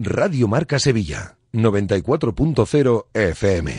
[0.00, 3.76] Radio Marca Sevilla, 94.0 FM.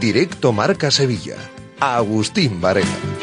[0.00, 1.55] Directo Marca Sevilla.
[1.80, 3.15] Agustín Varela.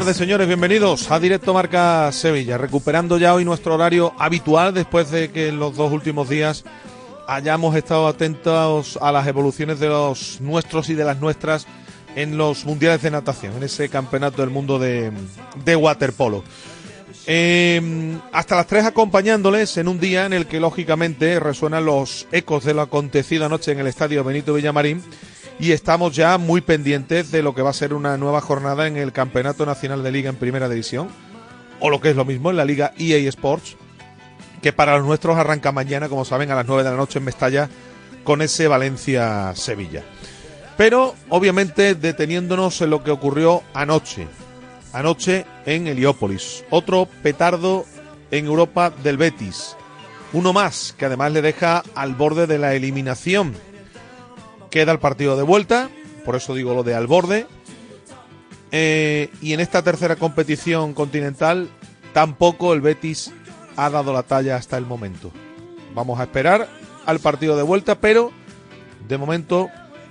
[0.00, 0.46] Tardes, señores.
[0.46, 2.58] Bienvenidos a Directo Marca Sevilla.
[2.58, 6.64] Recuperando ya hoy nuestro horario habitual después de que en los dos últimos días
[7.26, 11.66] hayamos estado atentos a las evoluciones de los nuestros y de las nuestras
[12.14, 15.10] en los mundiales de natación, en ese campeonato del mundo de,
[15.76, 16.44] waterpolo.
[17.26, 22.64] Eh, hasta las tres acompañándoles en un día en el que lógicamente resuenan los ecos
[22.64, 25.02] de lo acontecido anoche en el estadio Benito Villamarín
[25.58, 28.96] y estamos ya muy pendientes de lo que va a ser una nueva jornada en
[28.96, 31.08] el Campeonato Nacional de Liga en Primera División,
[31.80, 33.76] o lo que es lo mismo en la Liga EA Sports,
[34.62, 37.24] que para los nuestros arranca mañana, como saben, a las 9 de la noche en
[37.24, 37.70] Mestalla,
[38.24, 40.02] con ese Valencia-Sevilla.
[40.76, 44.26] Pero, obviamente, deteniéndonos en lo que ocurrió anoche,
[44.92, 46.64] anoche en Heliópolis.
[46.70, 47.86] Otro petardo
[48.30, 49.76] en Europa del Betis.
[50.32, 53.54] Uno más, que además le deja al borde de la eliminación
[54.76, 55.88] Queda el partido de vuelta,
[56.26, 57.46] por eso digo lo de al borde.
[58.72, 61.70] Eh, y en esta tercera competición continental
[62.12, 63.32] tampoco el Betis
[63.76, 65.32] ha dado la talla hasta el momento.
[65.94, 66.68] Vamos a esperar
[67.06, 68.32] al partido de vuelta, pero
[69.08, 69.70] de momento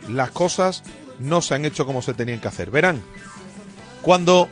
[0.10, 0.82] las cosas
[1.20, 2.72] no se han hecho como se tenían que hacer.
[2.72, 3.04] Verán,
[4.02, 4.50] cuando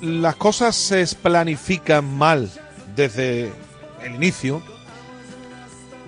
[0.00, 2.50] las cosas se planifican mal
[2.96, 3.52] desde
[4.02, 4.64] el inicio,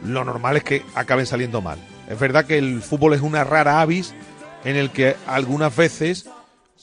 [0.04, 1.78] lo normal es que acaben saliendo mal.
[2.08, 4.14] Es verdad que el fútbol es una rara avis
[4.64, 6.28] en el que algunas veces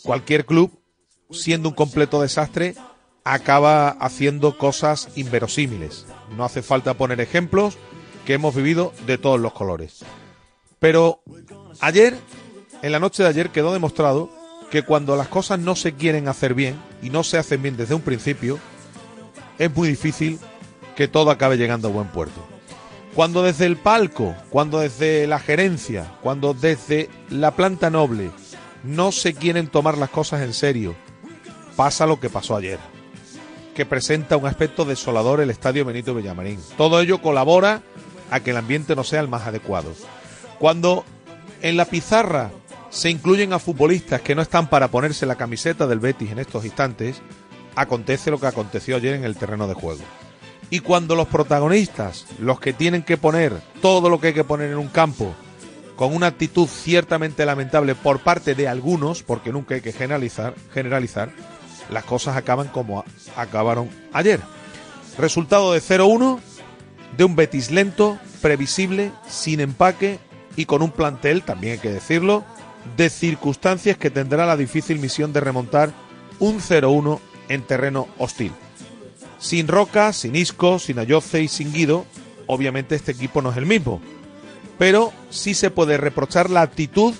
[0.04, 0.72] cualquier club,
[1.32, 2.76] siendo un completo desastre,
[3.24, 6.06] acaba haciendo cosas inverosímiles.
[6.38, 7.78] No hace falta poner ejemplos
[8.26, 10.06] que hemos vivido de todos los colores.
[10.80, 11.22] Pero
[11.80, 12.16] ayer,
[12.84, 14.30] en la noche de ayer, quedó demostrado
[14.70, 17.96] que cuando las cosas no se quieren hacer bien y no se hacen bien desde
[17.96, 18.60] un principio,
[19.58, 20.40] es muy difícil
[20.96, 22.55] que todo acabe llegando a buen puerto.
[23.16, 28.30] Cuando desde el palco, cuando desde la gerencia, cuando desde la planta noble
[28.84, 30.96] no se quieren tomar las cosas en serio,
[31.78, 32.78] pasa lo que pasó ayer,
[33.74, 36.60] que presenta un aspecto desolador el Estadio Benito Villamarín.
[36.78, 37.82] Todo ello colabora
[38.32, 39.94] a que el ambiente no sea el más adecuado.
[40.60, 41.06] Cuando
[41.62, 42.52] en la pizarra
[42.90, 46.66] se incluyen a futbolistas que no están para ponerse la camiseta del Betis en estos
[46.66, 47.22] instantes,
[47.78, 50.04] acontece lo que aconteció ayer en el terreno de juego.
[50.70, 54.72] Y cuando los protagonistas, los que tienen que poner todo lo que hay que poner
[54.72, 55.34] en un campo,
[55.96, 61.32] con una actitud ciertamente lamentable por parte de algunos, porque nunca hay que generalizar, generalizar
[61.90, 63.04] las cosas acaban como
[63.36, 64.40] acabaron ayer.
[65.18, 66.40] Resultado de 0-1,
[67.16, 70.20] de un Betis lento, previsible, sin empaque
[70.56, 72.44] y con un plantel, también hay que decirlo,
[72.98, 75.92] de circunstancias que tendrá la difícil misión de remontar
[76.40, 78.52] un 0-1 en terreno hostil.
[79.38, 82.06] Sin Roca, sin Isco, sin Ayoce y sin Guido,
[82.48, 84.02] obviamente este equipo no es el mismo.
[84.78, 87.14] Pero sí se puede reprochar la actitud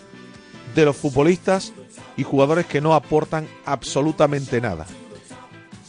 [0.76, 1.74] de los futbolistas
[2.18, 4.86] y jugadores que no aportan absolutamente nada.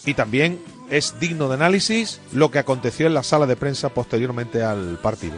[0.04, 0.60] Y también
[0.91, 5.37] es digno de análisis lo que aconteció en la sala de prensa posteriormente al partido.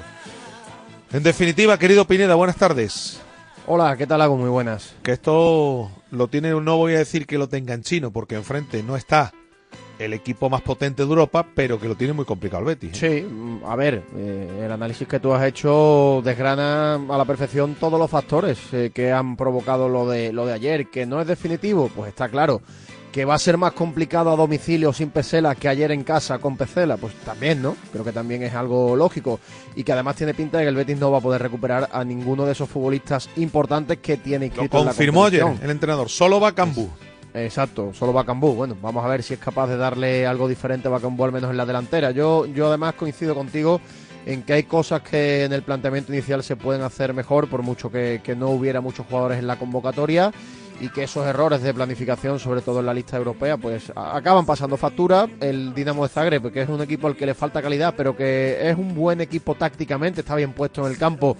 [1.12, 3.20] En definitiva, querido Pineda, buenas tardes.
[3.66, 4.36] Hola, ¿qué tal hago?
[4.36, 4.94] Muy buenas.
[5.02, 8.82] Que esto lo tiene, no voy a decir que lo tenga en chino, porque enfrente
[8.82, 9.32] no está
[9.98, 13.02] el equipo más potente de Europa, pero que lo tiene muy complicado el Betis.
[13.02, 13.26] ¿eh?
[13.28, 17.98] Sí, a ver, eh, el análisis que tú has hecho desgrana a la perfección todos
[17.98, 21.90] los factores eh, que han provocado lo de, lo de ayer, que no es definitivo,
[21.94, 22.62] pues está claro.
[23.12, 26.56] Que va a ser más complicado a domicilio sin Pesela que ayer en casa con
[26.56, 27.74] Pesela, pues también, ¿no?
[27.90, 29.40] Creo que también es algo lógico.
[29.74, 32.04] Y que además tiene pinta de que el Betis no va a poder recuperar a
[32.04, 36.54] ninguno de esos futbolistas importantes que tiene inscrito Lo confirmó ayer el entrenador, solo va
[36.54, 36.90] Cambú.
[37.44, 38.54] Exacto, solo Bacambú.
[38.54, 41.50] Bueno, vamos a ver si es capaz de darle algo diferente a Bacambú, al menos
[41.50, 42.10] en la delantera.
[42.10, 43.80] Yo, yo además coincido contigo
[44.26, 47.90] en que hay cosas que en el planteamiento inicial se pueden hacer mejor, por mucho
[47.90, 50.32] que, que no hubiera muchos jugadores en la convocatoria.
[50.80, 54.76] y que esos errores de planificación, sobre todo en la lista europea, pues acaban pasando
[54.76, 55.26] factura.
[55.40, 58.58] El Dinamo de Zagreb, que es un equipo al que le falta calidad, pero que
[58.68, 61.36] es un buen equipo tácticamente, está bien puesto en el campo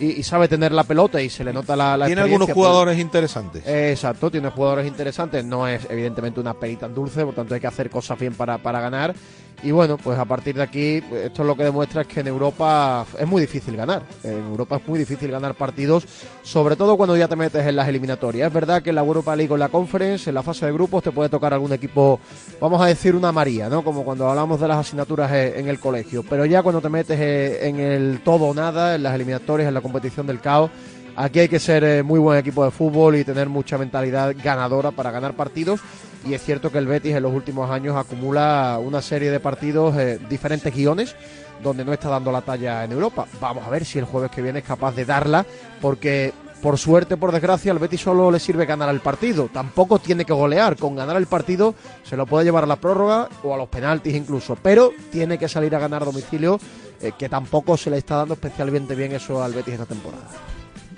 [0.00, 2.98] y, sabe tener la pelota y se le nota la, la Tiene algunos pues, jugadores
[2.98, 3.62] interesantes.
[3.66, 5.44] exacto, tiene jugadores interesantes.
[5.44, 8.80] No es evidentemente una perita dulce, por tanto hay que hacer cosas bien para, para
[8.80, 9.14] ganar.
[9.62, 12.28] Y bueno, pues a partir de aquí, esto es lo que demuestra es que en
[12.28, 14.02] Europa es muy difícil ganar.
[14.24, 16.06] En Europa es muy difícil ganar partidos,
[16.42, 18.48] sobre todo cuando ya te metes en las eliminatorias.
[18.48, 20.72] Es verdad que en la Europa League o en la Conference, en la fase de
[20.72, 22.18] grupos, te puede tocar algún equipo,
[22.58, 23.84] vamos a decir una María, ¿no?
[23.84, 26.22] Como cuando hablamos de las asignaturas en el colegio.
[26.22, 29.74] Pero ya cuando te metes eh, en el todo o nada, en las eliminatorias, en
[29.74, 30.70] la competición del caos,
[31.16, 34.90] Aquí hay que ser eh, muy buen equipo de fútbol y tener mucha mentalidad ganadora
[34.90, 35.80] para ganar partidos.
[36.26, 39.96] Y es cierto que el Betis en los últimos años acumula una serie de partidos,
[39.96, 41.16] eh, diferentes guiones,
[41.62, 43.26] donde no está dando la talla en Europa.
[43.40, 45.46] Vamos a ver si el jueves que viene es capaz de darla,
[45.80, 49.48] porque por suerte, por desgracia, al Betis solo le sirve ganar el partido.
[49.52, 50.76] Tampoco tiene que golear.
[50.76, 51.74] Con ganar el partido
[52.04, 54.56] se lo puede llevar a la prórroga o a los penaltis incluso.
[54.62, 56.60] Pero tiene que salir a ganar a domicilio,
[57.00, 60.28] eh, que tampoco se le está dando especialmente bien eso al Betis esta temporada.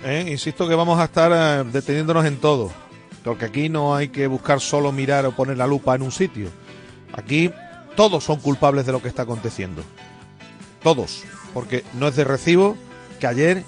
[0.03, 0.25] ¿eh?
[0.27, 2.71] Insisto que vamos a estar deteniéndonos en todo,
[3.23, 6.49] porque aquí no hay que buscar solo mirar o poner la lupa en un sitio.
[7.13, 7.51] Aquí
[7.95, 9.83] todos son culpables de lo que está aconteciendo.
[10.81, 11.23] Todos,
[11.53, 12.75] porque no es de recibo
[13.19, 13.63] que ayer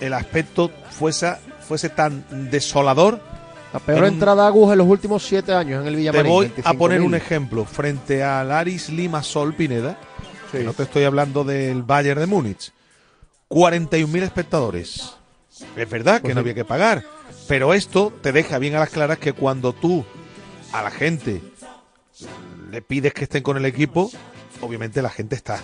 [0.00, 1.34] el aspecto fuese,
[1.66, 3.20] fuese tan desolador.
[3.72, 6.24] La peor entrada a Agus en los últimos siete años en el Villamarín.
[6.24, 7.64] Te voy a poner un ejemplo.
[7.66, 9.98] Frente al Aris Lima Sol Pineda,
[10.64, 12.72] no te estoy hablando del Bayern de Múnich,
[13.50, 15.14] 41.000 espectadores.
[15.76, 17.04] Es verdad que pues no había que pagar,
[17.48, 20.04] pero esto te deja bien a las claras que cuando tú
[20.72, 21.42] a la gente
[22.70, 24.10] le pides que estén con el equipo,
[24.60, 25.58] obviamente la gente está.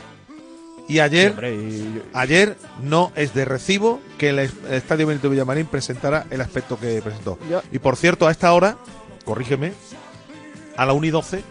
[0.88, 4.38] Y ayer, ayer no es de recibo que el,
[4.70, 7.38] Estadio Benito Villamarín presentara el aspecto que presentó.
[7.70, 8.76] Y por cierto, a esta hora,
[9.24, 9.72] corrígeme,
[10.76, 11.44] a la 1 y 12,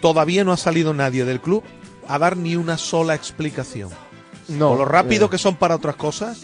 [0.00, 1.62] todavía no ha salido nadie del club
[2.08, 3.90] a dar ni una sola explicación.
[4.48, 5.30] No, Con lo rápido eh.
[5.30, 6.42] que son para otras cosas,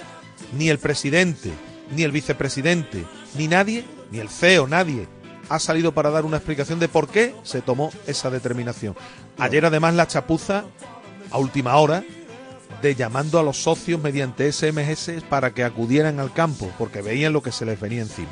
[0.57, 1.51] ni el presidente,
[1.91, 3.05] ni el vicepresidente,
[3.37, 5.09] ni nadie, ni el CEO, nadie
[5.49, 8.97] ha salido para dar una explicación de por qué se tomó esa determinación.
[9.39, 10.65] Ayer además la chapuza,
[11.31, 12.03] a última hora,
[12.83, 17.43] de llamando a los socios mediante SMS para que acudieran al campo, porque veían lo
[17.43, 18.31] que se les venía encima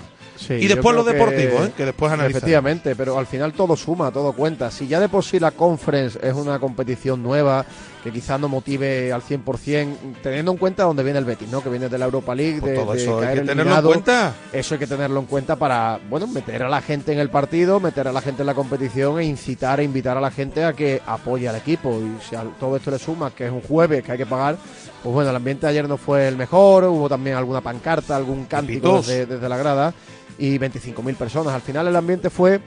[0.48, 1.72] y después lo deportivo, ¿eh?
[1.76, 2.42] que después analizamos.
[2.42, 4.70] Efectivamente, pero al final todo suma, todo cuenta.
[4.70, 7.64] Si ya de por sí la Conference es una competición nueva,
[8.04, 11.62] que quizás no motive al 100%, teniendo en cuenta dónde viene el Betis, ¿no?
[11.62, 14.34] Que viene de la Europa League, pues de, eso hay que tenerlo en cuenta.
[14.52, 17.80] Eso hay que tenerlo en cuenta para, bueno, meter a la gente en el partido,
[17.80, 20.74] meter a la gente en la competición e incitar e invitar a la gente a
[20.74, 21.98] que apoye al equipo.
[21.98, 24.58] Y si a todo esto le suma que es un jueves que hay que pagar,
[25.02, 29.00] pues bueno, el ambiente ayer no fue el mejor, hubo también alguna pancarta, algún cántico
[29.00, 29.94] desde la grada
[30.38, 31.54] y 25.000 personas.
[31.54, 32.60] Al final el ambiente fue,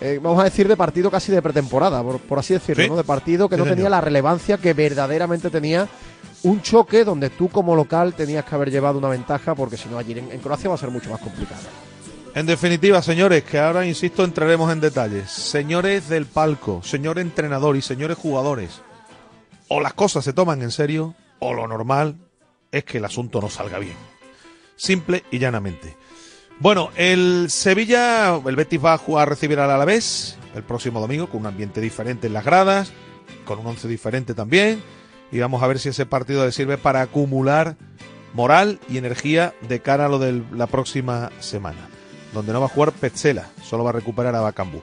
[0.00, 2.96] eh, vamos a decir, de partido casi de pretemporada, por, así decirlo, ¿no?
[2.96, 5.88] de partido que no tenía la relevancia que verdaderamente tenía
[6.42, 9.98] un choque donde tú como local tenías que haber llevado una ventaja porque si no
[9.98, 11.60] allí en, Croacia va a ser mucho más complicado.
[12.34, 15.30] En definitiva, señores, que ahora, insisto, entraremos en detalles.
[15.30, 18.80] Señores del palco, señor entrenador y señores jugadores,
[19.68, 22.16] o las cosas se toman en serio, o lo normal
[22.70, 23.96] es que el asunto no salga bien.
[24.76, 25.96] Simple y llanamente.
[26.60, 31.26] Bueno, el Sevilla, el Betis va a jugar a recibir al Alavés el próximo domingo
[31.26, 32.92] con un ambiente diferente en las gradas,
[33.46, 34.82] con un once diferente también.
[35.32, 37.76] Y vamos a ver si ese partido le sirve para acumular
[38.34, 41.88] moral y energía de cara a lo de la próxima semana.
[42.34, 44.82] Donde no va a jugar Petzela, solo va a recuperar a Bacambú.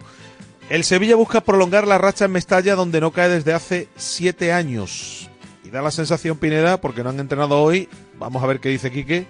[0.71, 5.29] El Sevilla busca prolongar la racha en Mestalla donde no cae desde hace siete años.
[5.63, 7.87] Y da la sensación, Pineda, porque no han entrenado hoy.
[8.17, 9.27] Vamos a ver qué dice Quique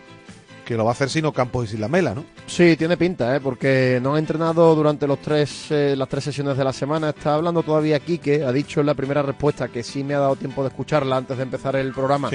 [0.67, 2.25] que lo va a hacer sino Campos y sin la Mela, ¿no?
[2.45, 3.39] Sí, tiene pinta, ¿eh?
[3.39, 7.09] porque no ha entrenado durante los tres, eh, las tres sesiones de la semana.
[7.09, 10.35] Está hablando todavía Quique, ha dicho en la primera respuesta que sí me ha dado
[10.35, 12.29] tiempo de escucharla antes de empezar el programa.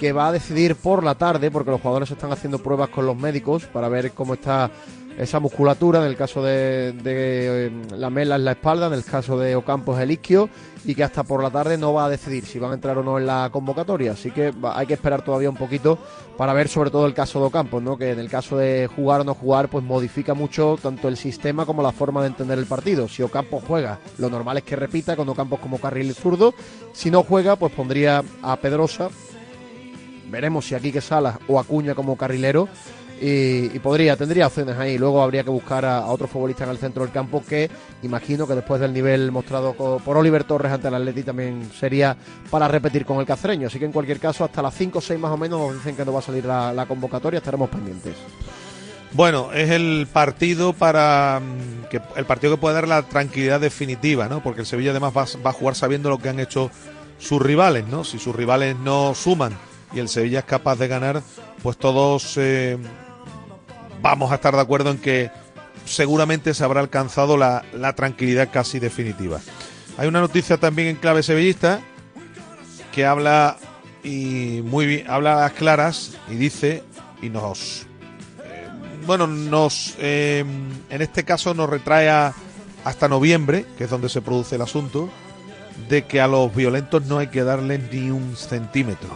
[0.00, 3.16] Que va a decidir por la tarde, porque los jugadores están haciendo pruebas con los
[3.16, 4.70] médicos para ver cómo está
[5.18, 9.36] esa musculatura, en el caso de, eh, la mela en la espalda, en el caso
[9.36, 10.48] de Ocampos el isquio,
[10.84, 13.02] y que hasta por la tarde no va a decidir si van a entrar o
[13.02, 14.12] no en la convocatoria.
[14.12, 15.98] Así que hay que esperar todavía un poquito
[16.36, 17.98] para ver sobre todo el caso de Ocampos, ¿no?
[17.98, 21.66] que en el caso de jugar o no jugar, pues modifica mucho tanto el sistema
[21.66, 23.08] como la forma de entender el partido.
[23.08, 26.54] Si Ocampos juega, lo normal es que repita con Ocampos como carril zurdo.
[26.92, 29.08] Si no juega, pues pondría a Pedrosa.
[30.30, 32.68] Veremos si aquí que Salas o Acuña como carrilero
[33.20, 34.98] y, podría, tendría opciones ahí.
[34.98, 37.70] Luego habría que buscar a, otro futbolista en el centro del campo que
[38.02, 42.16] imagino que después del nivel mostrado por Oliver Torres ante el Atleti también sería
[42.50, 43.66] para repetir con el castreño.
[43.66, 45.96] Así que en cualquier caso, hasta las 5 o 6 más o menos nos dicen
[45.96, 48.14] que no va a salir la, convocatoria, estaremos pendientes.
[49.12, 54.28] Bueno, es el partido para mm, que el partido que puede dar la tranquilidad definitiva,
[54.28, 54.42] ¿no?
[54.42, 56.70] Porque el Sevilla además va, va a jugar sabiendo lo que han hecho
[57.18, 58.04] sus rivales, ¿no?
[58.04, 59.56] Si sus rivales no suman
[59.92, 61.22] y el Sevilla es capaz de ganar,
[61.62, 62.78] pues todos eh,
[64.02, 65.30] vamos a estar de acuerdo en que
[65.84, 69.40] seguramente se habrá alcanzado la, la tranquilidad casi definitiva.
[69.96, 71.80] Hay una noticia también en clave sevillista
[72.92, 73.56] que habla
[74.04, 76.82] y muy bien, habla a las claras y dice
[77.20, 77.86] y nos
[78.44, 78.68] eh,
[79.06, 80.44] bueno nos eh,
[80.88, 82.32] en este caso nos retrae a-
[82.84, 85.10] hasta noviembre que es donde se produce el asunto
[85.88, 89.10] de que a los violentos no hay que darles ni un centímetro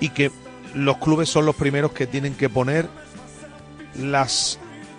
[0.00, 0.30] y que
[0.74, 2.88] los clubes son los primeros que tienen que poner
[3.96, 4.58] las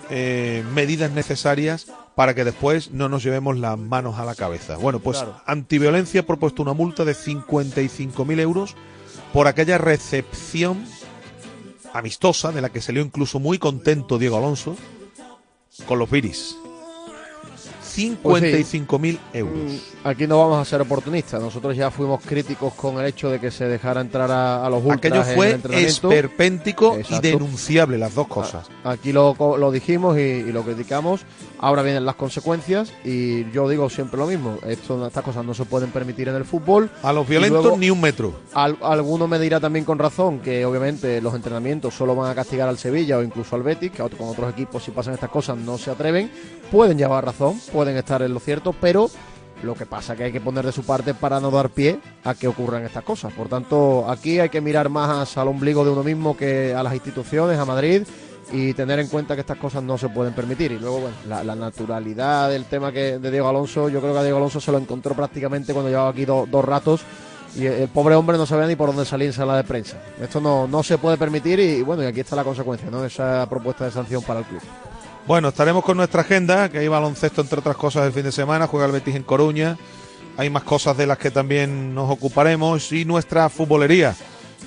[0.10, 4.78] eh, medidas necesarias para que después no nos llevemos las manos a la cabeza.
[4.78, 5.42] Bueno, pues Claro.
[5.46, 8.76] Antiviolencia ha propuesto una multa de 55.000 euros
[9.32, 10.86] por aquella recepción
[11.94, 14.76] amistosa de la que salió incluso muy contento Diego Alonso
[15.88, 16.58] con los Viris.
[17.96, 19.56] 55.000 euros.
[19.56, 21.42] Mm, Aquí no vamos a ser oportunistas.
[21.42, 24.80] Nosotros ya fuimos críticos con el hecho de que se dejara entrar a, a los
[24.84, 26.12] ultras Aquello en el fue entrenamiento.
[26.12, 28.68] esperpéntico y denunciable, las dos cosas.
[28.84, 29.36] Aquí lo,
[29.72, 31.22] dijimos y, y lo criticamos.
[31.60, 34.58] Ahora vienen las consecuencias y yo digo siempre lo mismo.
[34.68, 36.90] Esto, estas cosas no se pueden permitir en el fútbol.
[37.02, 38.34] A los violentos luego- ni un metro.
[38.54, 42.68] Al- alguno me dirá también con razón que obviamente los entrenamientos solo van a castigar
[42.68, 45.78] al Sevilla o incluso al Betis, que con otros equipos si pasan estas cosas no
[45.78, 46.30] se atreven.
[46.72, 49.10] Pueden llevar razón, pueden estar en lo cierto, pero
[49.64, 52.34] lo que pasa que hay que poner de su parte para no dar pie a
[52.36, 53.32] que ocurran estas cosas.
[53.34, 56.94] Por tanto, aquí hay que mirar más al ombligo de uno mismo que a las
[56.94, 58.04] instituciones, a Madrid
[58.52, 60.74] y tener en cuenta que estas cosas no se pueden permitir.
[60.74, 64.24] Y luego, bueno, la, naturalidad del tema que de Diego Alonso, yo creo que a
[64.24, 67.02] Diego Alonso se lo encontró prácticamente cuando llevaba aquí do- dos ratos
[67.56, 69.98] y el pobre hombre no sabía ni por dónde salir en sala de prensa.
[70.22, 73.06] Esto no, no se puede permitir y, bueno, y aquí está la consecuencia, ¿no?
[73.06, 74.62] Esa propuesta de sanción para el club.
[75.26, 78.68] Bueno, estaremos con nuestra agenda, que hay baloncesto entre otras cosas el fin de semana,
[78.68, 79.78] juega el Betis en Coruña,
[80.36, 84.16] hay más cosas de las que también nos ocuparemos y nuestra futbolería,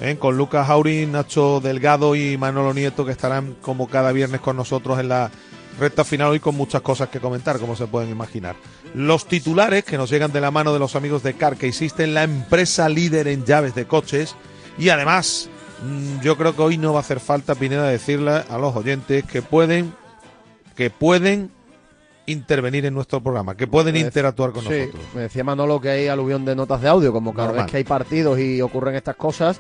[0.01, 0.17] ¿eh?
[0.19, 4.99] con Lucas Aurín, Nacho Delgado y Manolo Nieto que estarán como cada viernes con nosotros
[4.99, 5.31] en la
[5.79, 8.57] recta final y con muchas cosas que comentar, como se pueden imaginar.
[8.95, 12.15] Los titulares que nos llegan de la mano de los amigos de Car que existen,
[12.15, 14.35] la empresa líder en llaves de coches
[14.79, 15.51] y además
[15.85, 19.23] mm, yo creo que hoy no va a hacer falta, Pineda, decirle a los oyentes
[19.25, 19.93] que pueden
[20.77, 21.51] que pueden
[22.27, 25.03] intervenir en nuestro programa, que pueden interactuar con Sí, nosotros.
[25.15, 27.65] me decía Manolo que hay aluvión de notas de audio, como cada Normal.
[27.65, 29.59] vez que hay partidos y ocurren estas cosas.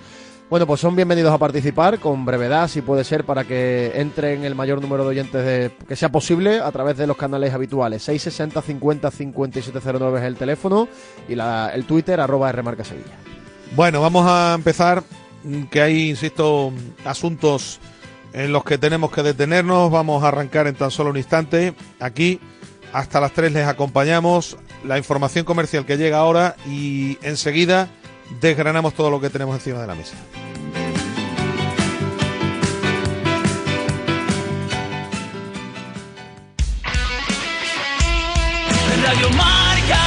[0.51, 4.55] Bueno, pues son bienvenidos a participar con brevedad, si puede ser, para que entren el
[4.55, 8.03] mayor número de oyentes de- que sea posible a través de los canales habituales.
[8.05, 10.87] 660 50 5709 es el teléfono
[11.29, 13.17] y la- el Twitter, arroba Rmarca Sevilla.
[13.75, 15.03] Bueno, vamos a empezar,
[15.71, 16.73] que hay, insisto,
[17.05, 17.81] asuntos
[18.37, 19.91] en los que tenemos que detenernos.
[19.91, 21.75] Vamos a arrancar en tan solo un instante.
[21.99, 22.39] Aquí,
[22.93, 24.59] hasta las 3 les acompañamos.
[24.85, 27.89] La información comercial que llega ahora y enseguida
[28.41, 30.17] desgranamos todo lo que tenemos encima de la mesa.
[39.03, 40.03] Radio Marca.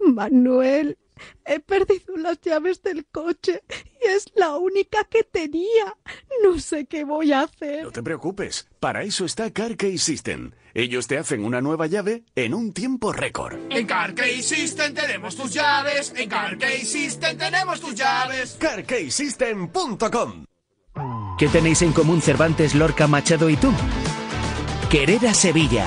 [0.00, 0.98] Manuel,
[1.44, 3.62] he perdido las llaves del coche
[4.02, 5.96] y es la única que tenía.
[6.42, 7.84] No sé qué voy a hacer.
[7.84, 10.52] No te preocupes, para eso está CarKey System.
[10.74, 13.58] Ellos te hacen una nueva llave en un tiempo récord.
[13.70, 16.12] En CarKey System tenemos tus llaves.
[16.16, 18.56] En CarKey System tenemos tus llaves.
[18.58, 20.46] CarKeySystem.com
[21.38, 23.72] ¿Qué tenéis en común Cervantes, Lorca, Machado y tú?
[24.90, 25.86] Querer a Sevilla.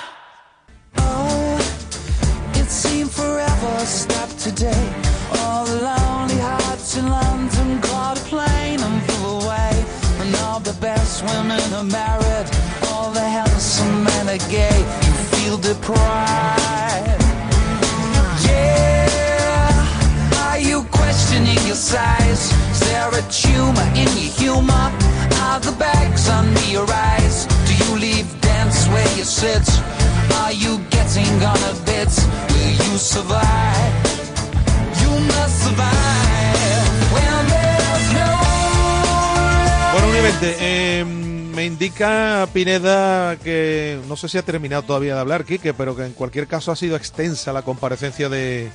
[3.81, 4.93] Forever stopped today.
[5.39, 9.85] All the lonely hearts in London caught a plane and flew away.
[10.19, 12.47] And all the best women are married.
[12.87, 14.79] All the handsome men are gay.
[15.05, 17.21] You feel deprived.
[18.45, 20.47] Yeah.
[20.47, 22.51] Are you questioning your size?
[22.71, 24.87] Is there a tumor in your humor?
[25.47, 27.47] Are the bags under your eyes?
[27.67, 28.41] Do you leave
[39.93, 45.45] Bueno, únicamente, eh, me indica Pineda que no sé si ha terminado todavía de hablar,
[45.45, 48.69] Quique, pero que en cualquier caso ha sido extensa la comparecencia de,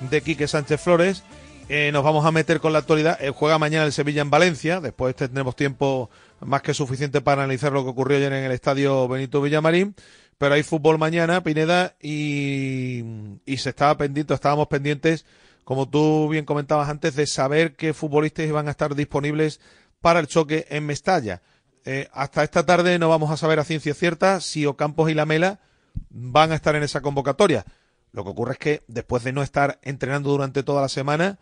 [0.00, 1.22] de Quique Sánchez Flores.
[1.70, 3.18] Eh, nos vamos a meter con la actualidad.
[3.22, 4.80] Eh, juega mañana el Sevilla en Valencia.
[4.80, 9.08] Después tendremos tiempo más que suficiente para analizar lo que ocurrió ayer en el estadio
[9.08, 9.94] Benito Villamarín.
[10.38, 13.04] Pero hay fútbol mañana, Pineda, y,
[13.46, 15.24] y se estaba pendiente, estábamos pendientes,
[15.64, 19.60] como tú bien comentabas antes, de saber qué futbolistas iban a estar disponibles
[20.00, 21.40] para el choque en Mestalla.
[21.84, 25.60] Eh, hasta esta tarde no vamos a saber a ciencia cierta si Ocampos y Lamela
[26.10, 27.64] van a estar en esa convocatoria.
[28.12, 31.38] Lo que ocurre es que después de no estar entrenando durante toda la semana,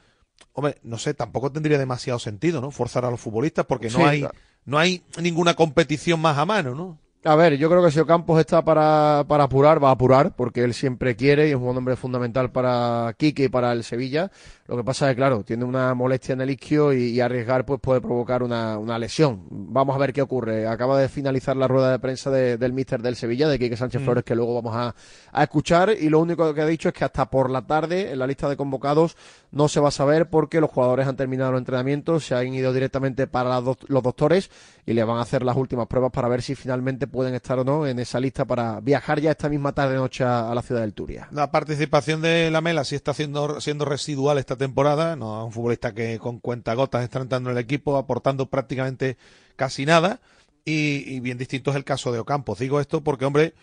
[0.52, 2.70] hombre, no sé, tampoco tendría demasiado sentido, ¿no?
[2.70, 4.34] Forzar a los futbolistas porque no Sí, hay claro.
[4.64, 6.98] no hay ninguna competición más a mano, ¿no?
[7.24, 10.64] A ver, yo creo que si Ocampos está para, para apurar, va a apurar, porque
[10.64, 14.32] él siempre quiere y es un hombre fundamental para Quique y para el Sevilla.
[14.68, 17.66] Lo que pasa es que, claro, tiene una molestia en el isquio y, y arriesgar
[17.66, 19.42] pues puede provocar una, una lesión.
[19.50, 20.66] Vamos a ver qué ocurre.
[20.68, 24.00] Acaba de finalizar la rueda de prensa de- del míster del Sevilla, de Quique Sánchez
[24.00, 24.04] Mm.
[24.04, 24.94] Flores, que luego vamos a,
[25.32, 25.90] a escuchar.
[25.98, 28.48] Y lo único que ha dicho es que hasta por la tarde, en la lista
[28.48, 29.16] de convocados,
[29.50, 32.72] no se va a saber porque los jugadores han terminado los entrenamientos, se han ido
[32.72, 34.48] directamente para los doctores
[34.86, 37.64] y le van a hacer las últimas pruebas para ver si finalmente pueden estar o
[37.64, 40.94] no en esa lista para viajar ya esta misma tarde-noche a, a la ciudad del
[40.94, 41.28] Turia.
[41.32, 46.18] La participación de Lamela sí está haciendo, siendo residual esta temporada, no un futbolista que
[46.18, 49.16] con cuentagotas está entrando en el equipo, aportando prácticamente
[49.56, 50.20] casi nada,
[50.64, 52.58] y, y bien distinto es el caso de Ocampos.
[52.58, 53.54] Digo esto porque, hombre,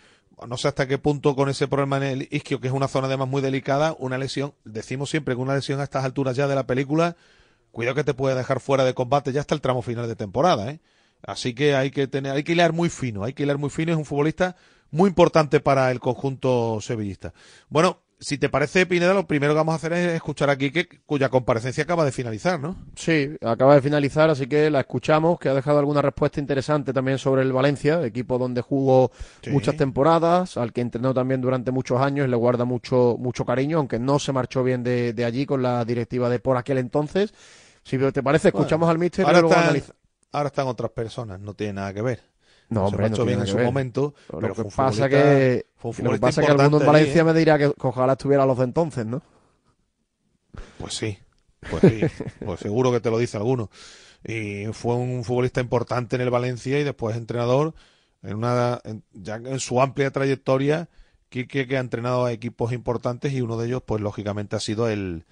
[0.47, 3.07] no sé hasta qué punto con ese problema en el isquio, que es una zona
[3.07, 6.55] además muy delicada, una lesión, decimos siempre que una lesión a estas alturas ya de
[6.55, 7.15] la película,
[7.71, 10.71] cuidado que te puede dejar fuera de combate ya hasta el tramo final de temporada,
[10.71, 10.79] ¿eh?
[11.21, 13.91] Así que hay que tener, hay que hilar muy fino, hay que hilar muy fino,
[13.91, 14.55] es un futbolista
[14.89, 17.33] muy importante para el conjunto sevillista.
[17.67, 20.87] Bueno, si te parece, Pineda, lo primero que vamos a hacer es escuchar aquí que
[21.05, 22.75] cuya comparecencia acaba de finalizar, ¿no?
[22.95, 27.17] Sí, acaba de finalizar, así que la escuchamos, que ha dejado alguna respuesta interesante también
[27.17, 29.51] sobre el Valencia, equipo donde jugó Sí.
[29.51, 33.77] muchas temporadas, al que entrenó también durante muchos años y le guarda mucho, mucho cariño,
[33.77, 37.33] aunque no se marchó bien de, de allí con la directiva de por aquel entonces.
[37.83, 39.49] Si te parece, escuchamos Bueno, al míster y luego
[40.31, 42.19] ahora están otras personas, no tiene nada que ver.
[42.69, 43.65] No, hombre, no marchó bien en que su ver.
[43.65, 46.63] momento, Lo pero que fue un pasa que, fue un lo que pasa que alguno
[46.67, 47.25] en importante allí, Valencia ¿eh?
[47.25, 49.21] me dirá que, que ojalá estuviera los de entonces, ¿no?
[50.77, 51.17] Pues sí,
[51.69, 53.69] pues sí, pues seguro que te lo dice alguno.
[54.23, 57.73] Y fue un futbolista importante en el Valencia y después entrenador
[58.21, 60.89] en una en- ya en su amplia trayectoria
[61.29, 64.89] Quique que ha entrenado a equipos importantes y uno de ellos pues lógicamente ha sido
[64.89, 65.25] el,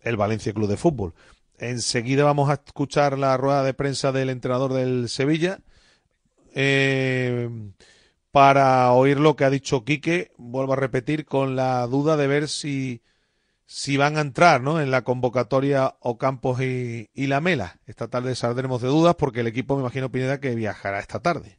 [0.00, 1.12] el Valencia Club de Fútbol.
[1.58, 5.60] Enseguida vamos a escuchar la rueda de prensa del entrenador del Sevilla
[6.54, 7.48] eh,
[8.30, 12.48] para oír lo que ha dicho Quique, vuelvo a repetir, con la duda de ver
[12.48, 13.02] si
[13.72, 14.82] si van a entrar ¿no?
[14.82, 17.78] en la convocatoria Ocampos y, y Lamela.
[17.86, 21.58] Esta tarde saldremos de dudas porque el equipo, me imagino, Pineda, que viajará esta tarde.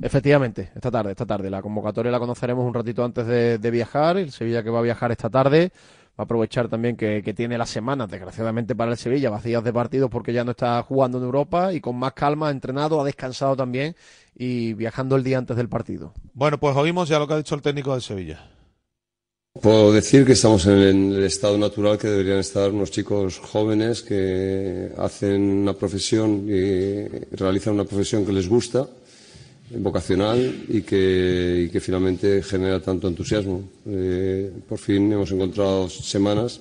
[0.00, 1.50] Efectivamente, esta tarde, esta tarde.
[1.50, 4.16] La convocatoria la conoceremos un ratito antes de, de viajar.
[4.16, 5.72] El Sevilla que va a viajar esta tarde.
[6.20, 9.72] Va a aprovechar también que, que tiene las semanas, desgraciadamente para el Sevilla, vacías de
[9.72, 13.04] partidos porque ya no está jugando en Europa y con más calma ha entrenado, ha
[13.04, 13.96] descansado también
[14.34, 16.12] y viajando el día antes del partido.
[16.34, 18.50] Bueno, pues oímos ya lo que ha dicho el técnico del Sevilla.
[19.62, 24.92] Puedo decir que estamos en el estado natural que deberían estar unos chicos jóvenes que
[24.98, 28.86] hacen una profesión y realizan una profesión que les gusta,
[29.78, 33.62] vocacional y que, y que finalmente genera tanto entusiasmo.
[33.86, 36.60] Eh, por fin hemos encontrado semanas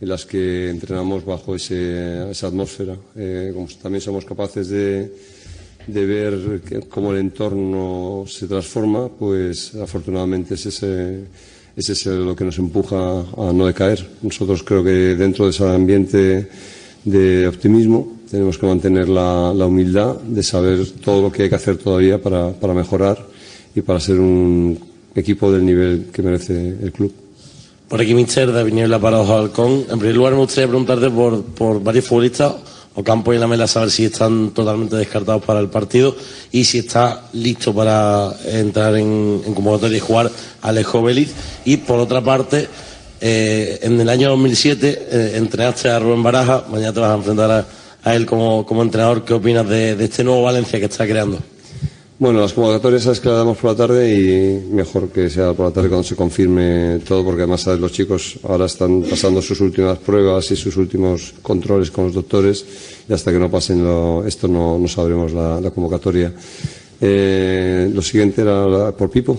[0.00, 2.96] en las que entrenamos bajo ese- esa atmósfera.
[3.16, 5.10] Eh, como también somos capaces de,
[5.86, 11.20] de ver que- cómo el entorno se transforma, pues afortunadamente es ese,
[11.76, 14.06] ese es lo que nos empuja a no decaer.
[14.22, 16.48] Nosotros creo que dentro de ese ambiente
[17.04, 21.54] de optimismo tenemos que mantener la, la humildad de saber todo lo que hay que
[21.54, 23.18] hacer todavía para, para mejorar
[23.74, 24.78] y para ser un
[25.14, 27.12] equipo del nivel que merece el club.
[27.88, 29.84] Por aquí, Mister, David Niebla para Ojo Halcón.
[29.88, 32.54] En primer lugar, me gustaría preguntarte por, por varios futbolistas,
[32.96, 36.16] Ocampo y Lamela, saber si están totalmente descartados para el partido
[36.50, 40.30] y si está listo para entrar en, en convocatoria y jugar
[40.62, 41.32] Alejo Vélez.
[41.64, 42.68] Y por otra parte,
[43.20, 47.50] eh, en el año 2007 eh, entrenaste a Rubén Baraja, mañana te vas a enfrentar
[47.50, 47.66] a,
[48.06, 49.24] a él como, como entrenador.
[49.24, 51.38] ¿Qué opinas de, este nuevo Valencia que está creando?
[52.20, 55.72] Bueno, las convocatorias que las damos por la tarde y mejor que sea por la
[55.72, 59.98] tarde cuando se confirme todo, porque además sabes, los chicos ahora están pasando sus últimas
[59.98, 62.64] pruebas y sus últimos controles con los doctores
[63.08, 66.32] y hasta que no pasen lo- esto no, sabremos la, convocatoria.
[67.00, 69.36] Eh, lo siguiente era por Pipo.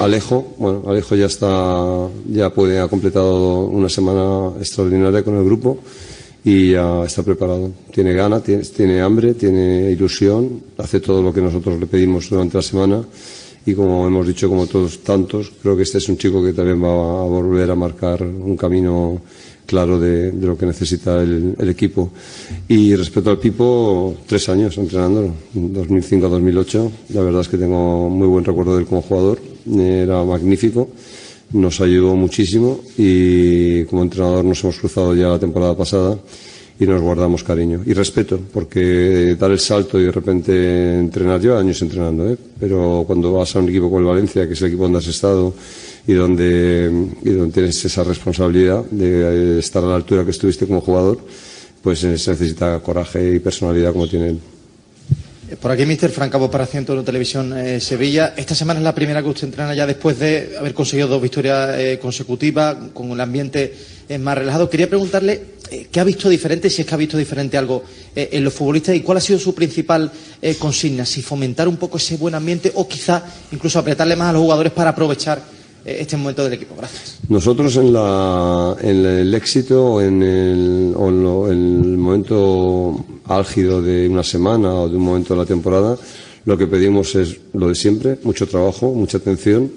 [0.00, 5.78] Alejo, bueno, Alejo ya está, ya puede, ha completado una semana extraordinaria con el grupo
[6.44, 7.70] y ya está preparado.
[7.92, 12.56] Tiene ganas, tiene, tiene, hambre, tiene ilusión, hace todo lo que nosotros le pedimos durante
[12.56, 13.04] la semana
[13.64, 16.82] y como hemos dicho, como todos tantos, creo que este es un chico que también
[16.82, 19.20] va a volver a marcar un camino
[19.66, 22.10] claro de, lo que necesita el, el, equipo.
[22.66, 26.92] Y respecto al Pipo, tres años entrenándolo, 2005 a 2008.
[27.10, 29.40] La verdad es que tengo muy buen recuerdo de él como jugador,
[29.78, 30.88] era magnífico
[31.52, 36.18] nos ayudó muchísimo y como entrenador nos hemos cruzado ya la temporada pasada
[36.78, 41.56] y nos guardamos cariño y respeto porque dar el salto y de repente entrenar yo
[41.56, 42.36] años entrenando ¿eh?
[42.58, 45.06] pero cuando vas a un equipo como el Valencia que es el equipo donde has
[45.06, 45.54] estado
[46.06, 46.90] y donde,
[47.22, 51.18] y donde tienes esa responsabilidad de estar a la altura que estuviste como jugador
[51.82, 54.40] pues se necesita coraje y personalidad como tiene él
[55.60, 58.34] por aquí, Mister Francabo para Ciento Televisión eh, Sevilla.
[58.36, 61.78] Esta semana es la primera que usted entrena ya después de haber conseguido dos victorias
[61.78, 63.74] eh, consecutivas, con el ambiente
[64.08, 64.70] eh, más relajado.
[64.70, 67.82] Quería preguntarle eh, qué ha visto diferente, si es que ha visto diferente algo
[68.14, 70.10] eh, en los futbolistas y cuál ha sido su principal
[70.58, 74.42] consigna, si fomentar un poco ese buen ambiente o quizá incluso apretarle más a los
[74.42, 75.40] jugadores para aprovechar
[75.84, 76.74] este momento del equipo.
[76.76, 77.18] Gracias.
[77.28, 83.82] Nosotros en, la, en el éxito, en el, o en, lo, en el momento álgido
[83.82, 85.96] de una semana o de un momento de la temporada,
[86.44, 89.70] lo que pedimos es lo de siempre, mucho trabajo, mucha atención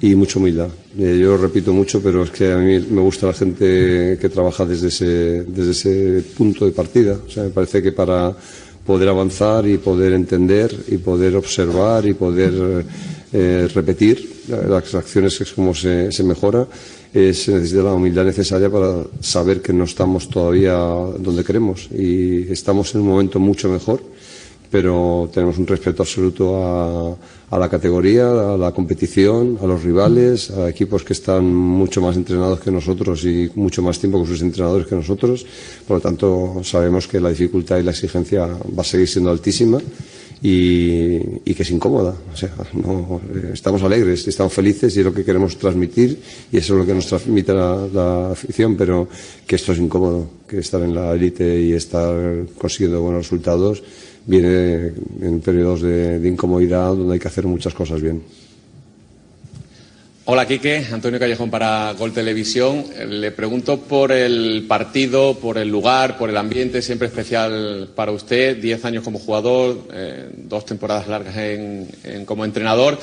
[0.00, 0.68] y mucha humildad.
[0.98, 4.64] Eh, yo repito mucho, pero es que a mí me gusta la gente que trabaja
[4.64, 7.18] desde ese, desde ese punto de partida.
[7.26, 8.34] O sea, me parece que para
[8.86, 12.84] poder avanzar y poder entender y poder observar y poder
[13.32, 16.66] eh, repetir las acciones, es como se mejora,
[17.14, 22.50] eh, se necesita la humildad necesaria para saber que no estamos todavía donde queremos y
[22.52, 24.02] estamos en un momento mucho mejor,
[24.70, 27.16] pero tenemos un respeto absoluto a,
[27.50, 32.16] a la categoría, a la competición, a los rivales, a equipos que están mucho más
[32.16, 35.46] entrenados que nosotros y mucho más tiempo con sus entrenadores que nosotros.
[35.86, 39.78] Por lo tanto, sabemos que la dificultad y la exigencia va a seguir siendo altísima
[40.42, 42.14] y, y, que es incómoda.
[42.32, 43.20] O sea, no,
[43.52, 46.20] estamos alegres, estamos felices y es lo que queremos transmitir
[46.52, 49.08] y eso es lo que nos transmite la, afición, pero
[49.46, 53.82] que esto es incómodo, que estar en la élite y estar consiguiendo buenos resultados
[54.26, 58.22] viene en periodos de, de incomodidad donde hay que hacer muchas cosas bien.
[60.28, 60.84] Hola, Quique.
[60.90, 62.84] Antonio Callejón para Gol Televisión.
[63.08, 68.56] Le pregunto por el partido, por el lugar, por el ambiente, siempre especial para usted.
[68.56, 72.98] Diez años como jugador, eh, dos temporadas largas en, en, como entrenador.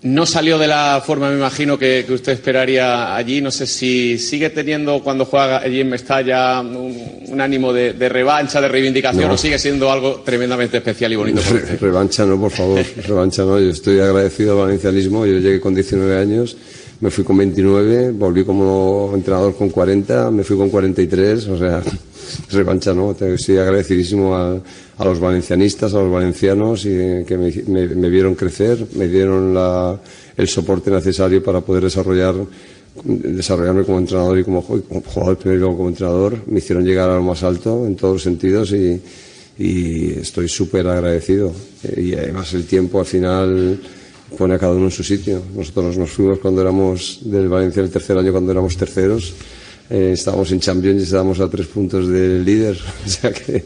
[0.00, 3.40] No salió de la forma, me imagino, que, que, usted esperaría allí.
[3.40, 8.08] No sé si sigue teniendo, cuando juega allí en Mestalla, un, un ánimo de, de,
[8.08, 9.34] revancha, de reivindicación, no.
[9.34, 11.80] o sigue siendo algo tremendamente especial y bonito para usted.
[11.80, 12.84] Revancha no, por favor.
[13.06, 13.58] revancha no.
[13.58, 15.26] Yo estoy agradecido al valencianismo.
[15.26, 16.56] Yo llegué con 19 años,
[17.00, 21.48] me fui con 29, volví como entrenador con 40, me fui con 43.
[21.48, 21.82] O sea,
[22.50, 23.12] revancha no.
[23.12, 28.84] Estoy agradecidísimo a los valencianistas, a los valencianos y, que me, me, me, vieron crecer,
[28.96, 29.98] me dieron la,
[30.36, 32.34] el soporte necesario para poder desarrollar
[33.04, 36.42] desarrollarme como entrenador y como, como jugador primero y luego como entrenador.
[36.46, 39.00] Me hicieron llegar a lo más alto en todos los sentidos y,
[39.56, 41.52] y estoy súper agradecido.
[41.96, 43.80] Y además el tiempo al final
[44.36, 45.42] pone a cada uno en su sitio.
[45.54, 49.34] Nosotros nos fuimos cuando éramos del Valencia el tercer año, cuando éramos terceros
[49.90, 52.78] eh, estábamos en Champions y estábamos a tres puntos del líder.
[53.06, 53.64] O sea que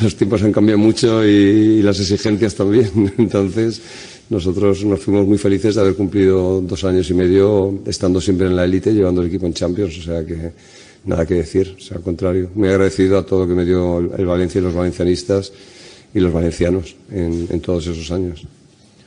[0.00, 3.12] los tiempos han cambiado mucho y, y, las exigencias también.
[3.18, 3.80] Entonces,
[4.30, 8.56] nosotros nos fuimos muy felices de haber cumplido dos años y medio estando siempre en
[8.56, 9.98] la élite, llevando el equipo en Champions.
[9.98, 10.52] O sea que
[11.04, 12.50] nada que decir, o sea, al contrario.
[12.54, 15.52] Muy agradecido a todo lo que me dio el Valencia y los valencianistas
[16.14, 18.46] y los valencianos en, en todos esos años.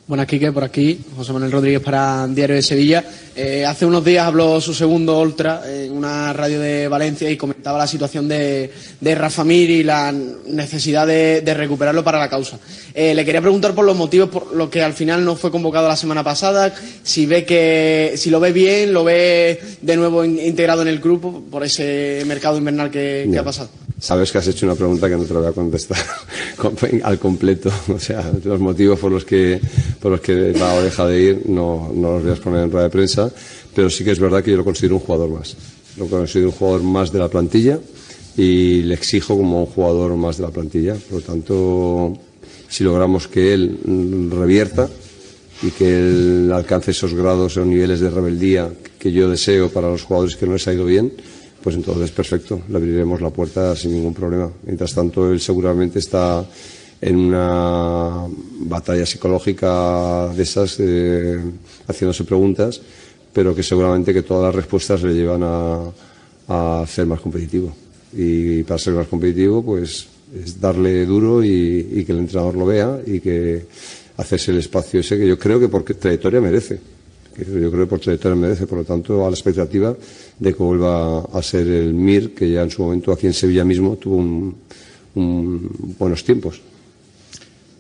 [0.08, 1.02] Buenas, Quique, por aquí.
[1.18, 3.04] José Manuel Rodríguez para Diario de Sevilla.
[3.36, 7.78] Eh, hace unos días habló su segundo Ultra en una radio de Valencia y comentaba
[7.78, 12.58] la situación de, de Rafa Mir y la necesidad de, de recuperarlo para la causa.
[12.94, 15.90] Eh, le quería preguntar por los motivos por los que al final no fue convocado
[15.90, 20.40] la semana pasada, si ve que, si lo ve bien, lo ve de nuevo in,
[20.40, 23.68] integrado en el grupo por ese mercado invernal que, que ha pasado.
[24.00, 25.98] Sabes que has hecho una pregunta que no te la voy a contestar
[27.04, 27.72] al completo.
[27.94, 29.60] O sea, los motivos por los que,
[30.00, 32.72] por los que va o deja de ir no, no los voy a exponer en
[32.72, 33.32] rueda de prensa,
[33.74, 35.56] pero sí que es verdad que yo lo considero un jugador más.
[35.98, 37.80] Lo considero un jugador más de la plantilla
[38.38, 40.94] y le exijo como un jugador más de la plantilla.
[40.94, 42.14] Por lo tanto,
[42.70, 43.80] si logramos que él
[44.32, 44.88] revierta
[45.64, 50.04] y que él alcance esos grados o niveles de rebeldía que yo deseo para los
[50.04, 51.14] jugadores que no les ha ido bien,
[51.68, 54.50] pues entonces perfecto, le abriremos la puerta sin ningún problema.
[54.64, 56.46] Mientras tanto, él seguramente está
[57.02, 58.26] en una
[58.60, 61.38] batalla psicológica de esas, eh,
[61.86, 62.80] haciéndose preguntas,
[63.34, 67.76] pero que seguramente que todas las respuestas le llevan a, ser más competitivo.
[68.14, 70.08] Y para ser más competitivo, pues
[70.42, 73.66] es darle duro y, y que el entrenador lo vea y que
[74.16, 76.80] hacerse el espacio ese que yo creo que por trayectoria merece.
[77.38, 79.96] Que yo creo que por trayectoria merece, por lo tanto, a la expectativa
[80.40, 83.64] de que vuelva a ser el MIR, que ya en su momento aquí en Sevilla
[83.64, 84.56] mismo tuvo un,
[85.14, 86.60] un buenos tiempos.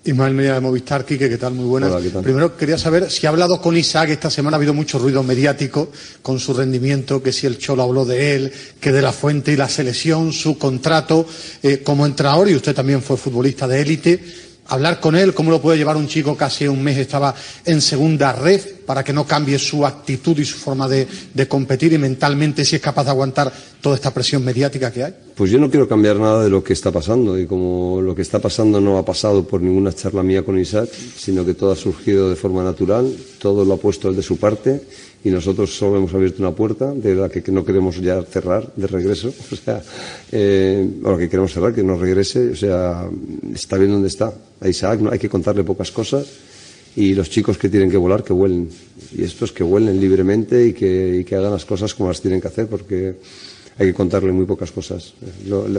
[0.07, 1.53] Ismael Medina de Movistar, Quique, ¿qué tal?
[1.53, 1.91] Muy buenas.
[1.91, 2.23] Hola, ¿qué tal?
[2.23, 5.91] Primero quería saber si ha hablado con Isaac esta semana, ha habido mucho ruido mediático
[6.21, 9.57] con su rendimiento, que si el Cholo habló de él, que de la fuente y
[9.57, 11.25] la selección, su contrato
[11.61, 14.19] eh, como entrenador, y usted también fue futbolista de élite.
[14.69, 17.33] Hablar con él, cómo lo puede llevar un chico casi un mes estaba
[17.65, 21.93] en segunda red para que no cambie su actitud y su forma de, de competir
[21.93, 23.51] y mentalmente si es capaz de aguantar
[23.81, 25.13] toda esta presión mediática que hay.
[25.35, 28.21] Pues yo no quiero cambiar nada de lo que está pasando y como lo que
[28.21, 31.75] está pasando no ha pasado por ninguna charla mía con Isaac, sino que todo ha
[31.75, 34.81] surgido de forma natural, todo lo ha puesto él de su parte
[35.23, 38.87] y nosotros solo hemos abierto una puerta de la que no queremos ya cerrar de
[38.87, 39.81] regreso, o sea,
[40.31, 43.09] eh, o lo que queremos cerrar, que no regrese, o sea,
[43.53, 44.33] está bien donde está.
[44.65, 46.27] Isaac no hay que contarle pocas cosas
[46.95, 48.69] y los chicos que tienen que volar, que vuelen.
[49.15, 52.41] Y estos que vuelen libremente y que, y que hagan las cosas como las tienen
[52.41, 53.15] que hacer, porque
[53.77, 55.13] hay que contarle muy pocas cosas.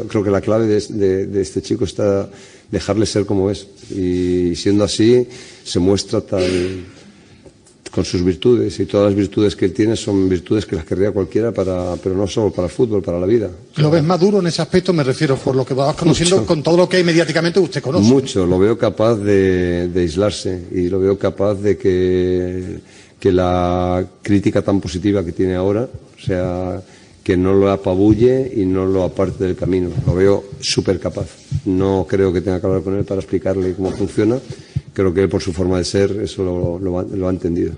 [0.08, 2.28] Creo que la clave de este chico está
[2.70, 3.66] dejarle ser como es.
[3.90, 5.26] Y siendo así,
[5.64, 6.44] se muestra tal,
[7.90, 8.78] con sus virtudes.
[8.80, 12.14] Y todas las virtudes que él tiene son virtudes que las querría cualquiera, para, pero
[12.14, 13.50] no solo para el fútbol, para la vida.
[13.76, 14.92] ¿Lo ves maduro en ese aspecto?
[14.92, 16.46] Me refiero por lo que vas conociendo Mucho.
[16.46, 18.04] con todo lo que hay mediáticamente usted conoce.
[18.08, 22.80] Mucho, lo veo capaz de, de aislarse y lo veo capaz de que,
[23.18, 26.82] que la crítica tan positiva que tiene ahora, o sea,
[27.22, 29.90] que no lo apabulle y no lo aparte del camino.
[30.06, 31.26] Lo veo súper capaz.
[31.66, 34.38] No creo que tenga que hablar con él para explicarle cómo funciona.
[34.98, 37.74] Creo que por su forma de ser, eso lo, lo ha- lo ha entendido.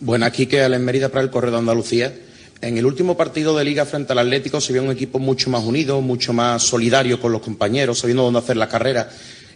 [0.00, 2.14] Bueno, aquí que Alex Mérida para el Correo de Andalucía.
[2.60, 5.64] En el último partido de Liga frente al Atlético se vio un equipo mucho más
[5.64, 9.08] unido, mucho más solidario con los compañeros, sabiendo dónde hacer la carrera.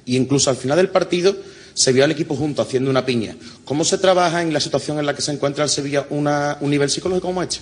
[0.06, 1.36] Y incluso al final del partido
[1.74, 3.36] se vio al equipo junto haciendo una piña.
[3.66, 6.70] ¿Cómo se trabaja en la situación en la que se encuentra el Sevilla una, un
[6.70, 7.58] nivel psicológico como este?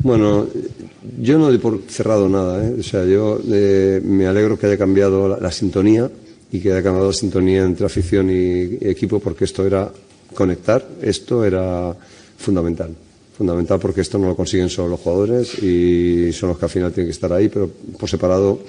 [0.00, 0.46] Bueno,
[1.18, 2.62] yo no doy por cerrado nada.
[2.68, 2.74] ¿eh?
[2.80, 6.10] O sea, yo eh, me alegro que haya cambiado la, la sintonía
[6.56, 9.90] y que haya la sintonía entre afición y, y equipo porque esto era
[10.34, 11.94] conectar, esto era
[12.38, 12.90] fundamental.
[13.36, 16.92] Fundamental porque esto no lo consiguen solo los jugadores y son los que al final
[16.92, 18.60] tienen que estar ahí, pero por separado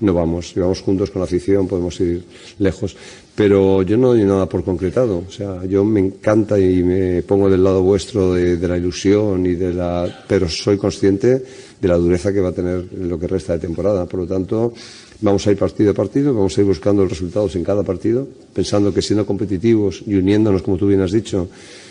[0.00, 0.50] no vamos.
[0.50, 2.24] Si vamos juntos con la afición podemos ir
[2.58, 2.96] lejos.
[3.34, 5.22] Pero yo no doy nada por concretado.
[5.26, 9.46] O sea, yo me encanta y me pongo del lado vuestro de, de la ilusión
[9.46, 10.24] y de la.
[10.26, 11.42] Pero soy consciente
[11.80, 14.06] de la dureza que va a tener en lo que resta de temporada.
[14.06, 14.72] Por lo tanto,
[15.20, 18.26] vamos a ir partido a partido, vamos a ir buscando los resultados en cada partido,
[18.52, 21.48] pensando que siendo competitivos y uniéndonos, como tú bien has dicho,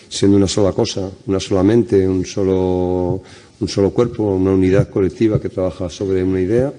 [0.09, 3.21] siendo una sola cosa, una sola mente, un solo,
[3.59, 6.73] un solo cuerpo, una unidad colectiva que trabaja sobre una idea,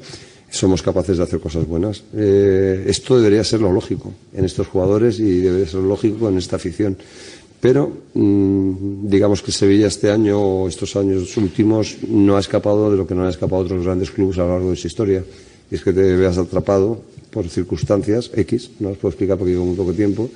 [0.51, 2.05] somos capaces de hacer cosas buenas.
[2.15, 6.39] Eh, esto debería ser lo lógico en estos jugadores y debería ser lo lógico en
[6.39, 6.97] esta afición.
[7.61, 12.97] Pero mm, digamos que Sevilla este año o estos años últimos no ha escapado de
[12.97, 15.25] lo que no han escapado otros grandes clubes a lo largo de su historia.
[15.71, 19.67] Y es que te veas atrapado por circunstancias X, no las puedo explicar porque llevo
[19.67, 20.31] muy poco tiempo,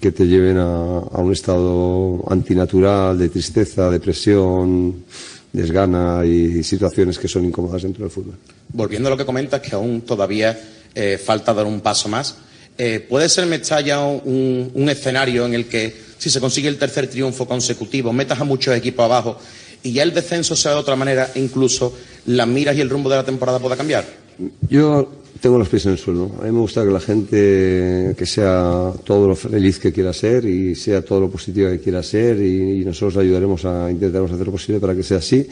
[0.00, 5.04] que te lleven a, un estado antinatural de tristeza, depresión,
[5.52, 8.34] desgana y situaciones que son incómodas dentro del fútbol.
[8.68, 10.58] Volviendo a lo que comentas, que aún todavía
[10.94, 12.36] eh, falta dar un paso más,
[12.76, 17.08] eh, ¿puede ser Mestalla un, un escenario en el que, si se consigue el tercer
[17.08, 19.38] triunfo consecutivo, metas a muchos equipos abajo
[19.82, 21.94] y ya el descenso sea de otra manera incluso
[22.26, 24.25] las miras y el rumbo de la temporada pueda cambiar?
[24.68, 25.08] Yo
[25.40, 26.30] tengo los pies en el suelo.
[26.40, 30.44] A mí me gusta que la gente que sea todo lo feliz que quiera ser
[30.44, 34.52] y sea todo lo positiva que quiera ser y, nosotros ayudaremos a intentaremos hacer lo
[34.52, 35.46] posible para que sea así.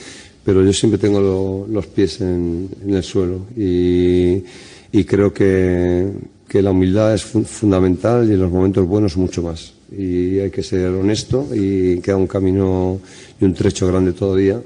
[0.45, 4.43] Pero yo siempre tengo lo- los pies en, el suelo y,
[4.93, 6.09] y creo que,
[6.49, 9.73] que la humildad es fu- fundamental y en los momentos buenos mucho más.
[9.97, 13.01] Y hay que ser honesto y queda un camino
[13.41, 14.61] y un trecho grande todavía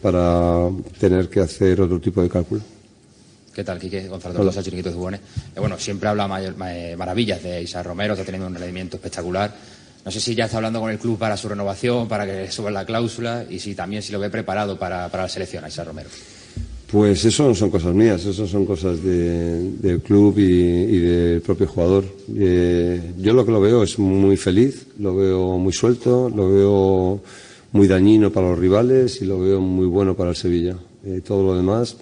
[0.00, 0.68] para
[1.00, 2.60] tener que hacer otro tipo de cálculo.
[3.58, 4.06] ¿Qué tal, Quique?
[4.06, 4.36] Gonzalo.
[4.36, 5.20] Tortosa, Chiringuito de Jugones.
[5.56, 8.98] Eh, bueno, siempre habla mayor- ma- eh, maravillas de Isa Romero, ha tenido un rendimiento
[8.98, 9.52] espectacular.
[10.04, 12.70] No sé si ya está hablando con el club para su renovación, para que suba
[12.70, 15.82] la cláusula y si también si lo ve preparado para, para la selección a Isa
[15.82, 16.08] Romero.
[16.86, 21.40] Pues eso no son cosas mías, eso son cosas de- del club y, y del
[21.40, 22.04] propio jugador.
[22.38, 27.20] Eh, yo lo que lo veo es muy feliz, lo veo muy suelto, lo veo
[27.72, 30.76] muy dañino para los rivales y lo veo muy bueno para el Sevilla.
[31.04, 31.96] Eh, todo lo demás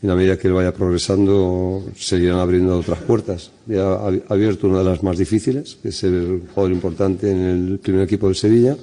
[0.00, 3.50] en la medida que él vaya progresando, se irán abriendo otras puertas.
[3.66, 7.78] Ya ha abierto una de las más difíciles, que es el jugador importante en el
[7.80, 8.76] primer equipo del Sevilla,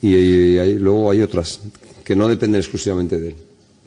[0.00, 1.60] y, luego hay otras
[2.02, 3.34] que no dependen exclusivamente de él,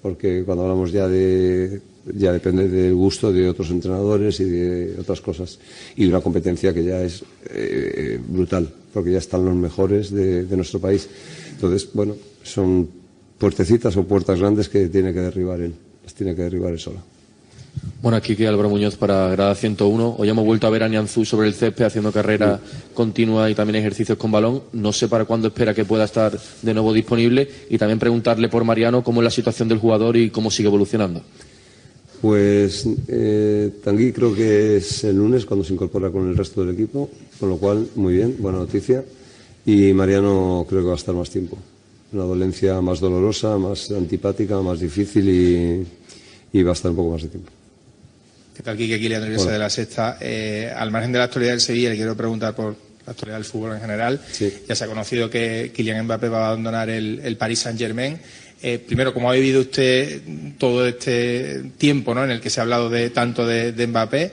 [0.01, 1.81] porque cuando hablamos ya de
[2.15, 5.59] ya depende del gusto de otros entrenadores y de otras cosas.
[5.95, 10.45] Y de una competencia que ya es eh, brutal porque ya están los mejores de,
[10.45, 11.07] de nuestro país.
[11.51, 12.89] Entonces bueno son
[13.37, 15.75] puertecitas o puertas grandes que tiene que derribar él
[16.11, 17.01] las tiene que derribar él sola
[18.01, 20.15] bueno, aquí que Álvaro Muñoz para Grada 101.
[20.17, 22.59] Hoy hemos vuelto a ver a Nianzú sobre el césped haciendo carrera
[22.93, 24.63] continua y también ejercicios con balón.
[24.73, 28.63] No sé para cuándo espera que pueda estar de nuevo disponible y también preguntarle por
[28.63, 31.21] Mariano cómo es la situación del jugador y cómo sigue evolucionando.
[32.21, 36.73] Pues eh, Tanguy creo que es el lunes cuando se incorpora con el resto del
[36.73, 39.05] equipo, con lo cual, muy bien, buena noticia.
[39.65, 41.57] Y Mariano creo que va a estar más tiempo.
[42.13, 45.85] Una dolencia más dolorosa, más antipática, más difícil y,
[46.59, 47.51] va a estar un poco más de tiempo.
[48.55, 48.95] ¿Qué tal, Kike?
[48.95, 50.17] Aquí Leandro de la Sexta.
[50.19, 53.45] Eh, al margen de la actualidad del Sevilla, le quiero preguntar por la actualidad del
[53.45, 54.21] fútbol en general.
[54.67, 58.19] Ya se ha conocido que Kylian Mbappé va a abandonar el, el Paris Saint-Germain.
[58.63, 60.21] Eh, primero, ¿cómo ha vivido usted
[60.59, 62.23] todo este tiempo ¿no?
[62.23, 64.31] en el que se ha hablado de, tanto de, Mbappé?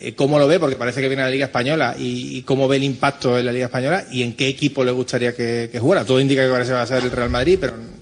[0.00, 0.58] Eh, ¿Cómo lo ve?
[0.58, 1.94] Porque parece que viene a la Liga Española.
[1.98, 4.06] Y, cómo ve el impacto en la Liga Española?
[4.10, 6.04] ¿Y en qué equipo le gustaría que, jugara?
[6.04, 7.97] Todo indica que parece va a ser el Real Madrid, pero...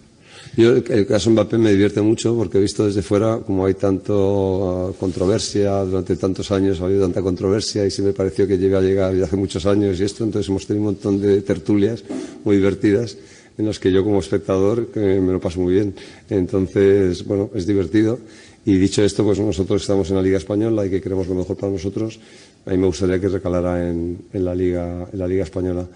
[0.57, 4.89] Yo, el caso Mbappé me divierte mucho porque he visto desde fuera como hay tanto
[4.89, 8.79] uh, controversia, durante tantos años ha habido tanta controversia y sí me pareció que llega
[8.79, 12.03] a llegar ya hace muchos años y esto, entonces hemos tenido un montón de tertulias
[12.43, 13.19] muy divertidas
[13.59, 15.95] en los que yo como espectador me lo paso muy bien.
[16.29, 18.19] Entonces, bueno, es divertido.
[18.65, 21.57] Y dicho esto, pues nosotros estamos en la Liga Española y que queremos lo mejor
[21.57, 22.19] para nosotros.
[22.67, 25.87] A mí me gustaría que recalara en, la, Liga, en la Liga Española.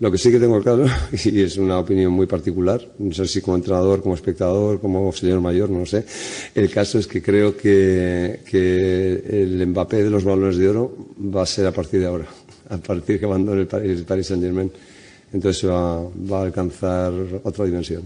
[0.00, 3.42] Lo que sí que tengo claro, y es una opinión muy particular, no sé si
[3.42, 6.06] como entrenador, como espectador, como señor mayor, no sé,
[6.54, 11.42] el caso es que creo que, que el Mbappé de los balones de oro va
[11.42, 12.26] a ser a partir de ahora,
[12.70, 14.72] a partir que abandone el Paris, Saint-Germain
[15.32, 17.12] entonces va a alcanzar
[17.44, 18.02] otra dimensión.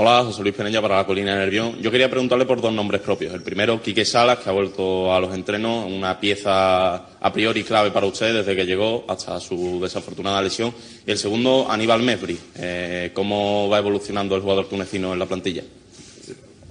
[0.00, 1.76] Hola, José Luis Peneña para la Colina de Nervión.
[1.82, 3.34] Yo quería preguntarle por dos nombres propios.
[3.34, 7.90] El primero, Quique Salas, que ha vuelto a los entrenos, una pieza a priori clave
[7.90, 10.72] para usted desde que llegó hasta su desafortunada lesión.
[11.04, 12.38] Y el segundo, Aníbal Mesbri.
[12.54, 15.64] Eh, ¿Cómo va evolucionando el jugador tunecino en la plantilla?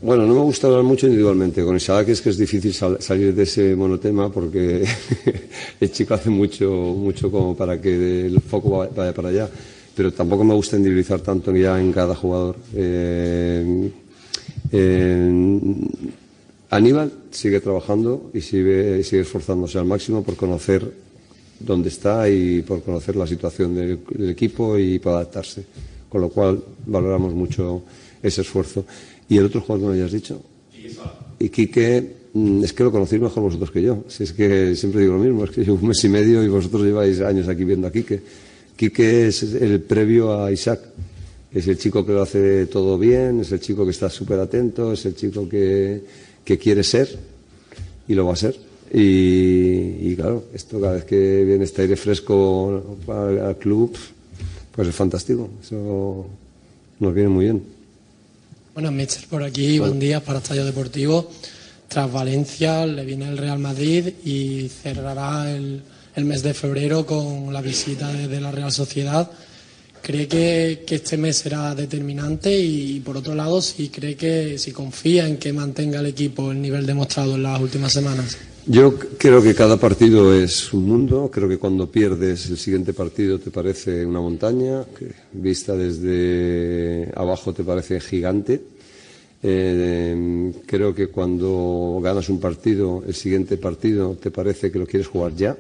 [0.02, 1.66] Bueno, no me gusta hablar mucho individualmente.
[1.66, 4.86] Con Isaac es que es difícil salir de ese monotema porque
[5.82, 9.50] el chico hace mucho, mucho como para que el foco vaya para allá.
[9.98, 12.56] Pero tampoco me gusta individualizar tanto ya en cada jugador.
[12.76, 13.90] Eh,
[16.70, 20.88] Aníbal sigue trabajando y sigue, sigue esforzándose al máximo por conocer
[21.60, 25.66] dónde está y por conocer la situación del, del equipo y para adaptarse.
[26.10, 27.82] Con lo cual valoramos mucho
[28.22, 28.86] ese esfuerzo.
[29.28, 30.40] ¿Y el otro jugador que me hayas dicho?
[31.40, 34.04] Y Quique, mm, es que lo conocéis mejor vosotros que yo.
[34.10, 36.50] Si es que siempre digo lo mismo, es que llevo un mes y medio y
[36.50, 38.22] vosotros lleváis años aquí viendo a Quique.
[38.78, 40.80] Quique es el previo a Isaac.
[41.52, 44.94] Es el chico que lo hace todo bien, es el chico que está súper atento,
[44.94, 46.04] es el chico que,
[46.46, 47.18] quiere ser
[48.08, 48.56] y lo va a ser.
[48.94, 53.98] Y, claro, esto cada vez que viene este aire fresco al club,
[54.72, 55.50] pues es fantástico.
[55.62, 56.28] Eso
[57.00, 57.64] nos viene muy bien.
[58.74, 61.32] Bueno, Mister por aquí, buen día para Estadio Deportivo.
[61.88, 65.82] Tras Valencia le viene el Real Madrid y cerrará el,
[66.26, 69.30] mes de febrero con la visita de, la Real Sociedad.
[70.02, 72.60] ¿Cree que, este mes será determinante?
[72.60, 76.60] Y, por otro lado, si cree que, si confía en que mantenga el equipo el
[76.60, 78.36] nivel demostrado en las últimas semanas.
[78.66, 81.30] Yo creo que cada partido es un mundo.
[81.32, 84.84] Creo que cuando pierdes el siguiente partido te parece una montaña,
[85.34, 88.60] vista desde abajo te parece gigante.
[89.44, 95.08] Eh, creo que cuando ganas un partido, el siguiente partido te parece que lo quieres
[95.08, 95.56] jugar ya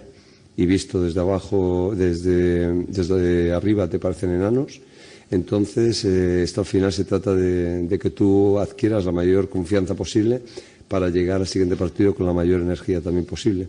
[0.57, 4.81] y visto desde abajo, desde, desde arriba te parecen enanos.
[5.29, 9.93] Entonces, eh, esto al final se trata de, de que tú adquieras la mayor confianza
[9.93, 10.41] posible
[10.87, 13.67] para llegar al siguiente partido con la mayor energía también posible.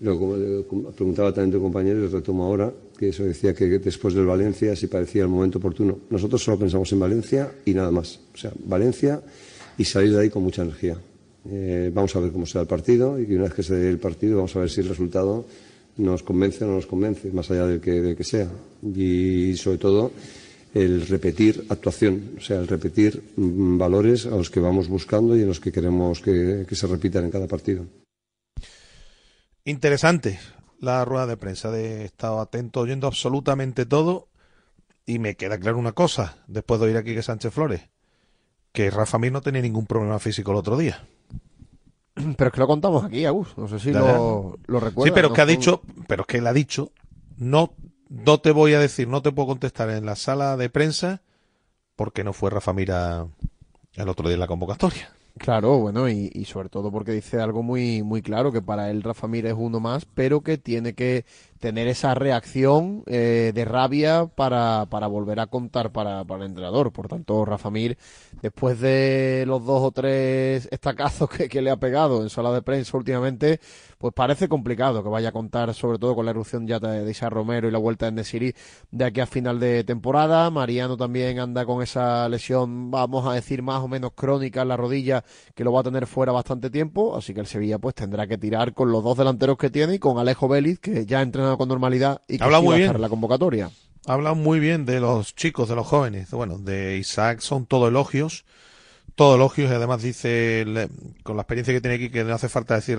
[0.00, 0.36] Luego,
[0.96, 4.88] preguntaba también tu compañero y retomo ahora, que eso decía que después del Valencia si
[4.88, 5.98] parecía el momento oportuno.
[6.10, 8.18] Nosotros solo pensamos en Valencia y nada más.
[8.34, 9.22] O sea, Valencia
[9.78, 10.96] y salir de ahí con mucha energía.
[11.48, 13.98] Eh, vamos a ver cómo será el partido y una vez que se dé el
[13.98, 15.44] partido vamos a ver si el resultado
[15.96, 18.48] nos convence o no nos convence, más allá del que, del que sea.
[18.82, 20.12] Y sobre todo
[20.74, 25.42] el repetir actuación, o sea, el repetir mm, valores a los que vamos buscando y
[25.42, 27.84] en los que queremos que, se repitan en cada partido.
[29.64, 30.40] Interesante
[30.80, 34.28] la rueda de prensa de estado atento, oyendo absolutamente todo.
[35.04, 37.82] Y me queda claro una cosa, después de oír aquí que Sánchez Flores,
[38.72, 41.04] que Rafa Mir no tenía ningún problema físico el otro día.
[42.36, 43.56] Pero es que lo contamos aquí, Agus.
[43.56, 45.10] No sé si lo, lo recuerdas.
[45.10, 45.34] Sí, pero ¿no?
[45.34, 46.92] que ha dicho, pero es que él ha dicho,
[47.38, 47.74] no,
[48.08, 51.22] no te voy a decir, no te puedo contestar en la sala de prensa
[51.96, 53.26] porque no fue Rafa Mira
[53.94, 55.10] el otro día en la convocatoria.
[55.38, 59.02] Claro, bueno, y, y sobre todo porque dice algo muy, muy claro, que para él
[59.02, 61.24] Rafa Mir es uno más, pero que tiene que
[61.62, 66.92] tener esa reacción eh, de rabia para, para volver a contar para, para el entrenador.
[66.92, 67.96] Por tanto, Rafa Mir,
[68.42, 72.62] después de los dos o tres estacazos que, que le ha pegado en sala de
[72.62, 73.60] prensa últimamente,
[74.02, 77.30] pues parece complicado que vaya a contar, sobre todo con la erupción ya de, Isa
[77.30, 78.52] Romero y la vuelta de Nesiri
[78.90, 80.50] de aquí a final de temporada.
[80.50, 84.76] Mariano también anda con esa lesión, vamos a decir, más o menos crónica en la
[84.76, 85.22] rodilla,
[85.54, 88.36] que lo va a tener fuera bastante tiempo, así que el Sevilla pues tendrá que
[88.36, 91.22] tirar con los dos delanteros que tiene y con Alejo Vélez, que ya ha
[91.58, 92.88] con normalidad y que Habla sí muy va a bien.
[92.90, 93.70] estar la convocatoria.
[94.06, 96.30] Hablan muy bien de los chicos, de los jóvenes.
[96.32, 98.44] Bueno, de Isaac son todo elogios.
[99.14, 100.88] Todo elogios y además dice, le-
[101.22, 102.98] con la experiencia que tiene aquí, que no hace falta decir,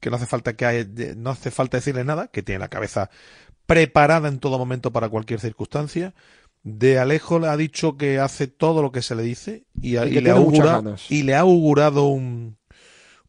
[0.00, 3.10] que no hace falta que hay- no hace falta decirle nada, que tiene la cabeza
[3.66, 6.14] preparada en todo momento para cualquier circunstancia.
[6.62, 10.30] De Alejo le ha dicho que hace todo lo que se le dice y, le,
[10.30, 12.56] augura- y le ha augurado un,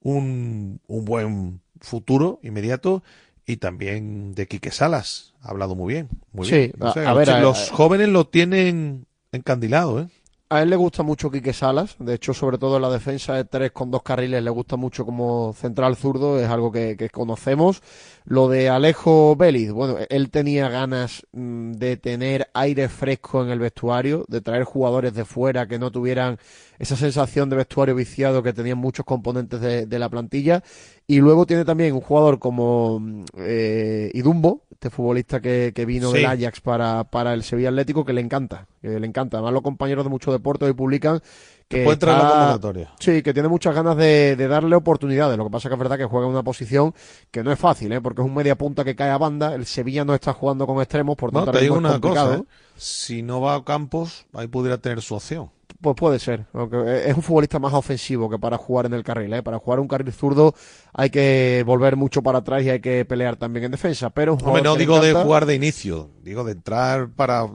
[0.02, 3.04] un, un buen futuro inmediato
[3.52, 5.34] y también de Quique Salas.
[5.42, 6.10] Ha hablado muy bien.
[6.32, 6.74] Muy Sí, bien.
[6.80, 10.08] O a- ver, a- los jóvenes lo tienen encandilado, ¿eh?
[10.50, 13.46] A él le gusta mucho Quique Salas, de hecho, sobre todo en la defensa de
[13.46, 17.82] tres con dos carriles, le gusta mucho como central zurdo, es algo que, que conocemos.
[18.26, 23.60] Lo de Alejo Vélez, bueno, él tenía ganas mm, de tener aire fresco en el
[23.60, 26.38] vestuario, de traer jugadores de fuera que no tuvieran
[26.82, 30.64] esa sensación de vestuario viciado que tenían muchos componentes de, de la plantilla.
[31.06, 36.10] Y luego tiene también un jugador como mm, eh, Idumbo, este futbolista que, que vino
[36.10, 36.18] Sí.
[36.18, 39.38] del Ajax para, para el Sevilla Atlético, que le encanta, que le encanta.
[39.38, 41.22] Además, los compañeros de mucho deporte hoy publican
[41.68, 42.92] que puede entrar en la está- convocatoria.
[43.00, 45.38] Sí, que tiene muchas ganas de, de darle oportunidades.
[45.38, 46.94] Lo que pasa que es verdad que juega en una posición
[47.30, 48.02] que no es fácil, ¿eh?
[48.02, 49.54] porque es un media punta que cae a banda.
[49.54, 52.02] El Sevilla no está jugando con extremos, por No, tanto te ahora digo es una
[52.02, 52.36] cosa.
[52.38, 52.44] ¿eh?
[52.76, 55.52] si no va a Campos, ahí pudiera tener su opción.
[55.82, 59.34] Pues puede ser, aunque es un futbolista más ofensivo que para jugar en el carril.
[59.34, 59.42] ¿eh?
[59.42, 60.54] Para jugar un carril zurdo
[60.94, 64.12] hay que volver mucho para atrás y hay que pelear también en defensa.
[64.12, 67.48] Pero Hombre, no digo de jugar de inicio, digo de entrar para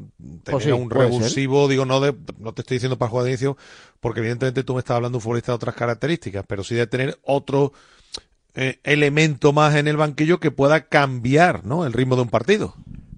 [0.43, 0.99] tener Pues sí, un ser.
[0.99, 3.57] revulsivo, digo no de, no te estoy diciendo para jugar de inicio,
[4.01, 6.89] porque evidentemente tú me estás hablando de un futbolista de otras características, pero sí de
[6.89, 7.73] tener otro
[8.57, 11.87] eh, elemento más en el banquillo que pueda cambiar, ¿no?
[11.87, 12.75] El ritmo de un partido.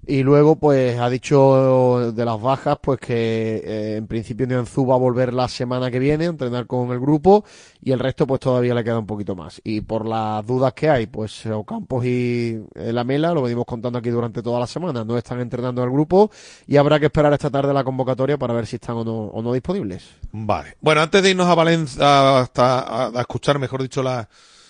[0.09, 4.95] Y luego, pues, ha dicho de las bajas, pues que eh, en principio Nianzú va
[4.95, 7.45] a volver la semana que viene a entrenar con el grupo
[7.79, 9.61] y el resto, pues, todavía le queda un poquito más.
[9.63, 14.09] Y por las dudas que hay, pues, Ocampos y eh, Lamela, lo venimos contando aquí
[14.09, 16.31] durante toda la semana, no están entrenando al grupo
[16.65, 19.43] y habrá que esperar esta tarde la convocatoria para ver si están o no, o
[19.43, 20.09] no disponibles.
[20.31, 20.75] Vale.
[20.81, 24.27] Bueno, antes de irnos a Valencia, hasta a, a escuchar, mejor dicho, la,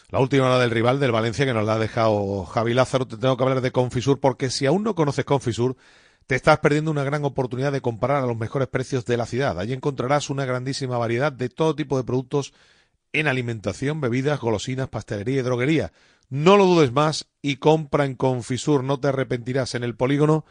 [0.10, 3.18] la última hora del rival del Valencia, que nos la ha dejado Javi Lázaro, te
[3.18, 5.78] tengo que hablar de Confisur, porque si aún no conoces Confisur,
[6.26, 9.60] te estás perdiendo una gran oportunidad de comprar a los mejores precios de la ciudad.
[9.60, 12.54] Allí encontrarás una grandísima variedad de todo tipo de productos
[13.14, 15.92] en alimentación, bebidas, golosinas, pastelería y droguería.
[16.30, 20.46] No lo dudes más y compra en Confisur, no te arrepentirás en el polígono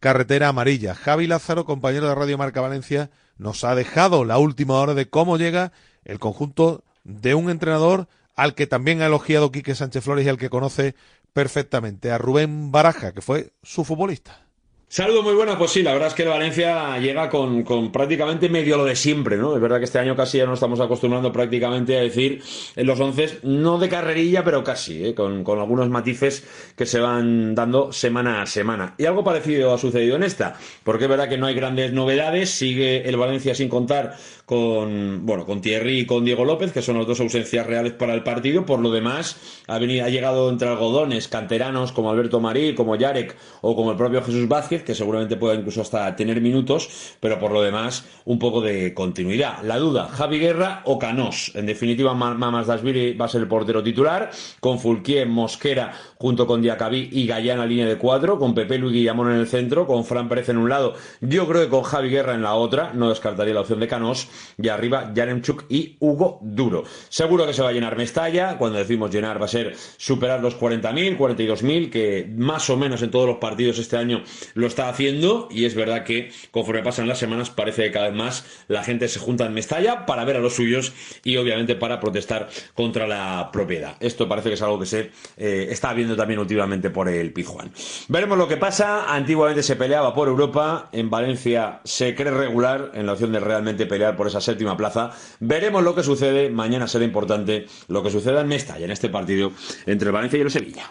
[0.00, 0.94] Carretera Amarilla.
[0.94, 5.38] Javi Lázaro, compañero de Radio Marca Valencia, nos ha dejado la última hora de cómo
[5.38, 5.72] llega
[6.04, 8.08] el conjunto de un entrenador
[8.38, 10.94] al que también ha elogiado Quique Sánchez Flores y al que conoce
[11.32, 14.48] perfectamente, a Rubén Baraja, que fue su futbolista.
[14.90, 15.56] Saludos, muy buenas.
[15.56, 18.96] Pues sí, la verdad es que el Valencia llega con, con prácticamente medio lo de
[18.96, 19.54] siempre, ¿no?
[19.54, 22.42] Es verdad que este año casi ya nos estamos acostumbrando prácticamente a decir
[22.74, 25.14] en los once, no de carrerilla, pero casi, ¿eh?
[25.14, 28.94] con, con algunos matices que se van dando semana a semana.
[28.96, 32.48] Y algo parecido ha sucedido en esta, porque es verdad que no hay grandes novedades,
[32.48, 34.16] sigue el Valencia sin contar
[34.48, 38.14] con, bueno, con Thierry y con Diego López, que son las dos ausencias reales para
[38.14, 38.64] el partido.
[38.64, 39.36] Por lo demás,
[39.66, 43.98] ha, venido, ha llegado entre algodones canteranos como Alberto Marí, como Yarek o como el
[43.98, 46.88] propio Jesús Vázquez, que seguramente pueda incluso hasta tener minutos,
[47.20, 49.62] pero por lo demás, un poco de continuidad.
[49.64, 51.52] La duda, Javi Guerra o Canós.
[51.54, 54.30] En definitiva, Mamas Dasvili va a ser el portero titular,
[54.60, 59.30] con Fulquier, Mosquera, junto con Diacabí y Gallana línea de cuatro, con Pepe Luis Guillamón
[59.30, 62.34] en el centro, con Fran Pérez en un lado, yo creo que con Javi Guerra
[62.34, 64.28] en la otra, no descartaría la opción de Canós,
[64.60, 66.84] y arriba Yaremchuk y Hugo Duro.
[67.08, 70.58] Seguro que se va a llenar Mestalla, cuando decimos llenar va a ser superar los
[70.58, 74.22] 40.000, 42.000, que más o menos en todos los partidos este año
[74.54, 78.16] lo está haciendo y es verdad que conforme pasan las semanas parece que cada vez
[78.16, 80.92] más la gente se junta en Mestalla para ver a los suyos
[81.24, 83.96] y obviamente para protestar contra la propiedad.
[84.00, 87.72] Esto parece que es algo que se eh, está viendo también últimamente por el Pizjuán.
[88.08, 89.12] Veremos lo que pasa.
[89.14, 93.86] Antiguamente se peleaba por Europa, en Valencia se cree regular en la opción de realmente
[93.86, 95.10] pelear por esa séptima plaza.
[95.40, 96.50] Veremos lo que sucede.
[96.50, 99.52] Mañana será importante lo que suceda en Mestalla, en este partido
[99.86, 100.90] entre el Valencia y el Sevilla.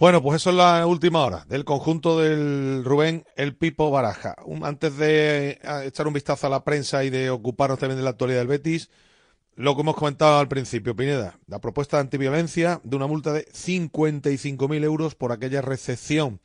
[0.00, 4.34] Bueno, pues eso es la última hora del conjunto del Rubén El Pipo Baraja.
[4.62, 8.10] antes de eh, echar un vistazo a la prensa y de ocuparnos también de la
[8.10, 8.88] actualidad del Betis,
[9.60, 13.44] lo que hemos comentado al principio, Pineda, la propuesta de antiviolencia de una multa de
[13.44, 16.40] 55.000 euros por aquella recepción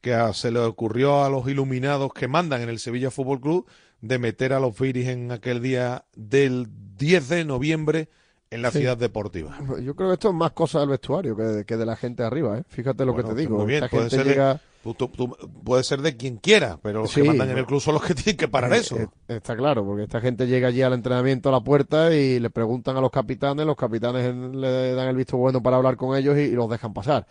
[0.00, 3.66] que se le ocurrió a los iluminados que mandan en el Sevilla Fútbol Club
[4.00, 8.08] de meter a los Viris en aquel día del 10 de noviembre
[8.50, 9.58] en la ciudad deportiva.
[9.82, 12.64] Yo creo que esto es más cosa del vestuario que de, la gente arriba, ¿eh?
[12.68, 13.58] Fíjate lo que te digo.
[13.58, 14.58] Muy bien, puede ser, de,
[15.64, 18.14] puede ser de quien quiera, pero los que mandan en el club son los que
[18.14, 18.96] tienen que parar eh, eso.
[18.96, 22.50] Eh, está claro, porque esta gente llega allí al entrenamiento a la puerta y le
[22.50, 26.36] preguntan a los capitanes, los capitanes le dan el visto bueno para hablar con ellos
[26.38, 27.26] y, los dejan pasar.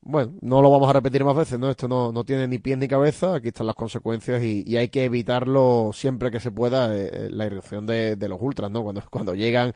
[0.00, 1.68] Bueno, no lo vamos a repetir más veces, ¿no?
[1.68, 5.04] Esto no, no tiene ni pies ni cabeza, aquí están las consecuencias y, hay que
[5.04, 8.82] evitarlo siempre que se pueda, la irrupción de, de los ultras, ¿no?
[8.82, 9.74] Cuando, cuando llegan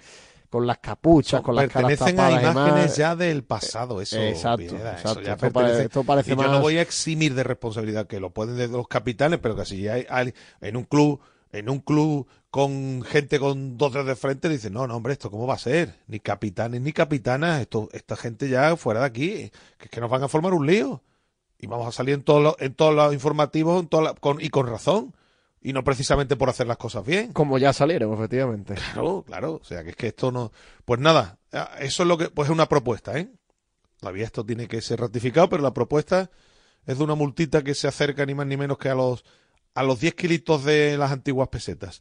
[0.50, 4.18] con las capuchas, con las caras tapadas a imágenes ya del pasado, eso.
[4.20, 5.20] Exacto, exacto.
[5.20, 8.88] esto, parece, y yo no voy a eximir de responsabilidad que lo pueden de los
[8.88, 11.20] capitanes, pero que si hay, hay en un club,
[11.52, 15.30] en un club con gente con dos dedos de frente, dicen, no, no, hombre, esto
[15.30, 19.28] cómo va a ser, ni capitanes ni capitanas, esto, esta gente ya fuera de aquí,
[19.78, 21.00] que es que nos van a formar un lío.
[21.58, 23.86] Y vamos a salir en todos los, en todos los informativos
[24.20, 25.14] con, y con razón
[25.60, 27.32] y no precisamente por hacer las cosas bien.
[27.32, 28.74] Como ya salieron, efectivamente.
[28.74, 29.60] Claro, claro.
[29.62, 30.52] O sea, que es que esto no.
[30.84, 31.38] Pues nada,
[31.80, 32.30] eso es lo que.
[32.30, 33.30] Pues es una propuesta, ¿eh?
[33.98, 36.30] Todavía esto tiene que ser ratificado, pero la propuesta
[36.86, 39.24] es de una multita que se acerca ni más ni menos que a los,
[39.74, 42.00] a los 10 kilitos de las antiguas pesetas.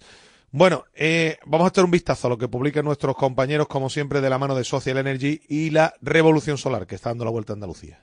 [0.51, 4.21] Bueno, eh, vamos a echar un vistazo a lo que publican nuestros compañeros, como siempre,
[4.21, 7.53] de la mano de Social Energy y la Revolución Solar, que está dando la vuelta
[7.53, 8.01] a Andalucía.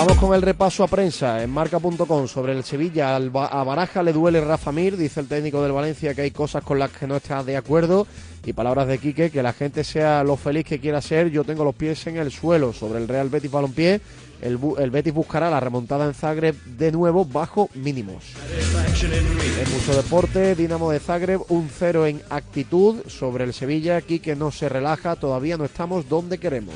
[0.00, 3.16] Vamos con el repaso a prensa en marca.com sobre el Sevilla.
[3.16, 6.78] A Baraja le duele Rafa Mir, dice el técnico del Valencia que hay cosas con
[6.78, 8.06] las que no está de acuerdo.
[8.46, 11.30] Y palabras de Quique, que la gente sea lo feliz que quiera ser.
[11.30, 12.72] Yo tengo los pies en el suelo.
[12.72, 14.00] Sobre el Real Betis Balompié,
[14.40, 18.24] el, el Betis buscará la remontada en Zagreb de nuevo bajo mínimos.
[19.62, 23.06] En mucho deporte, Dinamo de Zagreb, un cero en actitud.
[23.06, 26.74] Sobre el Sevilla, Quique no se relaja, todavía no estamos donde queremos.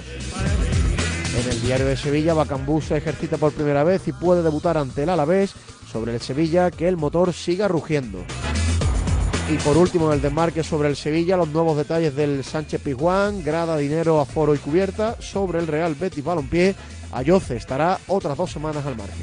[1.37, 5.03] En el diario de Sevilla, Bacambú se ejercita por primera vez y puede debutar ante
[5.03, 5.53] el Alavés
[5.91, 8.24] sobre el Sevilla que el motor siga rugiendo.
[9.51, 13.45] Y por último, en el desmarque sobre el Sevilla, los nuevos detalles del Sánchez Pizjuán,
[13.45, 15.20] grada, dinero, aforo y cubierta.
[15.20, 16.74] Sobre el Real Betis Balompié,
[17.12, 19.22] Ayoce estará otras dos semanas al margen.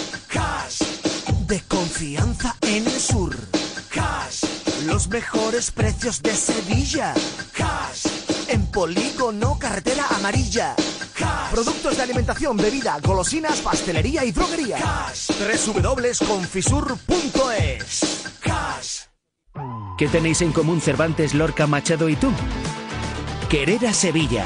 [1.51, 3.35] de confianza en el sur.
[3.89, 4.45] Cash,
[4.85, 7.13] los mejores precios de Sevilla.
[7.51, 8.07] Cash,
[8.47, 10.73] en polígono carretera amarilla.
[11.13, 14.77] Cash, productos de alimentación, bebida, golosinas, pastelería y droguería.
[14.77, 15.31] Cash,
[15.73, 18.23] www.confisur.es.
[18.39, 18.99] Cash.
[19.97, 22.31] ¿Qué tenéis en común Cervantes, Lorca, Machado y tú?
[23.49, 24.45] Querer a Sevilla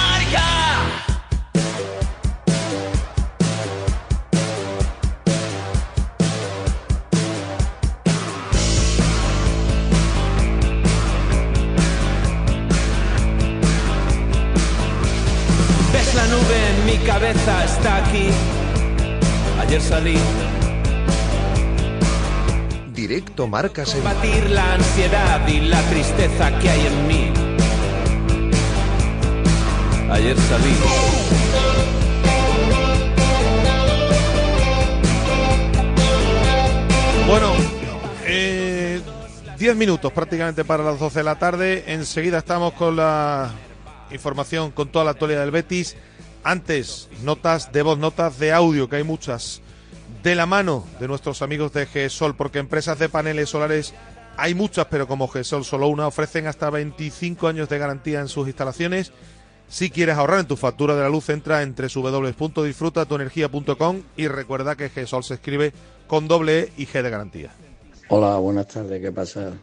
[17.05, 18.29] Cabeza está aquí.
[19.59, 20.17] Ayer salí.
[22.93, 24.13] Directo Marca Sevilla.
[24.13, 27.33] Batir la ansiedad y la tristeza que hay en mí.
[30.11, 30.75] Ayer salí.
[37.27, 37.53] Bueno,
[38.25, 39.01] eh,
[39.57, 41.83] 10 minutos prácticamente para las 12 de la tarde.
[41.87, 43.51] Enseguida estamos con la
[44.11, 45.95] información, con toda la actualidad del Betis.
[46.43, 49.61] Antes, notas de voz, notas de audio, que hay muchas.
[50.23, 53.93] De la mano de nuestros amigos de GESOL, porque empresas de paneles solares
[54.37, 58.47] hay muchas, pero como GESOL solo una, ofrecen hasta 25 años de garantía en sus
[58.47, 59.11] instalaciones.
[59.67, 64.89] Si quieres ahorrar en tu factura de la luz, entra en www.disfrutatuenergia.com y recuerda que
[64.89, 65.71] GESOL se escribe
[66.07, 67.51] con doble E y G de garantía.
[68.09, 69.53] Hola, buenas tardes, ¿qué pasa?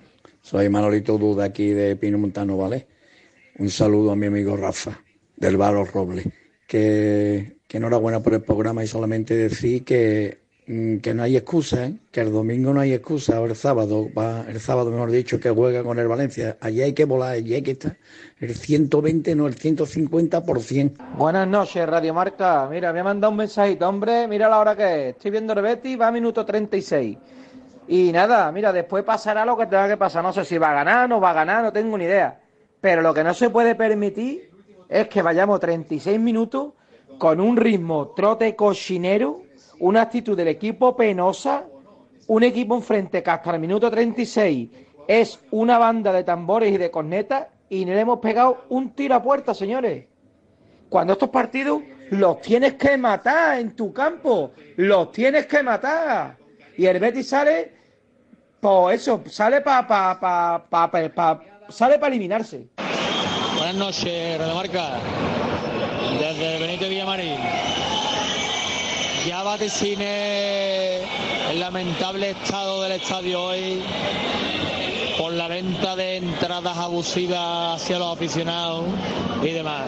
[0.40, 2.86] Soy Manolito Duda aquí de Pino Montano, ¿vale?
[3.58, 5.00] Un saludo a mi amigo Rafa,
[5.36, 6.26] del Bar Los Robles.
[6.68, 11.86] Que, que enhorabuena por el programa y solamente decir que, mm, que no hay excusa,
[11.86, 11.94] ¿eh?
[12.12, 15.50] que el domingo no hay excusa, o el sábado, va, el sábado mejor dicho, que
[15.50, 16.58] juega con el Valencia.
[16.60, 17.96] Allí hay que volar, allí hay que estar
[18.40, 21.16] el 120, no el 150%.
[21.16, 22.68] Buenas noches, Radio Marca.
[22.70, 25.16] Mira, me ha mandado un mensajito, hombre, mira la hora que es.
[25.16, 27.18] Estoy viendo el Betis, va a minuto 36.
[27.88, 30.22] Y nada, mira, después pasará lo que tenga que pasar.
[30.22, 32.38] No sé si va a ganar, no va a ganar, no tengo ni idea.
[32.80, 34.47] Pero lo que no se puede permitir
[34.88, 36.72] es que vayamos 36 minutos
[37.18, 39.42] con un ritmo trote cochinero,
[39.80, 41.64] una actitud del equipo penosa,
[42.26, 44.70] un equipo enfrente que hasta el minuto 36
[45.06, 49.14] es una banda de tambores y de cornetas y no le hemos pegado un tiro
[49.14, 50.06] a puerta, señores.
[50.88, 56.36] Cuando estos partidos los tienes que matar en tu campo, los tienes que matar.
[56.76, 57.72] Y el Betis sale,
[58.60, 62.68] pues eso, sale para pa, pa, pa, sale para eliminarse.
[63.68, 64.98] Buenas noches, Radio Marca.
[66.18, 67.36] Desde Benito Villamarín.
[69.26, 71.02] Ya vaticine
[71.50, 73.82] el lamentable estado del estadio hoy
[75.18, 78.86] por la venta de entradas abusivas hacia los aficionados
[79.42, 79.84] y demás.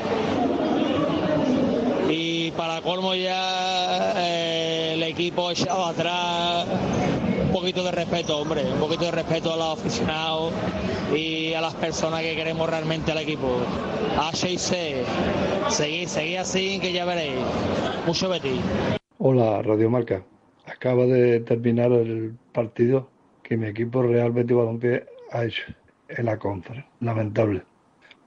[2.11, 6.67] Y para colmo ya eh, el equipo echado atrás.
[7.51, 10.53] Un poquito de respeto, hombre, un poquito de respeto a los aficionados
[11.13, 13.57] y a las personas que queremos realmente al equipo.
[14.17, 15.03] H6C,
[15.69, 17.41] seguid, seguid así que ya veréis.
[18.07, 18.61] Mucho Betis.
[19.19, 20.23] Hola, Radio Marca.
[20.67, 23.09] Acaba de terminar el partido
[23.43, 25.65] que mi equipo Real Betis Balompié ha hecho
[26.09, 26.89] en la conferencia.
[27.01, 27.65] Lamentable.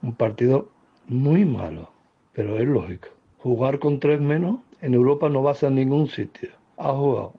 [0.02, 0.68] Un partido
[1.08, 1.90] muy malo,
[2.34, 3.08] pero es lógico.
[3.38, 6.50] Jugar con tres menos en Europa no vas a ningún sitio.
[6.76, 7.32] Ha jugado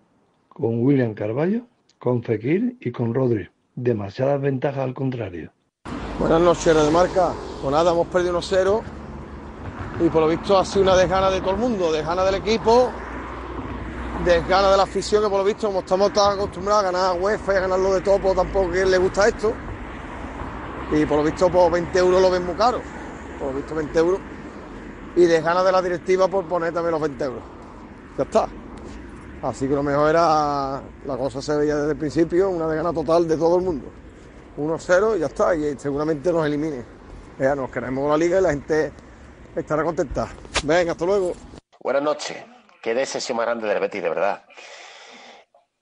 [0.50, 1.68] con William Carballo,
[2.06, 3.50] con Fekir y con Rodri.
[3.74, 5.52] Demasiadas ventajas al contrario.
[6.20, 7.34] Buenas noches, Radio Marca.
[7.60, 8.82] Pues nada, hemos perdido 1-0
[10.02, 12.92] y por lo visto ha sido una desgana de todo el mundo, desgana del equipo,
[14.24, 17.54] desgana de la afición, que por lo visto, como estamos tan acostumbrados a ganar UEFA
[17.54, 19.52] y a ganar lo de todo, pues tampoco que le gusta esto.
[20.92, 22.82] Y por lo visto, pues 20 euros lo ven muy caro.
[23.40, 24.20] Por lo visto, 20 euros.
[25.16, 27.42] Y desgana de la directiva por poner también los 20 euros.
[28.16, 28.48] Ya está.
[29.42, 33.28] Así que lo mejor era, la cosa se veía desde el principio, una desgana total
[33.28, 33.86] de todo el mundo.
[34.58, 36.84] 1-0 y ya está, y seguramente nos elimine.
[37.38, 38.92] Ya nos queremos la liga y la gente
[39.56, 40.30] estará contenta.
[40.64, 41.34] Venga, hasta luego.
[41.82, 42.38] Buenas noches.
[42.82, 44.46] Qué decepción más grande del Betis, de verdad.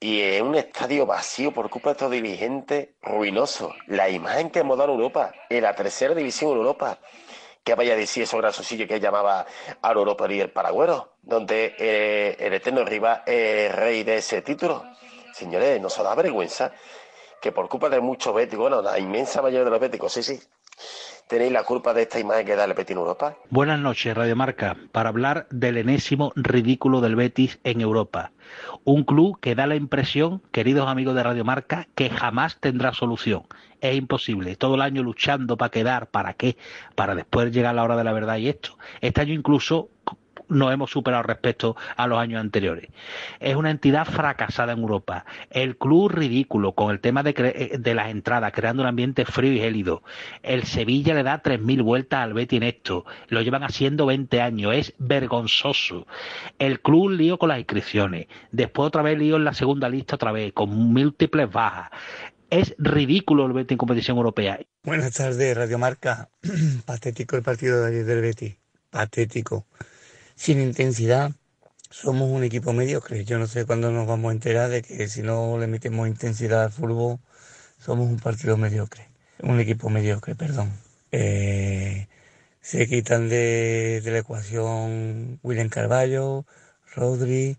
[0.00, 3.72] Y en un estadio vacío por culpa de estos dirigentes ruinosos.
[3.86, 6.98] La imagen que hemos dado en Europa, en la tercera división en Europa.
[7.64, 9.46] Que vaya a decir esos grasosillos que llamaba
[9.80, 14.84] al Europa League el Paragüero, donde eh, el eterno rival es rey de ese título.
[15.32, 16.72] Señores, nos da vergüenza
[17.40, 20.40] que por culpa de muchos béticos, bueno, la inmensa mayoría de los béticos, sí, sí,
[21.28, 23.36] tenéis la culpa de esta imagen que da el Betis en Europa.
[23.50, 28.32] Buenas noches, Radio Marca, para hablar del enésimo ridículo del Betis en Europa.
[28.84, 33.44] Un club que da la impresión, queridos amigos de Radio Marca, que jamás tendrá solución.
[33.80, 34.56] Es imposible.
[34.56, 36.56] Todo el año luchando para quedar, ¿para qué?
[36.94, 38.78] Para después llegar la hora de la verdad y esto.
[39.00, 39.90] Este año incluso
[40.48, 42.90] nos hemos superado respecto a los años anteriores.
[43.40, 45.24] Es una entidad fracasada en Europa.
[45.50, 49.52] El club ridículo con el tema de, cre- de las entradas, creando un ambiente frío
[49.52, 50.02] y gélido.
[50.42, 53.04] El Sevilla le da 3.000 vueltas al Betis en esto.
[53.28, 54.74] Lo llevan haciendo 20 años.
[54.74, 56.06] Es vergonzoso.
[56.58, 58.26] El club lío con las inscripciones.
[58.52, 61.90] Después otra vez lío en la segunda lista otra vez, con múltiples bajas.
[62.50, 64.60] Es ridículo el Betis en competición europea.
[64.84, 66.28] Buenas tardes, Radio Marca.
[66.86, 68.56] Patético el partido de ayer del Betis.
[68.90, 69.66] Patético.
[70.34, 71.32] Sin intensidad.
[71.90, 73.24] Somos un equipo mediocre.
[73.24, 76.64] Yo no sé cuándo nos vamos a enterar de que si no le metemos intensidad
[76.64, 77.18] al fútbol,
[77.78, 79.08] somos un partido mediocre.
[79.40, 80.72] Un equipo mediocre, perdón.
[81.12, 82.08] Eh,
[82.60, 86.46] se quitan de, de la ecuación William Carballo,
[86.94, 87.58] Rodri.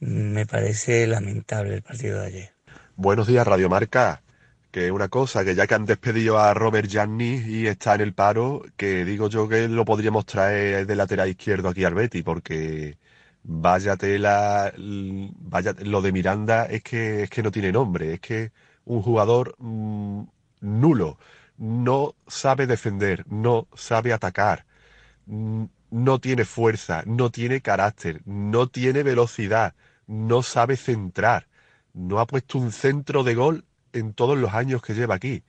[0.00, 2.52] Me parece lamentable el partido de ayer.
[2.96, 4.22] Buenos días, Radio Marca.
[4.70, 8.02] Que es una cosa, que ya que han despedido a Robert Gianni y está en
[8.02, 12.22] el paro, que digo yo que lo podríamos traer de lateral izquierdo aquí al Betty,
[12.22, 12.98] porque
[13.42, 18.52] vaya tela, vaya, lo de Miranda es que, es que no tiene nombre, es que
[18.84, 20.22] un jugador mm,
[20.60, 21.18] nulo,
[21.58, 24.66] no sabe defender, no sabe atacar,
[25.26, 29.74] mm, no tiene fuerza, no tiene carácter, no tiene velocidad,
[30.06, 31.48] no sabe centrar,
[31.92, 35.42] no ha puesto un centro de gol en todos los años que lleva aquí.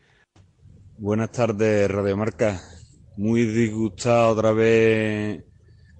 [0.98, 2.62] Buenas tardes, Radio Marca.
[3.18, 5.44] Muy disgustado otra vez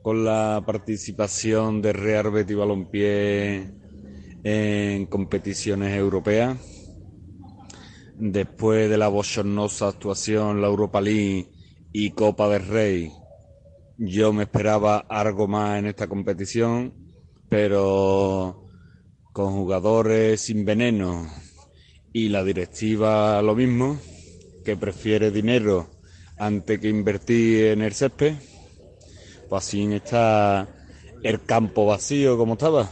[0.02, 3.72] con la participación de Real Betis Balompié
[4.44, 6.58] en competiciones europeas.
[8.18, 11.50] Después de la bochornosa actuación, la Europa League
[11.92, 13.12] y Copa del Rey,
[13.98, 16.94] yo me esperaba algo más en esta competición,
[17.50, 18.68] pero
[19.34, 21.28] con jugadores sin veneno
[22.14, 24.00] y la directiva lo mismo,
[24.64, 25.90] que prefiere dinero
[26.38, 28.36] antes que invertir en el césped,
[29.50, 30.68] pues así está
[31.24, 32.90] el campo vacío como estaba.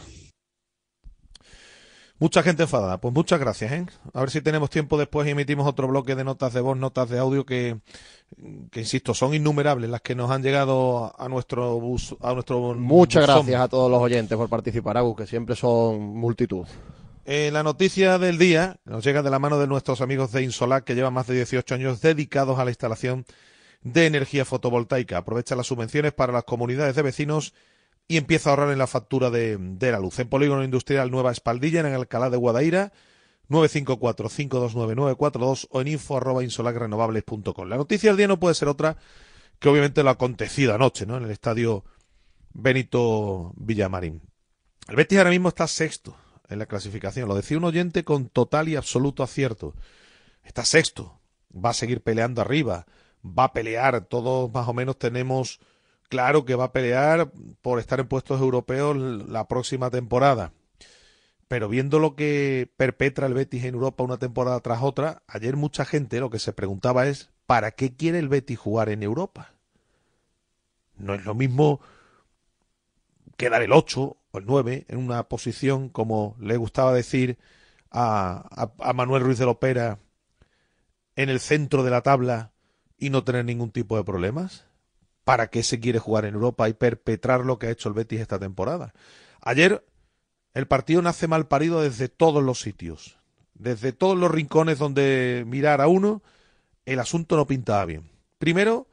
[2.20, 2.98] Mucha gente enfadada.
[2.98, 3.86] Pues muchas gracias, ¿eh?
[4.12, 7.08] A ver si tenemos tiempo después y emitimos otro bloque de notas de voz, notas
[7.08, 7.78] de audio que,
[8.70, 13.26] que insisto, son innumerables las que nos han llegado a nuestro bus, a nuestro Muchas
[13.26, 16.66] gracias a todos los oyentes por participar, Agus, que siempre son multitud.
[17.26, 20.84] Eh, la noticia del día nos llega de la mano de nuestros amigos de Insolac,
[20.84, 23.26] que llevan más de 18 años dedicados a la instalación
[23.82, 25.18] de energía fotovoltaica.
[25.18, 27.52] Aprovecha las subvenciones para las comunidades de vecinos
[28.08, 30.18] y empieza a ahorrar en la factura de, la luz.
[30.18, 32.92] En Polígono Industrial Nueva Espaldilla, en Alcalá de Guadaira,
[33.50, 37.68] 954-529-942 o en info arroba insolacrenovables.com.
[37.68, 38.96] La noticia del día no puede ser otra
[39.58, 41.18] que obviamente lo acontecido anoche, ¿no?
[41.18, 41.84] En el estadio
[42.52, 44.22] Benito Villamarín.
[44.88, 46.16] El Betis ahora mismo está sexto
[46.50, 47.28] en la clasificación.
[47.28, 49.74] Lo decía un oyente con total y absoluto acierto.
[50.44, 51.18] Está sexto.
[51.52, 52.86] Va a seguir peleando arriba.
[53.24, 54.04] Va a pelear.
[54.06, 55.60] Todos más o menos tenemos
[56.08, 57.30] claro que va a pelear
[57.62, 60.52] por estar en puestos europeos la próxima temporada.
[61.48, 65.84] Pero viendo lo que perpetra el Betis en Europa una temporada tras otra, ayer mucha
[65.84, 69.52] gente lo que se preguntaba es ¿para qué quiere el Betis jugar en Europa?
[70.96, 71.80] No es lo mismo
[73.36, 77.38] quedar el 8 o el 9 en una posición como le gustaba decir
[77.90, 79.98] a, a, Manuel Ruiz de Lopera
[81.16, 82.52] en el centro de la tabla
[82.96, 84.66] y no tener ningún tipo de problemas?
[85.24, 88.20] ¿Para qué se quiere jugar en Europa y perpetrar lo que ha hecho el Betis
[88.20, 88.94] esta temporada?
[89.40, 89.84] Ayer
[90.54, 93.18] el partido nace mal parido desde todos los sitios,
[93.54, 96.22] desde todos los rincones donde mirar a uno,
[96.86, 98.10] el asunto no pintaba bien.
[98.38, 98.88] Primero,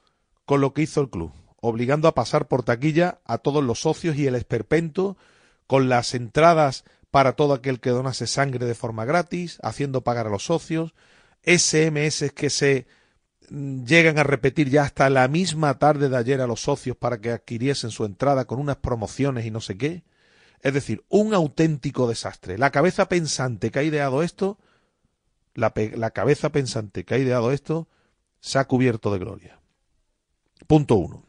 [0.46, 1.32] con lo que hizo el club
[1.62, 5.18] obligando a pasar por taquilla a todos los socios y el esperpento,
[5.66, 10.30] con las entradas para todo aquel que donase sangre de forma gratis, haciendo pagar a
[10.30, 10.94] los socios,
[11.44, 12.88] SMS que se
[13.50, 17.20] mm, llegan a repetir ya hasta la misma tarde de ayer a los socios para
[17.20, 20.04] que adquiriesen su entrada con unas promociones y no sé qué.
[20.62, 22.58] Es decir, un auténtico desastre.
[22.58, 24.58] La cabeza pensante que ha ideado esto,
[25.54, 27.88] la, la cabeza pensante que ha ideado esto,
[28.40, 29.60] se ha cubierto de gloria.
[30.68, 31.27] Punto uno.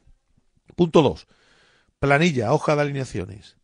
[0.78, 1.26] Punto 2.
[1.98, 3.56] Planilla, hoja de alineaciones.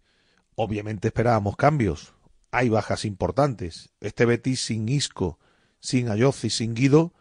[0.56, 2.12] Obviamente esperábamos cambios.
[2.50, 3.90] Hay bajas importantes.
[4.00, 5.38] Este Betis sin Isco,
[5.78, 7.12] sin Ayozi, sin Guido,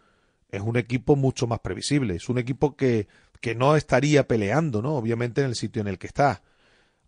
[0.49, 2.15] es un equipo mucho más previsible.
[2.15, 3.07] Es un equipo que,
[3.39, 4.95] que no estaría peleando, ¿no?
[4.95, 6.41] Obviamente en el sitio en el que está.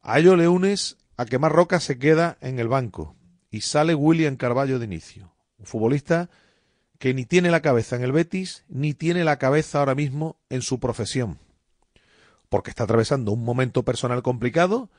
[0.03, 3.15] A ello le unes a que Marroca se queda en el banco
[3.49, 5.33] y sale William Carballo de inicio.
[5.57, 6.29] Un futbolista
[6.99, 10.61] que ni tiene la cabeza en el Betis, ni tiene la cabeza ahora mismo en
[10.61, 11.39] su profesión
[12.55, 14.89] porque está atravesando un momento personal complicado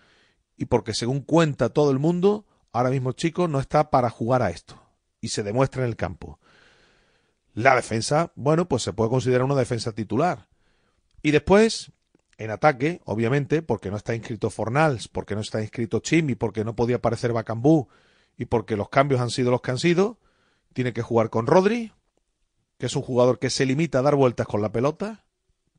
[0.59, 4.51] y porque según cuenta todo el mundo, ahora mismo chico no está para jugar a
[4.51, 4.79] esto
[5.23, 6.39] y se demuestra en el campo.
[7.55, 10.49] La defensa, bueno, pues se puede considerar una defensa titular.
[11.23, 11.93] Y después,
[12.37, 16.77] en ataque, obviamente, porque no está inscrito Fornals, porque no está inscrito Chimi, porque no
[16.77, 17.89] podía aparecer Bacambú
[18.37, 20.19] y porque los cambios han sido los que han sido,
[20.75, 21.95] tiene que jugar con Rodri,
[22.77, 25.25] que es un jugador que se limita a dar vueltas con la pelota,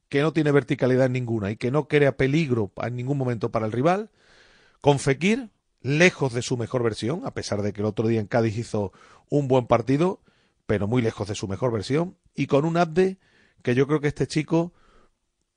[0.10, 3.72] que no tiene verticalidad ninguna y que no crea peligro en ningún momento para el
[3.72, 4.10] rival,
[4.82, 5.50] con Fekir,
[5.82, 8.94] lejos de su mejor versión, a pesar de que el otro día en Cádiz hizo
[9.30, 10.22] un buen partido,
[10.66, 13.18] pero muy lejos de su mejor versión, y con un Abde
[13.64, 14.74] que yo creo que este chico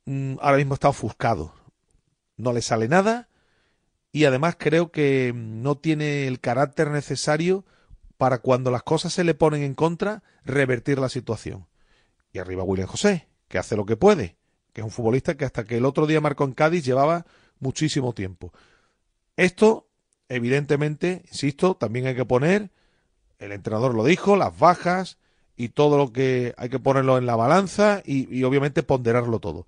[0.07, 1.55] mm, ahora mismo está ofuscado.
[2.37, 3.29] No le sale nada
[4.13, 7.65] y además creo que no tiene el carácter necesario
[8.17, 11.69] para cuando las cosas se le ponen en contra, revertir la situación.
[12.33, 14.39] Y arriba William José, que hace lo que puede
[14.73, 17.27] que es un futbolista que hasta que el otro día marcó en Cádiz llevaba
[17.59, 18.53] muchísimo tiempo.
[19.37, 19.89] Esto,
[20.29, 22.71] evidentemente, insisto, también hay que poner,
[23.39, 25.18] el entrenador lo dijo, las bajas
[25.57, 29.66] y todo lo que hay que ponerlo en la balanza y, y obviamente ponderarlo todo.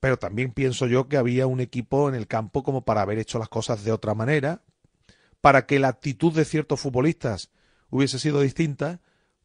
[0.00, 3.38] Pero también pienso yo que había un equipo en el campo como para haber hecho
[3.38, 4.62] las cosas de otra manera,
[5.40, 7.50] para que la actitud de ciertos futbolistas
[7.90, 9.00] hubiese sido distinta,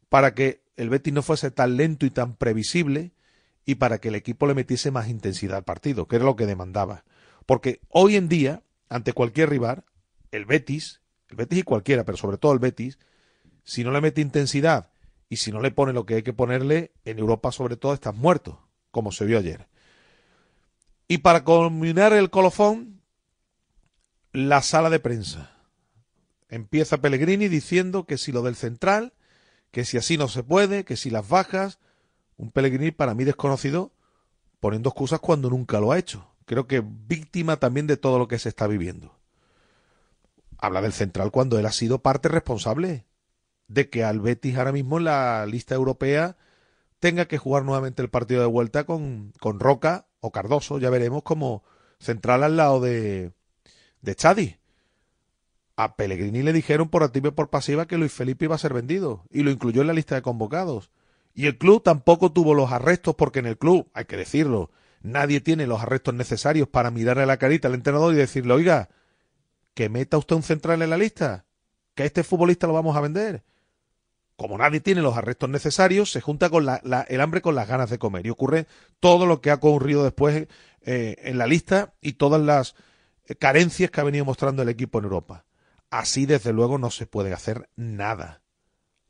[0.08, 3.12] para que el Betis no fuese tan lento y tan previsible
[3.70, 6.44] y para que el equipo le metiese más intensidad al partido, que era lo que
[6.44, 7.04] demandaba.
[7.46, 9.84] Porque hoy en día, ante cualquier rival,
[10.32, 12.98] el Betis, el Betis y cualquiera, pero sobre todo el Betis,
[13.62, 14.90] si no le mete intensidad
[15.28, 18.16] y si no le pone lo que hay que ponerle, en Europa sobre todo estás
[18.16, 19.68] muerto, como se vio ayer.
[21.06, 23.00] Y para culminar el colofón,
[24.32, 25.52] la sala de prensa.
[26.48, 29.12] Empieza Pellegrini diciendo que si lo del central,
[29.70, 31.78] que si así no se puede, que si las bajas,
[32.40, 33.92] un Pellegrini para mí desconocido,
[34.60, 36.26] poniendo excusas cuando nunca lo ha hecho.
[36.46, 39.14] Creo que víctima también de todo lo que se está viviendo.
[40.56, 43.04] Habla del central cuando él ha sido parte responsable
[43.68, 46.38] de que al Betis ahora mismo en la lista europea
[46.98, 51.22] tenga que jugar nuevamente el partido de vuelta con, con Roca o Cardoso, ya veremos
[51.22, 51.62] como
[51.98, 53.32] central al lado de,
[54.00, 54.56] de Chadi.
[55.76, 58.72] A Pellegrini le dijeron por activa y por pasiva que Luis Felipe iba a ser
[58.72, 60.90] vendido y lo incluyó en la lista de convocados.
[61.34, 64.70] Y el club tampoco tuvo los arrestos porque en el club, hay que decirlo,
[65.02, 68.88] nadie tiene los arrestos necesarios para mirarle la carita al entrenador y decirle, oiga,
[69.74, 71.46] que meta usted un central en la lista,
[71.94, 73.44] que a este futbolista lo vamos a vender.
[74.36, 76.76] Como nadie tiene los arrestos necesarios, se junta con la,
[77.08, 78.66] el hambre con las ganas de comer y ocurre
[78.98, 80.48] todo lo que ha ocurrido después
[80.80, 82.74] eh, en la lista y todas las
[83.38, 85.44] carencias que ha venido mostrando el equipo en Europa.
[85.90, 88.42] Así, desde luego, no se puede hacer nada.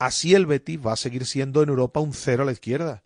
[0.01, 3.03] Así el Betis va a seguir siendo en Europa un cero a la izquierda.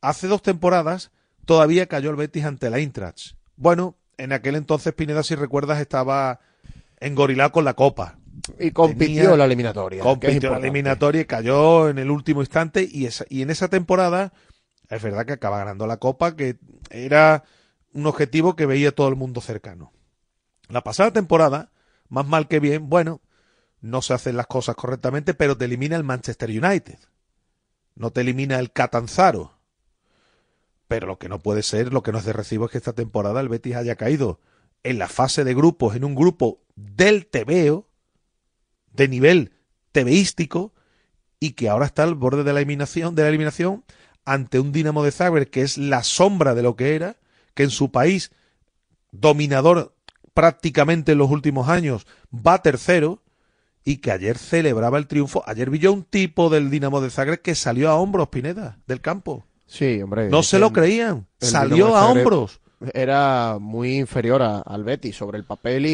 [0.00, 1.10] Hace dos temporadas
[1.44, 3.34] todavía cayó el Betis ante la Eintracht.
[3.56, 6.38] Bueno, en aquel entonces Pineda, si recuerdas, estaba
[7.00, 8.18] engorilado con la Copa.
[8.60, 10.02] Y compitió Tenía- en la eliminatoria.
[10.02, 12.88] Compitió en la eliminatoria y cayó en el último instante.
[12.88, 14.32] Y, esa- y en esa temporada,
[14.88, 16.56] es verdad que acaba ganando la Copa, que
[16.90, 17.42] era
[17.92, 19.92] un objetivo que veía todo el mundo cercano.
[20.68, 21.72] La pasada temporada,
[22.08, 23.20] más mal que bien, bueno,
[23.80, 26.98] no se hacen las cosas correctamente, pero te elimina el Manchester United.
[27.94, 29.58] No te elimina el Catanzaro.
[30.88, 32.92] Pero lo que no puede ser, lo que no es de recibo es que esta
[32.92, 34.40] temporada el Betis haya caído
[34.82, 37.86] en la fase de grupos, en un grupo del TVO,
[38.92, 39.52] de nivel
[39.92, 40.74] tebeístico,
[41.38, 43.84] y que ahora está al borde de la eliminación, de la eliminación
[44.24, 47.16] ante un Dinamo de Zagreb que es la sombra de lo que era,
[47.54, 48.30] que en su país
[49.10, 49.94] dominador
[50.34, 53.22] prácticamente en los últimos años va tercero
[53.84, 55.42] y que ayer celebraba el triunfo.
[55.46, 59.00] Ayer vi yo un tipo del Dinamo de Zagreb que salió a hombros, Pineda, del
[59.00, 59.46] campo.
[59.66, 60.28] Sí, hombre.
[60.28, 61.26] No se lo creían.
[61.40, 62.60] Salió a hombros.
[62.94, 65.90] Era muy inferior a- al Betis sobre el papel y,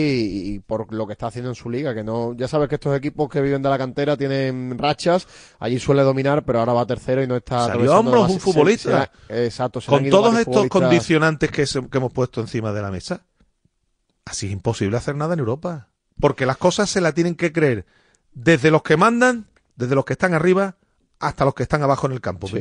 [0.54, 2.96] y por lo que está haciendo en su liga, que no, ya sabes que estos
[2.96, 5.26] equipos que viven de la cantera tienen rachas,
[5.58, 8.34] allí suele dominar, pero ahora va tercero y no está Salió a hombros un Se-
[8.34, 9.10] se- futbolista.
[9.26, 13.26] se- exacto, Con todos estos condicionantes que hemos puesto encima de la mesa,
[14.24, 15.88] así es imposible hacer nada en Europa.
[16.20, 17.86] Porque las cosas se la tienen que creer
[18.32, 19.46] desde los que mandan,
[19.76, 20.76] desde los que están arriba,
[21.18, 22.46] hasta los que están abajo en el campo.
[22.46, 22.58] Sí.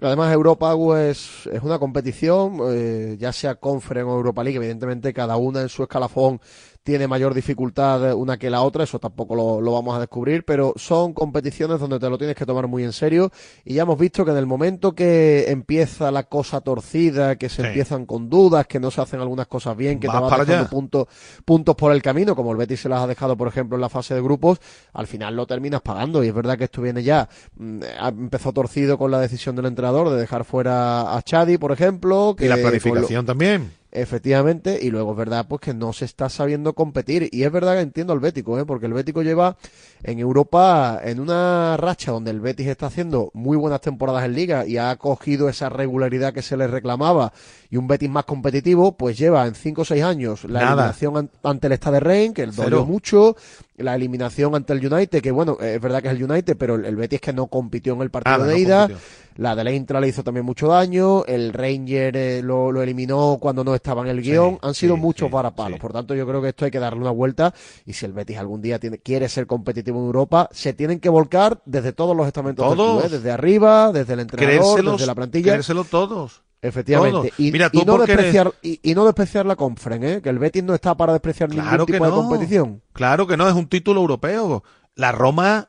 [0.00, 5.36] Además, Europa es, es una competición, eh, ya sea Conference o Europa League, evidentemente cada
[5.36, 6.40] una en su escalafón
[6.84, 10.74] tiene mayor dificultad una que la otra, eso tampoco lo, lo vamos a descubrir, pero
[10.76, 13.32] son competiciones donde te lo tienes que tomar muy en serio
[13.64, 17.62] y ya hemos visto que en el momento que empieza la cosa torcida, que se
[17.62, 17.68] Sí.
[17.68, 20.44] empiezan con dudas, que no se hacen algunas cosas bien, que Vas te vas para
[20.44, 20.70] dejando allá.
[20.70, 21.08] puntos,
[21.46, 23.88] puntos por el camino, como el Betis se las ha dejado, por ejemplo, en la
[23.88, 24.58] fase de grupos,
[24.92, 26.22] al final lo terminas pagando.
[26.22, 27.80] Y es verdad que esto viene ya, mm,
[28.18, 32.34] empezó torcido con la decisión del entrenador de dejar fuera a Chadi, por ejemplo.
[32.36, 33.72] Que Y la lo- planificación también.
[33.94, 37.28] Efectivamente, y luego es verdad pues que no se está sabiendo competir.
[37.32, 38.64] Y es verdad que entiendo al Bético, ¿eh?
[38.66, 39.56] porque el Bético lleva
[40.02, 44.66] en Europa en una racha donde el Betis está haciendo muy buenas temporadas en liga
[44.66, 47.32] y ha cogido esa regularidad que se le reclamaba
[47.70, 51.30] y un Betis más competitivo, pues lleva en 5 o 6 años la eliminación an-
[51.42, 53.36] ante el Stade de Rennes, que el dolió mucho,
[53.76, 56.84] la eliminación ante el United, que bueno, es verdad que es el United, pero el,
[56.84, 58.80] el Betis que no compitió en el partido Nada, de no ida.
[58.88, 59.06] compitió.
[59.36, 61.24] La de la Intra le hizo también mucho daño.
[61.24, 64.60] El Ranger eh, lo, lo eliminó cuando no estaba en el guion.
[64.62, 65.80] Han sido muchos varapalos.
[65.80, 67.52] Por tanto, yo creo que esto hay que darle una vuelta.
[67.84, 71.08] Y si el Betis algún día tiene, quiere ser competitivo en Europa, se tienen que
[71.08, 73.02] volcar desde todos los estamentos del Todos.
[73.02, 73.16] club, ¿eh?
[73.16, 75.50] Desde arriba, desde el entrenador, desde la plantilla.
[75.50, 76.42] creérselo todos.
[76.68, 77.28] Efectivamente.
[77.28, 77.40] Todos.
[77.40, 80.22] Y, Mira, y no eres- despreciar, y, y no despreciar la Conference, ¿eh?
[80.22, 82.16] Que el Betis no está para despreciar Claro ningún tipo de no.
[82.16, 82.82] competición.
[82.92, 84.64] Claro que no, es un título europeo.
[84.94, 85.68] La Roma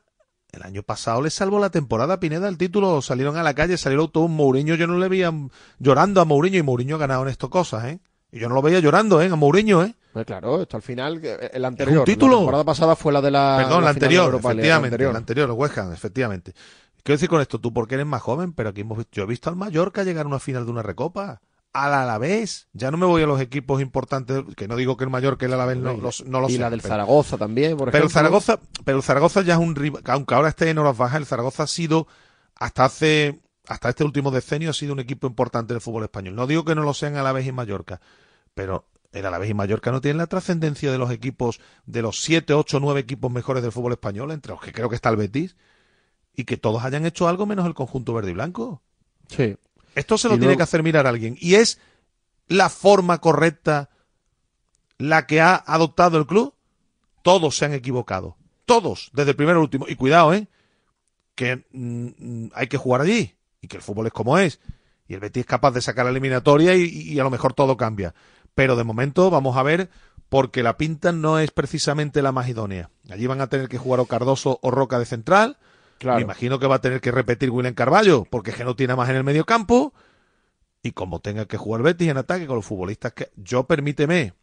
[0.51, 4.09] el año pasado le salvó la temporada Pineda el título, salieron a la calle, salieron
[4.09, 5.33] todos Mourinho, yo no le veía
[5.79, 7.99] llorando a Mourinho y Mourinho ha ganado en esto cosas, ¿eh?
[8.31, 9.27] Y yo no lo veía llorando, ¿eh?
[9.29, 9.93] A Mourinho, ¿eh?
[10.13, 12.05] Pues claro, esto al final, eh, el anterior.
[12.05, 12.33] título.
[12.35, 13.57] La temporada pasada fue la de la.
[13.63, 16.53] Perdón, la anterior, Europa efectivamente, la anterior, el West Ham, efectivamente.
[17.05, 19.27] Quiero decir con esto, tú porque eres más joven, pero aquí hemos visto, yo he
[19.27, 21.39] visto al Mallorca llegar a una final de una recopa.
[21.71, 22.67] Al Alavés.
[22.73, 25.47] Ya no me voy a los equipos importantes, que no digo que el Mallorca y
[25.49, 28.09] el Alavés no, los- no lo y la del pero- Zaragoza también, por pero el
[28.09, 28.41] ejemplo.
[28.41, 31.25] Zaragoza, pero el Zaragoza ya es un rival, aunque ahora esté en horas bajas, el
[31.27, 32.07] Zaragoza ha sido
[32.55, 36.35] hasta hace hasta este último decenio ha sido un equipo importante del fútbol español.
[36.35, 37.99] No digo que no lo sean Alavés y Mallorca,
[38.53, 42.53] pero el Alavés y Mallorca no tienen la trascendencia de los equipos de los 7,
[42.53, 45.55] 8, 9 equipos mejores del fútbol español, entre los que creo que está el Betis,
[46.35, 48.81] y que todos hayan hecho algo menos el conjunto verde y blanco.
[49.29, 49.55] Sí.
[49.95, 51.37] Esto se lo Y tiene luego- que hacer mirar alguien.
[51.39, 51.79] Y es
[52.47, 53.89] la forma correcta
[54.97, 56.53] la que ha adoptado el club.
[57.21, 58.37] Todos se han equivocado.
[58.65, 59.85] Todos, desde el primero al último.
[59.87, 60.47] Y cuidado, ¿eh?
[61.35, 63.35] Que mm, hay que jugar allí.
[63.61, 64.59] Y que el fútbol es como es.
[65.07, 67.77] Y el Betis es capaz de sacar la eliminatoria y, y a lo mejor todo
[67.77, 68.13] cambia.
[68.55, 69.89] Pero de momento vamos a ver
[70.29, 72.89] porque la pinta no es precisamente la más idónea.
[73.09, 75.57] Allí van a tener que jugar o Cardoso o Roca de central.
[75.97, 76.17] Claro.
[76.17, 78.95] Me imagino que va a tener que repetir William Carballo, porque es que no tiene
[78.95, 79.93] más en el medio campo.
[80.83, 83.31] Y como tenga que jugar Betis en ataque con los futbolistas que.
[83.35, 84.33] Yo permíteme,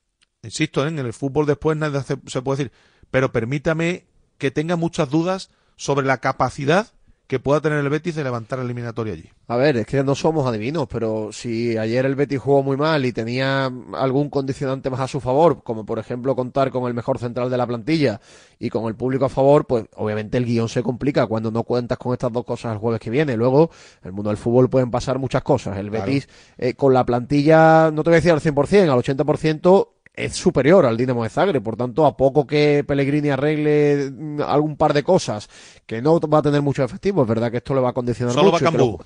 [0.42, 0.88] insisto, ¿eh?
[0.88, 2.72] en el fútbol después nada se, se puede decir,
[3.10, 4.06] pero permítame
[4.38, 6.88] que tenga muchas dudas sobre la capacidad
[7.32, 9.24] que pueda tener el Betis de levantar la eliminatoria allí.
[9.48, 13.06] A ver, es que no somos adivinos, pero si ayer el Betis jugó muy mal
[13.06, 17.18] y tenía algún condicionante más a su favor, como por ejemplo contar con el mejor
[17.18, 18.20] central de la plantilla
[18.58, 21.96] y con el público a favor, pues obviamente el guion se complica cuando no cuentas
[21.96, 23.34] con estas dos cosas el jueves que viene.
[23.34, 23.70] Luego,
[24.02, 25.78] en el mundo del fútbol pueden pasar muchas cosas.
[25.78, 26.04] El Claro.
[26.04, 26.28] Betis
[26.58, 30.84] eh, con la plantilla, no te voy a decir al 100%, al 80%, es superior
[30.84, 35.02] al Dinamo de Zagreb, por tanto, a poco que Pellegrini arregle mm, algún par de
[35.02, 35.48] cosas,
[35.86, 38.34] que no va a tener mucho efectivo, es verdad que esto le va a condicionar
[38.34, 38.64] Solo mucho.
[38.64, 39.04] va y que lo- Cambú.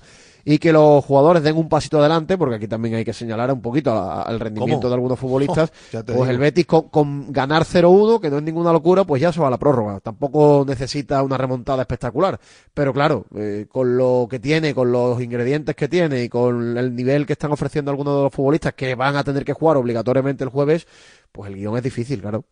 [0.49, 3.61] y que los jugadores den un pasito adelante, porque aquí también hay que señalar un
[3.61, 4.89] poquito a- al rendimiento ¿Cómo?
[4.89, 5.71] de algunos futbolistas.
[5.97, 6.25] Oh, pues digo.
[6.25, 9.47] el Betis con, con ganar 0-1, que no es ninguna locura, pues ya se va
[9.47, 9.99] a la prórroga.
[10.01, 12.39] Tampoco necesita una remontada espectacular.
[12.73, 16.95] Pero claro, eh, con lo que tiene, con los ingredientes que tiene y con el
[16.95, 20.43] nivel que están ofreciendo algunos de los futbolistas que van a tener que jugar obligatoriamente
[20.43, 20.87] el jueves,
[21.31, 22.45] pues el guion es difícil, claro.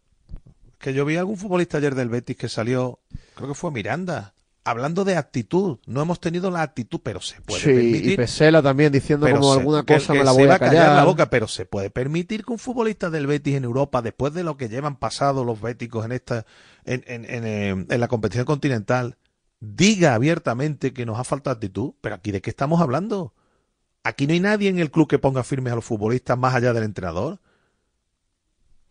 [0.77, 2.99] Que yo vi a algún futbolista ayer del Betis que salió,
[3.35, 4.33] creo que fue Miranda,
[4.63, 5.77] hablando de actitud.
[5.87, 8.11] No hemos tenido la actitud, pero se puede Sí, permitir.
[8.11, 10.55] y Pesela también diciendo como se- alguna que- cosa que me la se voy va
[10.55, 10.95] a callar.
[10.95, 14.43] la boca, pero se puede permitir que un futbolista del Betis en Europa, después de
[14.43, 16.45] lo que llevan pasado los béticos en esta,
[16.83, 19.17] en, en, en, eh, en la competición continental,
[19.59, 21.93] diga abiertamente que nos ha faltado actitud.
[22.01, 23.33] Pero aquí de qué estamos hablando?
[24.03, 26.73] Aquí no hay nadie en el club que ponga firmes a los futbolistas más allá
[26.73, 27.39] del entrenador.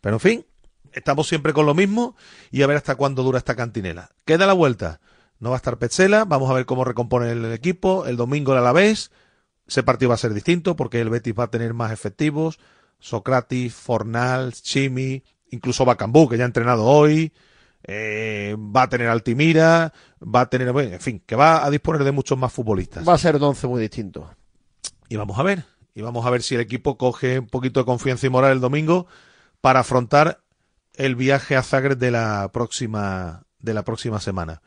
[0.05, 0.45] Pero en fin,
[0.93, 2.15] estamos siempre con lo mismo
[2.51, 4.11] y a ver hasta cuándo dura esta cantinela.
[4.23, 5.01] Queda la vuelta.
[5.39, 8.05] No va a estar Petzela, vamos a ver cómo recompone el equipo.
[8.05, 9.09] El domingo el Alavés.
[9.67, 12.59] Ese partido va a ser distinto porque el Betis va a tener más efectivos.
[12.99, 17.33] Socrates, Fornal, Chimi, incluso Bacambú, que ya ha entrenado hoy.
[17.81, 19.91] Eh, va a tener Altimira,
[20.21, 23.07] va a tener, en fin, que va a disponer de muchos más futbolistas.
[23.07, 24.29] Va a ser un once muy distinto.
[25.09, 27.87] Y vamos a ver, y vamos a ver si el equipo coge un poquito de
[27.87, 29.07] confianza y moral el domingo
[29.65, 30.43] para afrontar
[30.93, 34.61] el viaje a Zagreb de la próxima de la próxima semana.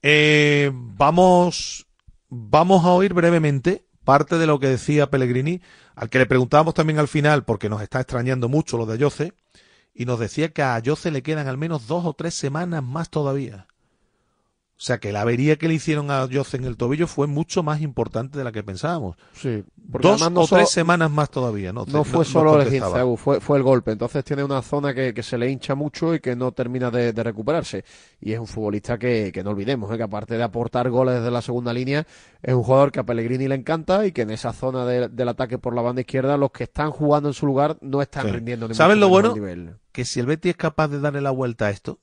[0.00, 1.86] Eh, vamos
[2.30, 5.60] vamos a oír brevemente parte de lo que decía Pellegrini,
[5.94, 9.34] al que le preguntábamos también al final porque nos está extrañando mucho lo de Ayoce
[9.92, 13.10] y nos decía que a Ayoce le quedan al menos dos o tres semanas más
[13.10, 13.66] todavía.
[14.76, 17.62] O sea que la avería que le hicieron a Ayoce en el tobillo fue mucho
[17.62, 19.16] más importante de la que pensábamos.
[19.32, 21.84] Sí, Dos no o tres semanas más todavía, ¿no?
[21.86, 23.92] No fue solo el fue, fue el golpe.
[23.92, 27.12] Entonces tiene una zona que, que se le hincha mucho y que no termina de,
[27.12, 27.84] de recuperarse.
[28.20, 29.96] Y es un futbolista que, que no olvidemos, ¿eh?
[29.96, 32.04] que aparte de aportar goles desde la segunda línea,
[32.42, 35.28] es un jugador que a Pellegrini le encanta y que en esa zona de- del
[35.28, 38.32] ataque por la banda izquierda, los que están jugando en su lugar no están Sí.
[38.32, 39.34] rindiendo ni ¿Saben mucho lo bueno?
[39.34, 39.76] nivel.
[39.92, 42.00] Que si el Betis es capaz de darle la vuelta a esto,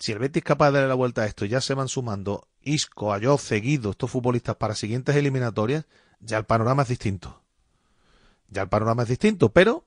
[0.00, 2.48] si el Betis es capaz de darle la vuelta a esto, ya se van sumando
[2.62, 5.84] Isco, Ayoce, Guido, estos futbolistas para siguientes eliminatorias,
[6.20, 7.42] ya el panorama es distinto.
[8.48, 9.84] Ya el panorama es distinto, pero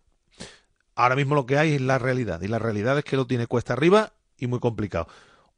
[0.96, 2.42] ahora mismo lo que hay es la realidad.
[2.42, 5.08] Y la realidad es que lo tiene cuesta arriba y muy complicado.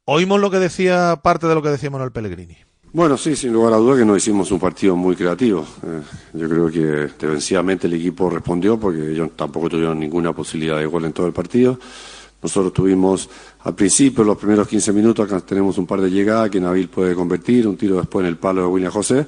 [0.06, 2.56] Oímos lo que decía, parte de lo que decía Manuel Pellegrini.
[2.92, 5.66] Bueno, sí, sin lugar a duda que no hicimos un partido muy creativo.
[5.82, 6.02] Eh,
[6.32, 11.04] yo creo que defensivamente el equipo respondió porque ellos tampoco tuvieron ninguna posibilidad de gol
[11.04, 11.78] en todo el partido.
[12.46, 13.28] Nosotros tuvimos
[13.64, 17.66] al principio, los primeros 15 minutos, tenemos un par de llegadas que Nabil puede convertir,
[17.66, 19.26] un tiro después en el palo de William José,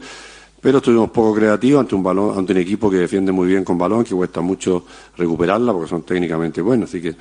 [0.61, 3.77] pero estuvimos poco creativos ante un balón, ante un equipo que defiende muy bien con
[3.77, 4.85] balón, que cuesta mucho
[5.16, 7.16] recuperarla porque son técnicamente buenos, así que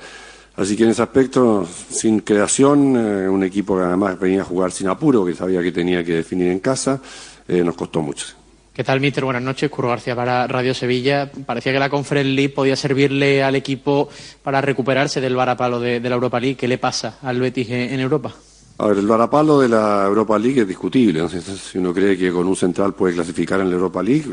[0.54, 4.72] Así que en ese aspecto, sin creación, eh, un equipo que además venía a jugar
[4.72, 7.00] sin apuro, que sabía que tenía que definir en casa,
[7.46, 8.37] eh, nos costó mucho.
[8.78, 9.24] ¿Qué tal, Mister?
[9.24, 9.68] Buenas noches.
[9.70, 11.28] Curro García para Radio Sevilla.
[11.44, 14.08] Parecía que la Conference League podía servirle al equipo
[14.44, 16.56] para recuperarse del varapalo de, de la Europa League.
[16.56, 18.32] ¿Qué le pasa al Betis en, Europa?
[18.78, 21.18] A ver, el varapalo de la Europa League es discutible.
[21.18, 21.28] ¿no?
[21.28, 24.30] Si, uno cree que con un central puede clasificar en la Europa League,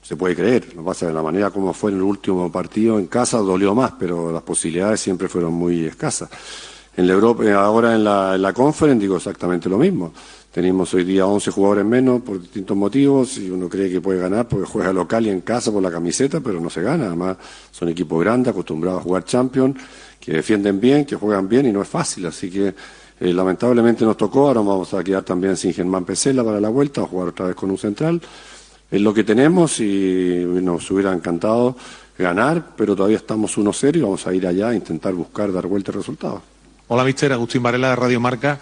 [0.00, 0.72] se puede creer.
[0.76, 3.94] Lo pasa es la manera como fue en el último partido en casa dolió más,
[3.98, 6.30] pero las posibilidades siempre fueron muy escasas.
[6.96, 10.12] En la Europa, ahora en la, en la Conference digo exactamente lo mismo.
[10.52, 14.48] Tenemos hoy día 11 jugadores menos por distintos motivos y uno cree que puede ganar
[14.48, 17.06] porque juega local y en casa por la camiseta, pero no se gana.
[17.06, 17.36] Además,
[17.70, 19.76] son equipos grandes, acostumbrados a jugar Champions,
[20.18, 22.26] que defienden bien, que juegan bien y no es fácil.
[22.26, 22.74] Así que
[23.20, 24.48] eh, lamentablemente nos tocó.
[24.48, 27.54] Ahora vamos a quedar también sin Germán Pesela para la vuelta, a jugar otra vez
[27.54, 28.20] con un central.
[28.90, 31.76] Es lo que tenemos y nos hubiera encantado
[32.18, 35.92] ganar, pero todavía estamos 1-0 y vamos a ir allá a intentar buscar dar vuelta
[35.92, 36.42] el resultado.
[36.88, 38.58] Hola, mister Agustín Varela de Radio Marca.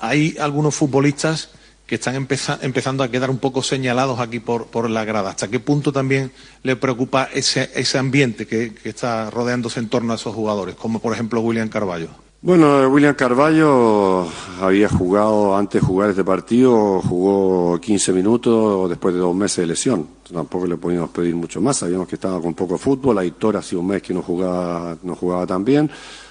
[0.00, 1.50] Hay algunos futbolistas
[1.86, 5.30] que están empeza- empezando a quedar un poco señalados aquí por, por la grada.
[5.30, 6.32] ¿Hasta qué punto también
[6.64, 10.98] le preocupa ese, ese ambiente que, que está rodeándose en torno a esos jugadores, como
[10.98, 12.08] por ejemplo William Carballo?
[12.42, 14.26] Bueno, William Carballo
[14.60, 19.66] había jugado, antes de jugar este partido, jugó 15 minutos después de dos meses de
[19.66, 20.06] lesión.
[20.32, 23.86] Tampoco le podíamos pedir mucho más, sabíamos que estaba con poco fútbol, Aitor hacía un
[23.86, 25.90] mes que no jugaba, no jugaba tan bien.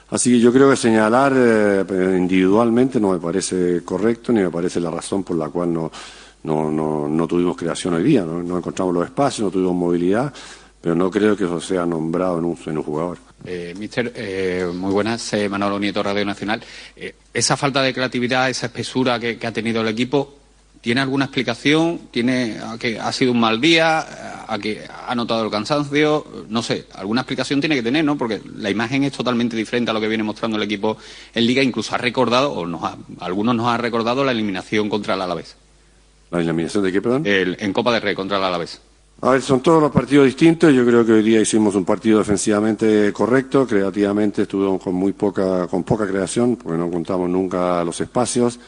[0.10, 4.80] Así que yo creo que señalar eh, individualmente no me parece correcto ni me parece
[4.80, 5.92] la razón por la cual no,
[6.44, 8.44] no, no, no tuvimos creación hoy día, ¿no?
[8.44, 10.32] no encontramos los espacios, no tuvimos movilidad,
[10.80, 13.18] pero no creo que eso sea nombrado en un, jugador.
[13.44, 16.62] Eh, mister, eh, muy buenas, Manolo Nieto, Radio Nacional.
[17.34, 20.45] Esa falta de creatividad, esa espesura que ha tenido el equipo,
[20.86, 22.00] ¿tiene alguna explicación?
[22.12, 24.46] ¿Tiene a que ha sido un mal día?
[24.48, 26.24] ¿A que ha notado el cansancio?
[26.48, 28.16] No sé, alguna explicación tiene que tener, ¿no?
[28.20, 30.96] Porque la imagen es totalmente diferente a lo que viene mostrando el equipo
[31.34, 31.64] en Liga.
[31.64, 35.56] Incluso ha recordado, o nos ha- algunos nos ha recordado la eliminación contra el Alavés.
[36.30, 37.24] ¿La eliminación de qué, perdón?
[37.26, 38.80] El- en Copa de Rey contra el Alavés.
[39.22, 40.72] A ver, son todos los partidos distintos.
[40.72, 45.66] Yo creo que hoy día hicimos un partido defensivamente correcto, creativamente estuvimos con muy poca,
[45.66, 48.60] con poca creación, porque no contamos nunca los espacios.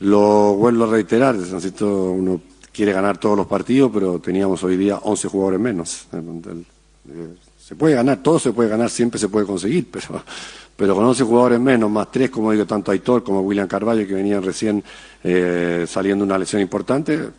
[0.00, 2.40] Lo vuelvo a reiterar, es decir, uno
[2.72, 6.06] quiere ganar todos los partidos, pero teníamos hoy día 11 jugadores menos.
[7.58, 10.22] Se puede ganar, todo se puede ganar, siempre se puede conseguir, pero,
[10.76, 14.14] pero con 11 jugadores menos, más tres, como digo, tanto Aitor como William Carvalho, que
[14.14, 14.84] venían recién
[15.24, 17.30] eh, saliendo una lesión importante,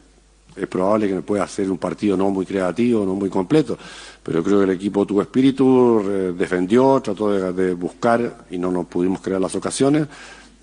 [0.55, 3.77] es probable que pueda hacer un partido no muy creativo, no muy completo,
[4.23, 8.87] pero creo que el equipo tuvo espíritu, eh, defendió, trató de buscar y no nos
[8.87, 10.07] pudimos crear las ocasiones.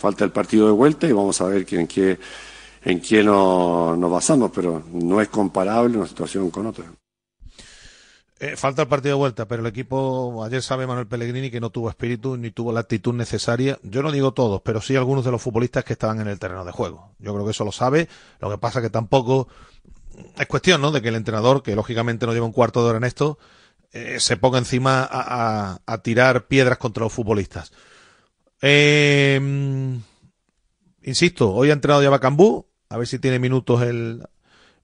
[0.04, 2.18] Falta el partido de vuelta y vamos a ver en qué,
[2.84, 6.84] en qué no- nos basamos, pero no es comparable una situación con otra.
[8.38, 11.70] Eh, falta el partido de vuelta, pero el equipo, ayer sabe Manuel Pellegrini que no
[11.70, 13.78] tuvo espíritu ni tuvo la actitud necesaria.
[13.82, 16.66] Yo no digo todos, pero sí algunos de los futbolistas que estaban en el terreno
[16.66, 17.14] de juego.
[17.18, 18.06] Yo creo que eso lo sabe.
[18.40, 19.48] Lo que pasa que tampoco
[20.36, 20.90] es cuestión, ¿no?
[20.90, 23.38] De que el entrenador, que lógicamente no lleva un cuarto de hora en esto,
[23.92, 27.72] eh, se ponga encima a, a- a tirar piedras contra los futbolistas.
[28.66, 29.38] Eh,
[31.02, 34.26] insisto, hoy ha entrenado ya Bacambú, a ver si tiene minutos el,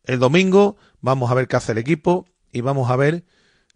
[0.05, 0.77] el domingo.
[1.01, 3.25] Vamos a ver qué hace el equipo y vamos a ver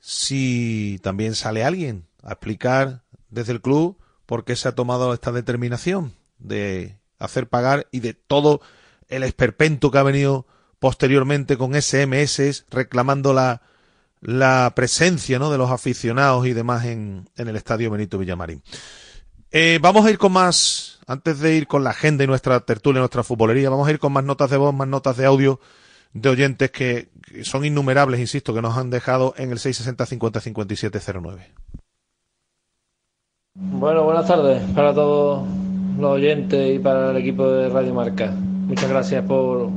[0.00, 3.96] si también sale alguien a explicar desde el club
[4.26, 8.60] por qué se ha tomado esta determinación de hacer pagar y de todo
[9.08, 10.46] el esperpento que ha venido
[10.80, 13.62] posteriormente con SMS reclamando la,
[14.20, 15.50] la presencia ¿no?
[15.50, 18.62] de los aficionados y demás en, en el estadio Benito Villamarín.
[19.56, 22.98] Eh, vamos a ir con más, antes de ir con la agenda y nuestra tertulia,
[22.98, 25.60] nuestra futbolería, vamos a ir con más notas de voz, más notas de audio
[26.12, 27.10] de oyentes que,
[27.44, 31.52] son innumerables, insisto, que nos han dejado en el 660 50 57 09.
[33.54, 35.46] Bueno, buenas tardes para todos
[36.00, 38.32] los oyentes y para el equipo de Radio Marca.
[38.32, 39.70] Muchas gracias por,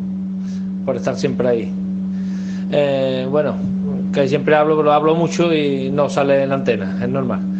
[0.85, 1.73] por estar siempre ahí.
[2.71, 3.55] Eh, bueno,
[4.11, 7.56] que siempre hablo, pero hablo mucho y no sale en la antena, es normal.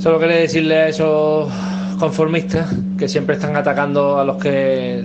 [0.00, 1.52] Solo quería decirle a esos
[1.98, 5.04] conformistas que siempre están atacando a los que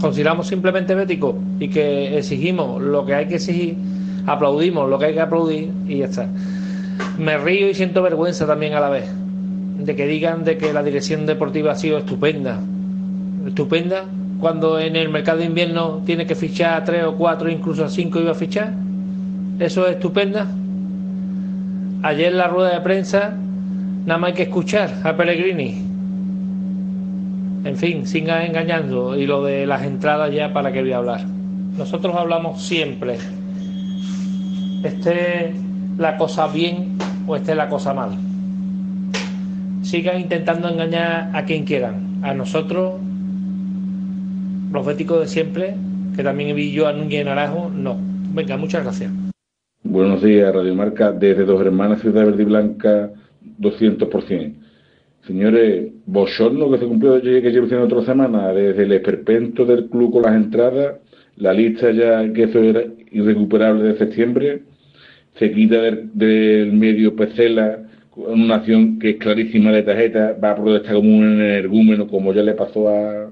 [0.00, 3.76] consideramos simplemente béticos y que exigimos lo que hay que exigir,
[4.26, 6.26] aplaudimos lo que hay que aplaudir y ya está.
[7.18, 10.82] Me río y siento vergüenza también a la vez de que digan de que la
[10.82, 12.60] dirección deportiva ha sido estupenda.
[13.46, 14.06] Estupenda
[14.40, 17.90] cuando en el mercado de invierno tiene que fichar a tres o cuatro, incluso a
[17.90, 18.72] cinco iba a fichar.
[19.58, 20.46] Eso es estupenda.
[22.02, 23.34] Ayer en la rueda de prensa
[24.06, 25.86] nada más hay que escuchar a Pellegrini.
[27.64, 29.16] En fin, sigan engañando.
[29.16, 31.24] Y lo de las entradas ya para qué voy a hablar.
[31.76, 33.18] Nosotros hablamos siempre.
[34.82, 35.52] Esté
[35.98, 36.96] la cosa bien
[37.26, 38.16] o esté la cosa mal
[39.90, 42.20] sigan intentando engañar a quien quieran.
[42.22, 42.94] A nosotros,
[44.70, 45.74] los de siempre,
[46.14, 47.96] que también vi yo a Núñez Naranjo, no.
[48.32, 49.10] Venga, muchas gracias.
[49.82, 53.10] Buenos días, Radio Marca, desde Dos Hermanas, Ciudad Verde y Blanca,
[53.60, 54.54] 200%.
[55.26, 60.22] Señores, bochorno que se cumplió que llevo otra semana, desde el esperpento del club con
[60.22, 60.96] las entradas,
[61.36, 64.62] la lista ya que eso era irrecuperable de septiembre,
[65.38, 70.56] se quita del, del medio Pecela, una acción que es clarísima de tarjeta, va a
[70.56, 73.30] protestar como un energúmeno, como ya le pasó a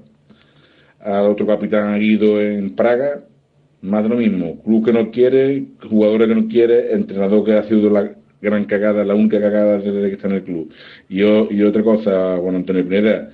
[0.99, 3.23] al otro capitán Guido en Praga,
[3.81, 7.63] más de lo mismo, club que no quiere, jugadores que no quiere, entrenador que ha
[7.63, 8.11] sido la
[8.41, 10.73] gran cagada, la única cagada desde que está en el club.
[11.09, 13.29] Y, y otra cosa, bueno, Antonio Pineda,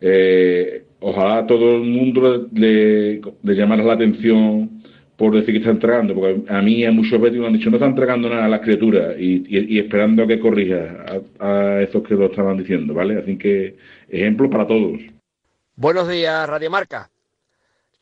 [0.00, 4.82] eh, ojalá todo el mundo le, le llamara la atención
[5.16, 7.76] por decir que está entregando, porque a mí a muchos veces me han dicho no
[7.76, 11.04] está entregando nada a las criaturas y, y, esperando a que corrija
[11.38, 13.18] a, a, esos que lo estaban diciendo, ¿vale?
[13.20, 13.76] Así que
[14.08, 15.00] ejemplo para todos.
[15.76, 17.10] Buenos días, Radio Marca.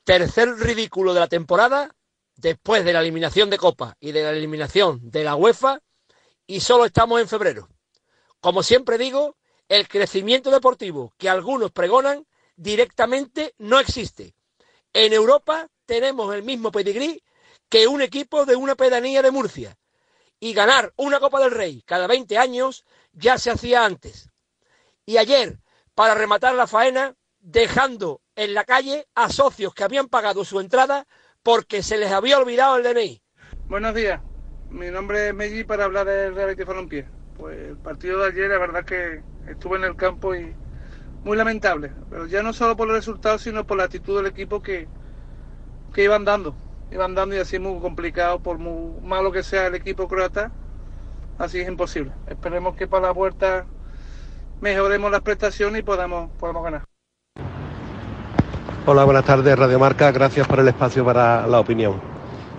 [0.05, 1.91] Tercer ridículo de la temporada,
[2.37, 5.81] después de la eliminación de Copa y de la eliminación de la UEFA,
[6.47, 7.69] y solo estamos en febrero.
[8.41, 9.37] Como siempre digo,
[9.69, 14.35] el crecimiento deportivo que algunos pregonan directamente no existe.
[14.93, 17.23] En Europa tenemos el mismo pedigrí
[17.69, 19.79] que un equipo de una pedanía de Murcia.
[20.39, 24.29] Y ganar una Copa del Rey cada 20 años ya se hacía antes.
[25.07, 25.61] Y ayer,
[25.95, 31.07] para rematar la faena, dejando en la calle a socios que habían pagado su entrada
[31.43, 33.23] porque se les había olvidado el DNI.
[33.67, 34.21] Buenos días,
[34.73, 37.07] mi nombre es Meggi para hablar del Real Betis Balompié.
[37.37, 40.55] Pues el partido de ayer, la verdad que estuve en el campo y
[41.25, 44.63] muy lamentable, pero ya no solo por los resultados, sino por la actitud del equipo
[44.63, 44.89] que,
[45.95, 46.55] que iban dando,
[46.91, 50.51] iban dando y así muy complicado, por muy malo que sea el equipo croata,
[51.39, 52.13] así es imposible.
[52.27, 53.67] Esperemos que para la vuelta
[54.61, 56.85] mejoremos las prestaciones y podamos, podamos ganar.
[58.85, 60.11] Hola, buenas tardes, Radio Marca.
[60.11, 62.12] Gracias por el espacio para la opinión.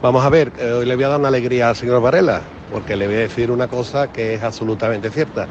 [0.03, 2.41] Vamos a ver, eh, hoy le voy a dar una alegría al señor Varela,
[2.73, 5.47] porque le voy a decir una cosa que es absolutamente cierta.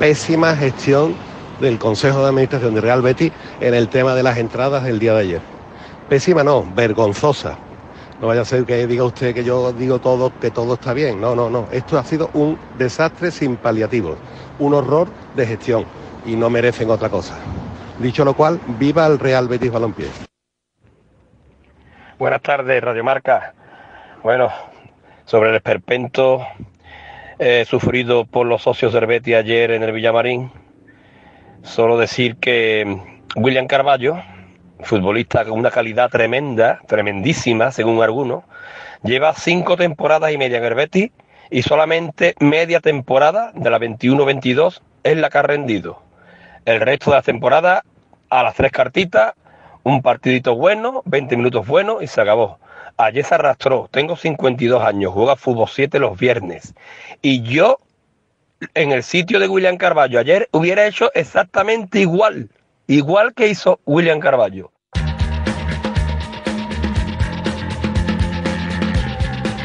[0.00, 1.14] Pésima gestión
[1.60, 3.30] del Consejo de Administración de Real Betis
[3.60, 5.40] en el tema de las entradas del día de ayer.
[6.08, 7.56] Pésima no, vergonzosa.
[8.20, 11.20] No vaya a ser que diga usted que yo digo todo, que todo está bien.
[11.20, 11.68] No, no, no.
[11.70, 14.18] Esto ha sido un desastre sin paliativos,
[14.58, 15.06] un horror
[15.36, 15.84] de gestión
[16.26, 17.36] y no merecen otra cosa.
[18.00, 20.08] Dicho lo cual, viva el Real Betis Balompié.
[22.18, 23.54] Buenas tardes, Radio Marca.
[24.22, 24.52] Bueno,
[25.24, 26.46] sobre el esperpento
[27.40, 30.52] eh, sufrido por los socios del Betis ayer en el Villamarín,
[31.64, 33.00] solo decir que
[33.34, 34.22] William Carballo,
[34.78, 38.44] futbolista con una calidad tremenda, tremendísima, según algunos,
[39.02, 41.12] lleva cinco temporadas y media en el
[41.50, 46.00] y solamente media temporada de la 21-22 es la que ha rendido.
[46.64, 47.82] El resto de la temporada
[48.30, 49.34] a las tres cartitas,
[49.82, 52.60] un partidito bueno, 20 minutos buenos y se acabó.
[53.04, 56.72] Ayer se arrastró, tengo 52 años, juega fútbol 7 los viernes.
[57.20, 57.80] Y yo,
[58.74, 62.48] en el sitio de William Carballo ayer, hubiera hecho exactamente igual,
[62.86, 64.70] igual que hizo William Carballo.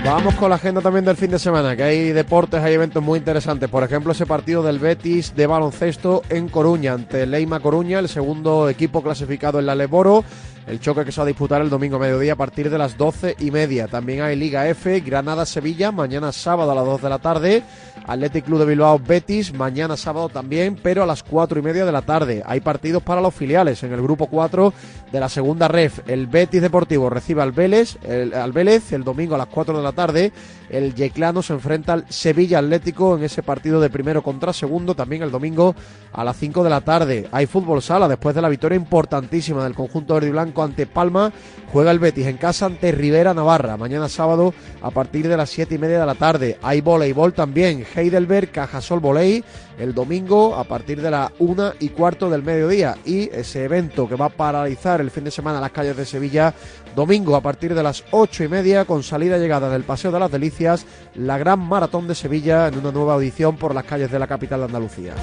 [0.03, 3.19] Vamos con la agenda también del fin de semana, que hay deportes, hay eventos muy
[3.19, 3.69] interesantes.
[3.69, 8.69] Por ejemplo, ese partido del Betis de baloncesto en Coruña, ante Leima Coruña, el segundo
[8.69, 10.23] equipo clasificado en la Leboro.
[10.67, 13.37] El choque que se va a disputar el domingo mediodía a partir de las doce
[13.39, 13.87] y media.
[13.87, 17.63] También hay Liga F, Granada-Sevilla, mañana sábado a las 2 de la tarde.
[18.05, 21.91] Athletic Club de Bilbao Betis, mañana sábado también, pero a las cuatro y media de
[21.91, 22.41] la tarde.
[22.45, 24.73] Hay partidos para los filiales en el grupo 4
[25.11, 25.99] de la segunda ref.
[26.07, 29.91] El Betis Deportivo recibe al Vélez, el, al el domingo a las 4 de la
[29.91, 30.31] tarde.
[30.69, 35.21] El Yeclano se enfrenta al Sevilla Atlético en ese partido de primero contra segundo, también
[35.21, 35.75] el domingo
[36.11, 37.27] a las 5 de la tarde.
[37.31, 41.31] Hay fútbol sala después de la victoria importantísima del conjunto verde y blanco ante Palma.
[41.71, 43.75] Juega el Betis en casa ante Rivera Navarra.
[43.75, 46.57] Mañana sábado a partir de las 7 y media de la tarde.
[46.61, 47.85] Hay voleibol también.
[47.93, 49.43] Heidelberg, Cajasol Voley.
[49.77, 52.97] El domingo a partir de la 1 y cuarto del mediodía.
[53.05, 56.53] Y ese evento que va a paralizar el fin de semana las calles de Sevilla.
[56.95, 60.19] Domingo a partir de las 8 y media con salida y llegada del Paseo de
[60.19, 60.85] las Delicias.
[61.15, 64.61] La gran maratón de Sevilla en una nueva audición por las calles de la capital
[64.61, 65.13] de Andalucía.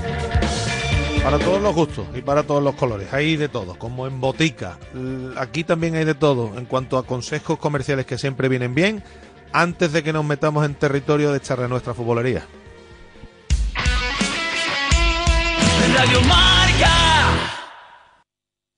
[1.24, 3.10] Para todos los gustos y para todos los colores.
[3.14, 4.78] Hay de todo, como en botica.
[5.38, 9.02] Aquí también hay de todo en cuanto a consejos comerciales que siempre vienen bien
[9.50, 12.46] antes de que nos metamos en territorio de echarle nuestra futbolería.
[15.96, 17.63] Radio Marca.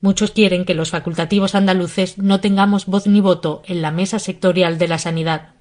[0.00, 4.78] Muchos quieren que los facultativos andaluces no tengamos voz ni voto en la mesa sectorial
[4.78, 5.54] de la sanidad.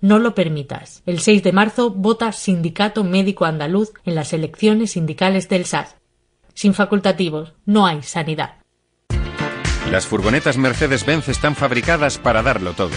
[0.00, 1.02] No lo permitas.
[1.04, 5.96] El 6 de marzo vota Sindicato Médico Andaluz en las elecciones sindicales del SAS.
[6.54, 8.56] Sin facultativos no hay sanidad.
[9.90, 12.96] Las furgonetas Mercedes-Benz están fabricadas para darlo todo.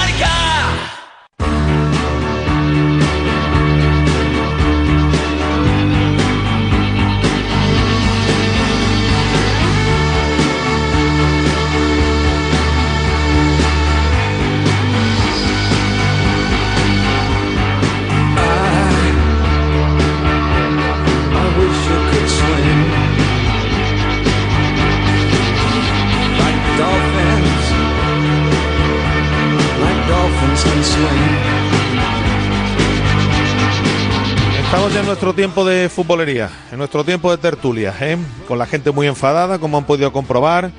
[34.63, 38.17] Estamos ya en nuestro tiempo de futbolería, en nuestro tiempo de tertulia, ¿eh?
[38.47, 40.71] con la gente muy enfadada, como han podido comprobar,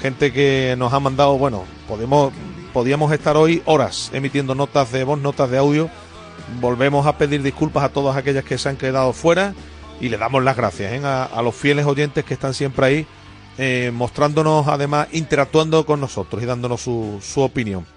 [0.00, 2.32] gente que nos ha mandado, bueno, podemos,
[2.72, 5.90] podíamos estar hoy horas emitiendo notas de voz, notas de audio.
[6.60, 9.54] Volvemos a pedir disculpas a todas aquellas que se han quedado fuera
[10.00, 11.00] y le damos las gracias ¿eh?
[11.04, 13.06] a, los fieles oyentes que están siempre ahí,
[13.58, 17.91] eh, mostrándonos, además, interactuando con nosotros y dándonos su opinión.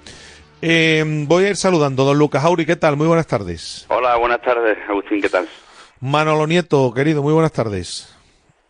[0.67, 2.97] Eh, voy a ir saludando, don Lucas Auri, ¿qué tal?
[2.97, 3.85] Muy buenas tardes.
[3.87, 5.47] Hola, buenas tardes, Agustín, ¿qué tal?
[5.99, 8.11] Manolo Nieto, querido, muy buenas tardes.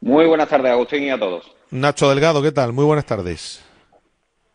[0.02, 1.50] Muy buenas tardes, Agustín, y a todos.
[1.72, 2.74] Nacho Delgado, ¿qué tal?
[2.74, 3.64] Muy buenas tardes.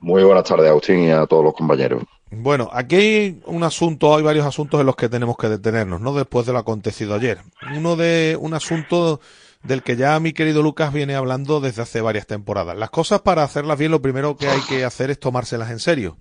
[0.00, 2.02] Muy buenas tardes, Agustín, y a todos los compañeros.
[2.30, 6.12] Bueno, aquí hay un asunto, hay varios asuntos en los que tenemos que detenernos, ¿no?
[6.12, 7.38] Después de lo acontecido ayer.
[7.74, 9.18] Uno de un asunto
[9.62, 12.76] del que ya mi querido Lucas viene hablando desde hace varias temporadas.
[12.76, 16.18] Las cosas para hacerlas bien, lo primero que hay que hacer es tomárselas en serio.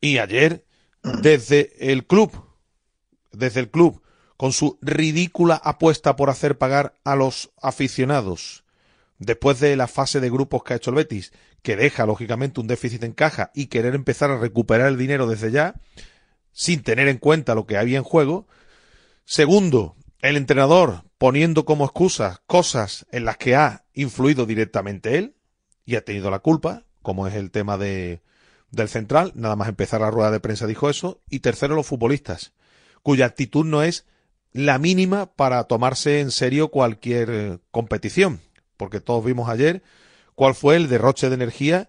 [0.00, 0.64] Y ayer,
[1.02, 2.32] desde el club,
[3.32, 4.02] desde el club,
[4.36, 8.64] con su ridícula apuesta por hacer pagar a los aficionados,
[9.18, 11.32] después de la fase de grupos que ha hecho el Betis,
[11.62, 15.50] que deja lógicamente un déficit en caja y querer empezar a recuperar el dinero desde
[15.50, 15.74] ya,
[16.52, 18.48] sin tener en cuenta lo que había en juego.
[19.26, 25.34] Segundo, el entrenador poniendo como excusa cosas en las que ha influido directamente él
[25.84, 28.22] y ha tenido la culpa, como es el tema de,
[28.70, 31.20] del central, nada más empezar la rueda de prensa dijo eso.
[31.28, 32.52] Y tercero, los futbolistas,
[33.02, 34.06] cuya actitud no es
[34.52, 38.40] la mínima para tomarse en serio cualquier eh, competición,
[38.76, 39.82] porque todos vimos ayer
[40.34, 41.88] cuál fue el derroche de energía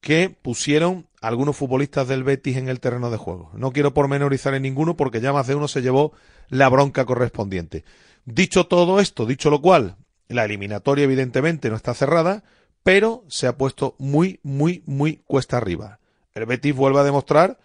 [0.00, 3.50] que pusieron algunos futbolistas del Betis en el terreno de juego.
[3.54, 6.12] No quiero pormenorizar en ninguno porque ya más de uno se llevó
[6.48, 7.84] la bronca correspondiente.
[8.24, 9.96] Dicho todo esto, dicho lo cual,
[10.28, 12.44] la eliminatoria evidentemente no está cerrada,
[12.82, 15.99] pero se ha puesto muy, muy, muy cuesta arriba.
[16.34, 17.58] El Betis vuelve a demostrar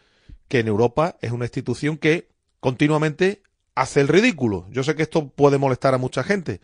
[0.47, 2.29] que en Europa es una institución que
[2.59, 3.43] continuamente
[3.75, 4.67] hace el ridículo.
[4.69, 6.61] Yo sé que esto puede molestar a mucha gente,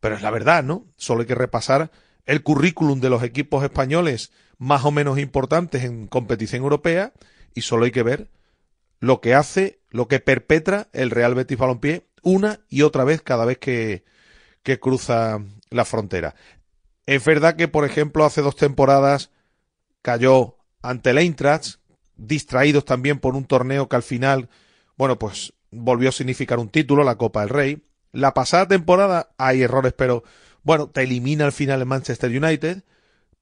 [0.00, 0.86] pero es la verdad, ¿no?
[0.96, 1.90] Solo hay que repasar
[2.26, 7.12] el currículum de los equipos españoles más o menos importantes en competición europea
[7.54, 8.28] y solo hay que ver
[9.00, 13.44] lo que hace, lo que perpetra el Real Betis Balompié una y otra vez cada
[13.44, 14.04] vez que,
[14.62, 15.40] que cruza
[15.70, 16.36] la frontera.
[17.06, 19.30] Es verdad que, por ejemplo, hace dos temporadas
[20.02, 21.76] cayó ante el Eintracht,
[22.16, 24.48] distraídos también por un torneo que al final,
[24.96, 27.82] bueno, pues volvió a significar un título, la Copa del Rey.
[28.12, 30.22] La pasada temporada hay errores, pero
[30.62, 32.84] bueno, te elimina al final el Manchester United,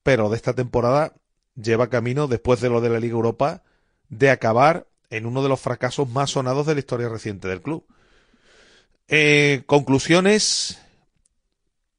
[0.03, 1.15] pero de esta temporada
[1.57, 3.63] lleva camino, después de lo de la Liga Europa,
[4.09, 7.85] de acabar en uno de los fracasos más sonados de la historia reciente del club.
[9.09, 10.79] Eh, conclusiones.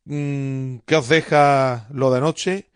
[0.05, 2.70] Mm, ¿Qué os deja lo de anoche?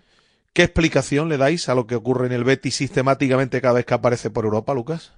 [0.55, 3.93] ¿Qué explicación le dais a lo que ocurre en el Betis sistemáticamente cada vez que
[3.93, 5.13] aparece por Europa, Lucas?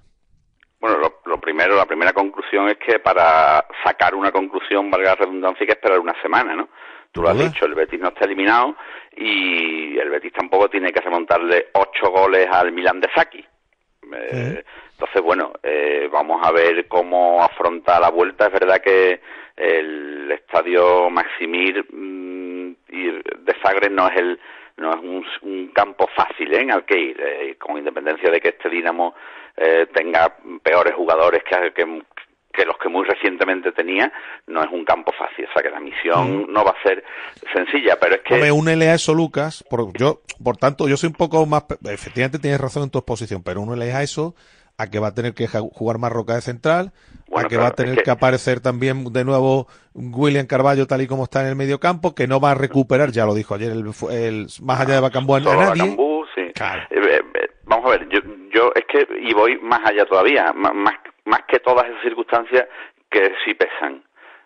[0.80, 5.14] Bueno, lo, lo primero, la primera conclusión es que para sacar una conclusión, valga la
[5.14, 6.68] redundancia, hay que esperar una semana, ¿no?
[7.12, 8.74] Tú lo has dicho, el Betis no está eliminado
[9.16, 13.46] y el Betis tampoco tiene que remontarle ocho goles al Milan de Saki.
[14.12, 18.46] Eh, entonces, bueno, eh, vamos a ver cómo afronta la vuelta.
[18.46, 19.20] Es verdad que
[19.56, 24.40] el estadio Maximir mm, y de Sagres no es el
[24.78, 26.60] no es un, un campo fácil ¿eh?
[26.60, 29.14] en el que ir, eh, con independencia de que este Dinamo
[29.56, 32.02] eh, tenga peores jugadores que, que,
[32.52, 34.12] que los que muy recientemente tenía,
[34.46, 35.46] no es un campo fácil.
[35.46, 37.04] O sea que la misión no va a ser
[37.52, 38.34] sencilla, pero es que...
[38.34, 39.64] Hombre, únele a eso, Lucas.
[39.68, 41.64] Por, yo, por tanto, yo soy un poco más...
[41.84, 44.34] Efectivamente tienes razón en tu exposición, pero únele a eso
[44.78, 46.92] a que va a tener que jugar Marroca de central,
[47.26, 50.86] Bueno, a que va a tener es que- que aparecer también de nuevo William Carballo
[50.86, 53.34] tal y como está en el medio campo, que no va a recuperar, ya lo
[53.34, 55.82] dijo ayer, el, el- más allá de Bacambú a nadie.
[55.82, 56.42] Bacambú, sí.
[56.42, 56.52] Eh,
[56.90, 58.20] eh, eh, vamos a ver, yo,
[58.54, 60.72] yo es que, y voy más allá todavía, más,
[61.24, 62.66] más que todas esas circunstancias
[63.10, 64.04] que sí pesan.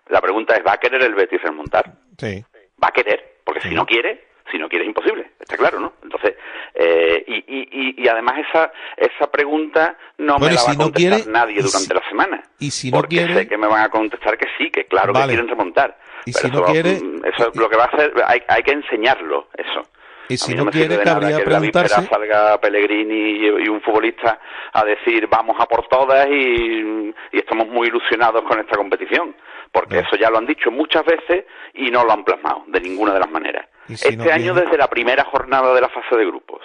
[0.09, 1.93] La pregunta es, ¿va a querer el Betis remontar?
[2.17, 2.43] Sí.
[2.83, 5.95] Va a querer, porque si no quiere, si no quiere es imposible, está claro, ¿no?
[6.05, 6.37] Entonces,
[6.74, 10.77] eh, y, y, y, además esa, esa pregunta no Bueno, me la si va a
[10.77, 12.43] no contestar quiere, nadie si- durante la semana.
[12.61, 15.12] Y si no porque quiere, sé que me van a contestar que sí, que claro
[15.12, 15.24] Vale.
[15.27, 15.99] que quieren remontar.
[16.27, 18.62] Y Pero si no quiere- mm, eso es lo que va a hacer, hay, hay
[18.62, 19.83] que enseñarlo, eso.
[20.29, 23.69] y si no me sirve quiere, cabría que en la preguntarse, salga Pellegrini y, y
[23.69, 24.39] un futbolista
[24.73, 29.35] a decir vamos a por todas y, y estamos muy ilusionados con esta competición.
[29.73, 33.15] Porque eso ya lo han dicho muchas veces y no lo han plasmado de ninguna
[33.15, 33.66] de las maneras.
[33.86, 36.61] Si este no año desde la primera jornada de la fase de grupos.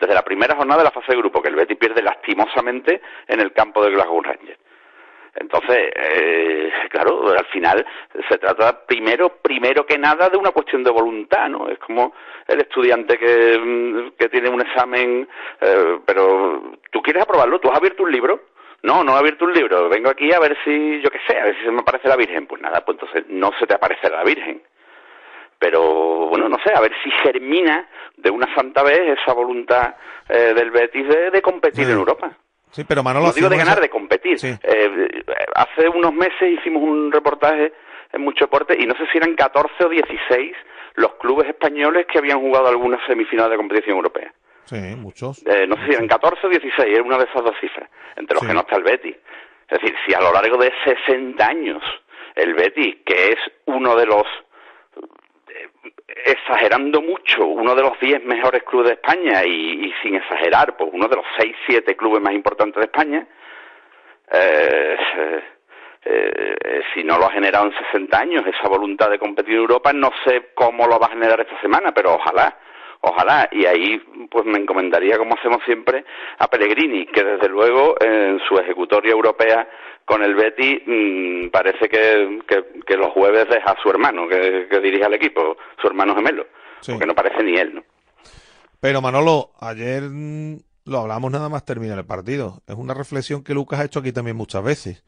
[0.00, 3.40] Desde la primera jornada de la fase de grupos, que el Betis pierde lastimosamente en
[3.40, 4.58] el campo del Glasgow Rangers.
[5.34, 7.86] Entonces, eh, claro, al final
[8.28, 11.68] se trata primero, primero que nada de una cuestión de voluntad, ¿no?
[11.68, 12.12] Es como
[12.46, 15.26] el estudiante que, mm, que tiene un examen,
[15.60, 18.40] eh, pero tú quieres aprobarlo, tú has abierto un libro.
[18.82, 21.44] No, no he abierto un libro, vengo aquí a ver si, yo qué sé, a
[21.44, 22.46] ver si se me aparece la Virgen.
[22.46, 24.60] Pues nada, pues entonces no se te aparece la Virgen.
[25.58, 29.94] Pero bueno, no sé, a ver si germina de una santa vez esa voluntad
[30.28, 32.32] eh, del Betis de, de competir en Europa.
[32.72, 34.36] sí, pero Manolo, No digo de ganar, esa- de competir.
[34.42, 35.22] Eh,
[35.54, 37.72] hace unos meses hicimos un reportaje
[38.12, 40.56] en Mucho Deporte y no sé si eran 14 o 16
[40.96, 44.32] los clubes españoles que habían jugado alguna semifinal de competición europea.
[44.64, 45.44] Sí, muchos.
[45.46, 48.34] Eh, no sé si eran 14 o 16, era una de esas dos cifras, entre
[48.34, 49.16] los que no está el Betis.
[49.68, 51.82] Es decir, si a lo largo de 60 años
[52.34, 54.26] el Betis, que es uno de los,
[55.48, 55.68] eh,
[56.26, 60.90] exagerando mucho, uno de los 10 mejores clubes de España y, y sin exagerar, pues
[60.92, 63.26] uno de los 6, 7 clubes más importantes de España,
[64.34, 64.96] eh,
[66.04, 69.60] eh, eh, si no lo ha generado en 60 años, esa voluntad de competir en
[69.60, 72.56] Europa, no sé cómo lo va a generar esta semana, pero ojalá,
[73.02, 73.48] ojalá.
[73.52, 73.98] Y ahí
[74.30, 76.04] pues me encomendaría, como hacemos siempre,
[76.38, 79.68] a Pellegrini, que desde luego en su ejecutoria europea
[80.04, 84.66] con el Betty mm, parece que, que, que los jueves deja a su hermano, que,
[84.70, 86.46] que dirige al equipo, su hermano gemelo,
[86.86, 87.84] porque no parece ni él, ¿no?
[88.80, 90.56] Pero Manolo, ayer mm,
[90.86, 92.62] lo hablamos nada más terminar el partido.
[92.66, 95.04] Es una reflexión que Lucas ha hecho aquí también muchas veces.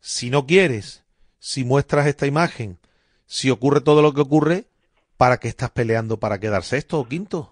[0.00, 1.04] Si no quieres,
[1.38, 2.78] si muestras esta imagen,
[3.26, 4.64] si ocurre todo lo que ocurre,
[5.16, 7.50] ¿para qué estás peleando para quedar sexto o quinto?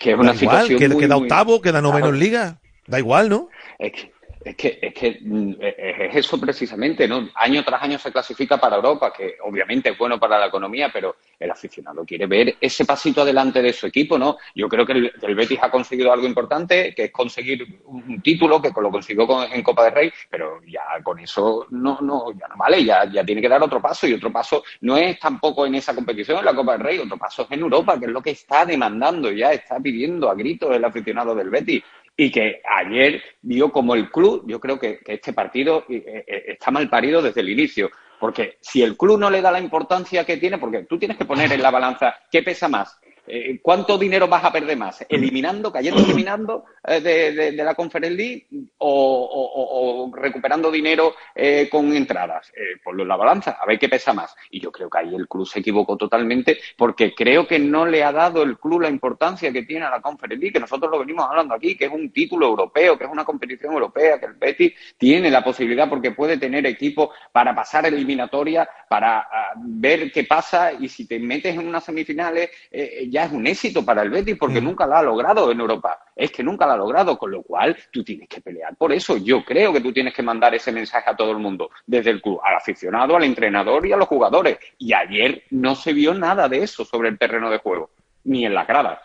[0.00, 2.60] que es una da igual, situación queda, muy, queda muy- octavo, queda noveno en liga.
[2.86, 3.48] Da igual, ¿no?
[3.78, 4.12] Es que,
[4.48, 7.28] es que, es que mm, es eso precisamente, ¿no?
[7.34, 11.16] Año tras año se clasifica para Europa, que obviamente es bueno para la economía, pero
[11.38, 14.38] el aficionado quiere ver ese pasito adelante de su equipo, ¿no?
[14.54, 18.70] Yo creo que el, Betis ha conseguido algo importante, que es conseguir un, título, que
[18.80, 22.84] lo consiguió con- en Copa del Rey, pero ya con eso no, no, ya vale,
[22.84, 25.94] ya, ya tiene que dar otro paso, y otro paso no es tampoco en esa
[25.94, 28.30] competición, en la Copa del Rey, otro paso es en Europa, que es lo que
[28.30, 31.82] está demandando ya, está pidiendo a gritos el aficionado del Betis
[32.20, 36.72] y que ayer vio como el club, yo creo que, este partido eh, eh, está
[36.72, 40.36] mal parido desde el inicio, porque si el club no le da la importancia que
[40.36, 44.26] tiene, porque tú tienes que poner en la balanza qué pesa más, Eh, ¿cuánto dinero
[44.28, 45.04] vas a perder más?
[45.08, 48.46] ¿Eliminando, cayendo eliminando eh, de, de- de la Conference League
[48.78, 52.50] o, o- o- o recuperando dinero eh, con entradas?
[52.56, 54.34] Eh, ponlo en la balanza, a ver qué pesa más.
[54.50, 58.02] Y yo creo que ahí el club se equivocó totalmente porque creo que no le
[58.02, 60.98] ha dado el club la importancia que tiene a la Conference League, que nosotros lo
[60.98, 64.34] venimos hablando aquí, que es un título europeo, que es una competición europea, que el
[64.34, 70.24] Betis tiene la posibilidad porque puede tener equipo para pasar eliminatoria, para ah, ver qué
[70.24, 74.10] pasa y si te metes en unas semifinales eh, ya es un éxito para el
[74.10, 75.98] Betis porque nunca lo ha logrado en Europa.
[76.14, 79.16] Es que nunca lo ha logrado, con lo cual tú tienes que pelear por eso.
[79.16, 82.22] Yo creo que tú tienes que mandar ese mensaje a todo el mundo, desde el
[82.22, 84.58] club, al aficionado, al entrenador y a los jugadores.
[84.78, 87.90] Y ayer no se vio nada de eso sobre el terreno de juego,
[88.24, 89.00] ni en la grada.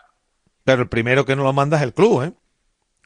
[0.64, 2.32] Pero el primero que no lo manda es el club, ¿eh?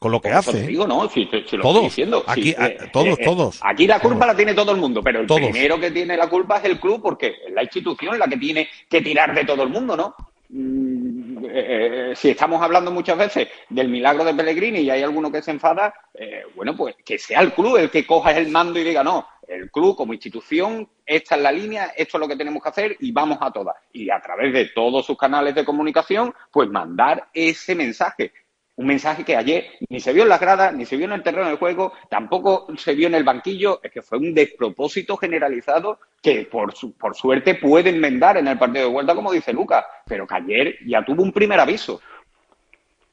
[0.01, 0.53] Con lo que hace.
[0.53, 1.09] te digo, ¿no?
[1.09, 1.31] Si, lo
[1.61, 1.75] Todos.
[1.75, 2.23] estoy diciendo.
[2.25, 3.59] Aquí, a- eh, todos, eh, todos.
[3.65, 5.41] Aquí la culpa la tiene todo el mundo, pero el Todos.
[5.41, 8.69] primero que tiene la culpa es el club porque es la institución la que tiene
[8.89, 10.15] que tirar de todo el mundo, ¿no?
[10.51, 15.31] Mm, eh, eh, si estamos hablando muchas veces del milagro de Pellegrini y hay alguno
[15.31, 18.79] que se enfada, eh, bueno, pues que sea el club el que coja el mando
[18.79, 22.37] y diga, no, el club como institución, esta es la línea, esto es lo que
[22.37, 23.77] tenemos que hacer y vamos a todas.
[23.93, 28.33] Y a través de todos sus canales de comunicación, pues mandar ese mensaje.
[28.79, 31.23] Un mensaje que ayer ni se vio en las gradas, ni se vio en el
[31.25, 33.81] terreno de juego, tampoco se vio en el banquillo.
[33.83, 38.57] Es que fue un despropósito generalizado que por, su- por suerte puede enmendar en el
[38.57, 42.01] partido de vuelta, como dice Lucas, pero que ayer ya tuvo un primer aviso.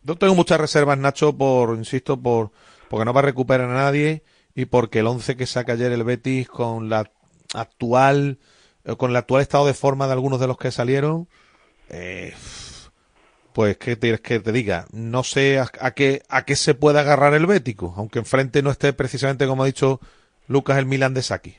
[0.04, 2.52] Yo tengo muchas reservas, Nacho, por, insisto, por
[2.88, 4.22] porque no va a recuperar a nadie
[4.54, 7.10] y porque el 11 que saca ayer el Betis con la
[7.56, 8.38] actual
[8.84, 11.28] eh, con el actual estado de forma de algunos de los que salieron
[11.90, 12.36] eh,
[13.56, 17.34] pues qué quieres que te diga no sé a, qué a qué se puede agarrar
[17.34, 20.02] el Bético aunque enfrente no esté precisamente como ha dicho
[20.50, 21.56] Lucas el Milan de Saki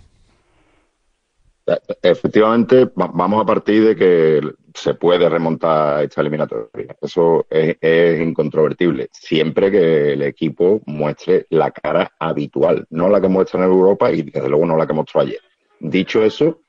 [2.00, 4.40] Efectivamente, vamos a partir de que
[4.72, 6.96] se puede remontar esta eliminatoria.
[7.02, 13.26] Eso es, es, incontrovertible, siempre que el equipo muestre la cara habitual, no la que
[13.26, 15.40] muestra en Europa y desde luego no la que mostró ayer.
[15.80, 16.60] Dicho eso,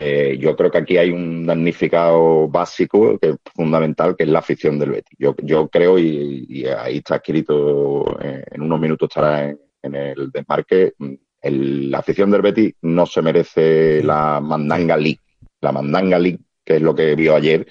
[0.00, 4.40] eh, yo creo que aquí hay un damnificado básico que es fundamental, que es la
[4.40, 5.18] afición del Betis.
[5.18, 9.94] Yo, yo creo, y, y ahí está escrito, eh, en unos minutos estará en, en
[9.94, 10.94] el desmarque,
[11.42, 15.20] el, la afición del Betis no se merece la Mandanga League,
[15.60, 17.66] la Mandanga League, que es lo que vio ayer,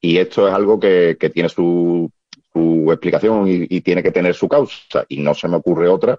[0.00, 2.10] y esto es algo que, que tiene su,
[2.52, 6.18] su explicación y, y, tiene que tener su causa, y no se me ocurre otra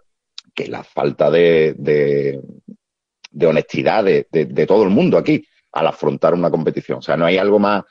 [0.53, 2.41] que la falta de, de,
[3.38, 6.99] de honestidad de, de, todo el mundo aquí al afrontar una competición.
[6.99, 7.84] O sea, no hay algo más,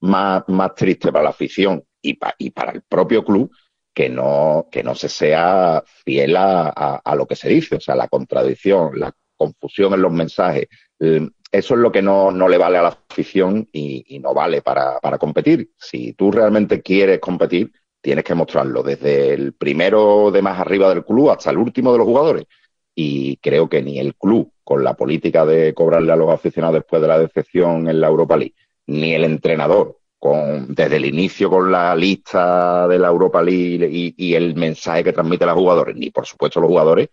[0.00, 3.50] más, más triste para la afición y, pa, y para el propio club
[3.92, 7.96] que no, que no se sea fiel a, a, lo que se dice, o sea,
[7.96, 10.68] la contradicción, la confusión en los mensajes.
[11.00, 14.32] Eh, eso es lo que no, no le vale a la afición y, y no
[14.32, 15.72] vale para, para, competir.
[15.76, 21.04] Si tú realmente quieres competir, tienes que mostrarlo desde el primero de más arriba del
[21.04, 22.46] club hasta el último de los jugadores.
[22.94, 27.00] Y creo que ni el club, con la política de cobrarle a los aficionados después
[27.02, 28.54] de la decepción en la Europa League,
[28.86, 34.34] ni el entrenador, con, desde el inicio con la lista de la Europa League y,
[34.34, 37.08] el mensaje que transmite a los jugadores, ni por supuesto los jugadores,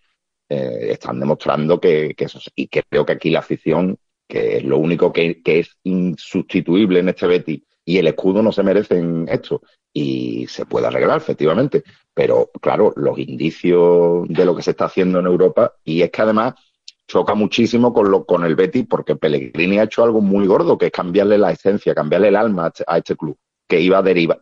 [0.48, 3.98] eh, están demostrando que, que, eso y creo que aquí la afición,
[4.28, 8.52] que es lo único que, que es insustituible en este Betty y el escudo no
[8.52, 9.62] se merecen esto
[9.92, 11.82] y se puede arreglar efectivamente,
[12.14, 16.22] pero claro, los indicios de lo que se está haciendo en Europa y es que
[16.22, 16.54] además
[17.08, 20.86] choca muchísimo con, lo, con el Betis porque Pellegrini ha hecho algo muy gordo, que
[20.86, 23.36] es cambiarle la esencia, cambiarle el alma a este, a este club,
[23.66, 24.38] que iba de,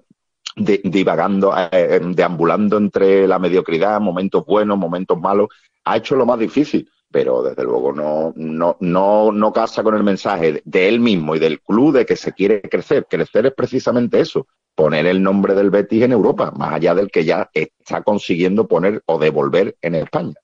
[0.85, 5.49] divagando, eh, deambulando entre la mediocridad, momentos buenos, momentos malos.
[5.85, 10.03] Ha hecho lo más difícil, pero desde luego no, no, no, no casa con el
[10.03, 13.07] mensaje de él mismo y del club de que se quiere crecer.
[13.09, 17.25] Crecer es precisamente eso, poner el nombre del Betis en Europa, más allá del que
[17.25, 20.35] ya está consiguiendo poner o devolver en España.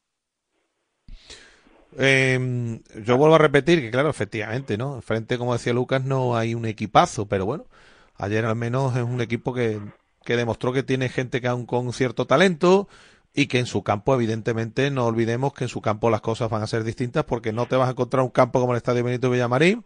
[1.97, 5.01] Eh, yo vuelvo a repetir que, claro, efectivamente, ¿no?
[5.01, 7.67] Frente, como decía Lucas, no hay un equipazo, pero bueno,
[8.17, 9.81] ayer al menos es un equipo que,
[10.25, 12.89] que demostró que tiene gente que aún con cierto talento
[13.35, 16.63] y que en su campo, evidentemente, no olvidemos que en su campo las cosas van
[16.63, 19.31] a ser distintas porque no te vas a encontrar un campo como el Estadio Benito
[19.31, 19.85] Villamarín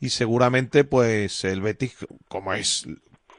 [0.00, 2.86] y seguramente, pues, el Betis, como es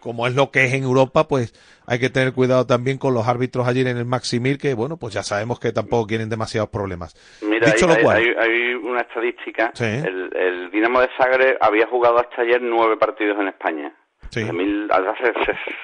[0.02, 1.54] como es lo que es en Europa, pues
[1.86, 5.14] hay que tener cuidado también con los árbitros allí en el Maximir, que bueno, pues
[5.14, 7.16] ya sabemos que tampoco quieren demasiados problemas.
[7.42, 9.72] Mira, Dicho hay, lo cual, hay, hay, una estadística.
[9.76, 9.86] Sí.
[9.86, 13.94] El, el, Dinamo de Zagreb había jugado hasta ayer nueve partidos en España.
[14.30, 14.44] Sí.
[14.52, 15.34] Mil, hace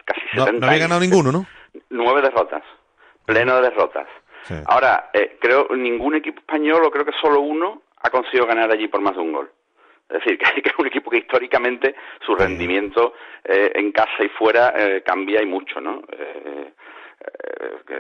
[0.03, 1.45] casi 70 no, no había ganado ninguno, ¿no?
[1.89, 2.63] Nueve derrotas.
[3.27, 4.07] Pleno de derrotas.
[4.43, 4.55] Sí.
[4.65, 8.87] Ahora, eh, creo ningún equipo español, o creo que solo uno, ha conseguido ganar allí
[8.87, 9.51] por más de un gol.
[10.09, 11.95] Es decir, que es un equipo que históricamente
[12.25, 13.13] su rendimiento
[13.43, 16.01] eh, en casa y fuera eh, cambia y mucho, ¿no?
[16.11, 16.71] Eh,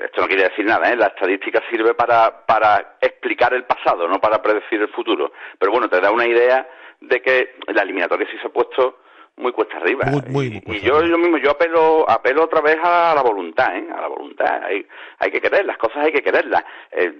[0.05, 0.95] esto no quiere decir nada, ¿eh?
[0.95, 5.33] La estadística sirve para, para explicar el pasado, no para predecir el futuro.
[5.59, 6.65] Pero bueno, te da una idea
[7.01, 8.99] de que la eliminatoria sí se ha puesto
[9.37, 10.05] muy cuesta arriba.
[10.05, 13.21] Muy, muy, muy cuesta y yo, yo mismo, yo apelo, apelo otra vez a la
[13.21, 13.87] voluntad, ¿eh?
[13.95, 14.63] A la voluntad.
[14.63, 14.85] Hay,
[15.19, 16.63] hay que querer, las cosas hay que quererlas.
[16.91, 17.13] Eh,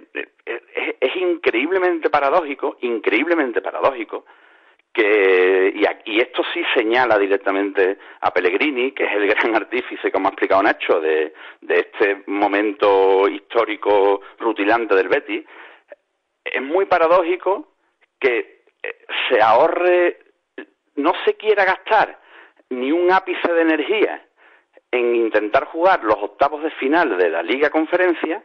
[0.44, 4.24] es, es increíblemente paradójico, increíblemente paradójico,
[4.92, 10.26] que, y, y, esto sí señala directamente a Pellegrini, que es el gran artífice, como
[10.26, 15.44] ha explicado Nacho, de, de este momento histórico rutilante del Betis,
[16.44, 17.74] es muy paradójico
[18.18, 18.58] que
[19.28, 20.18] se ahorre,
[20.98, 22.18] no se quiera gastar
[22.70, 24.22] ni un ápice de energía
[24.90, 28.42] en intentar jugar los octavos de final de la Liga Conferencia,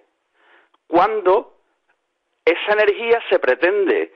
[0.88, 1.58] cuando
[2.46, 4.14] esa energía se pretende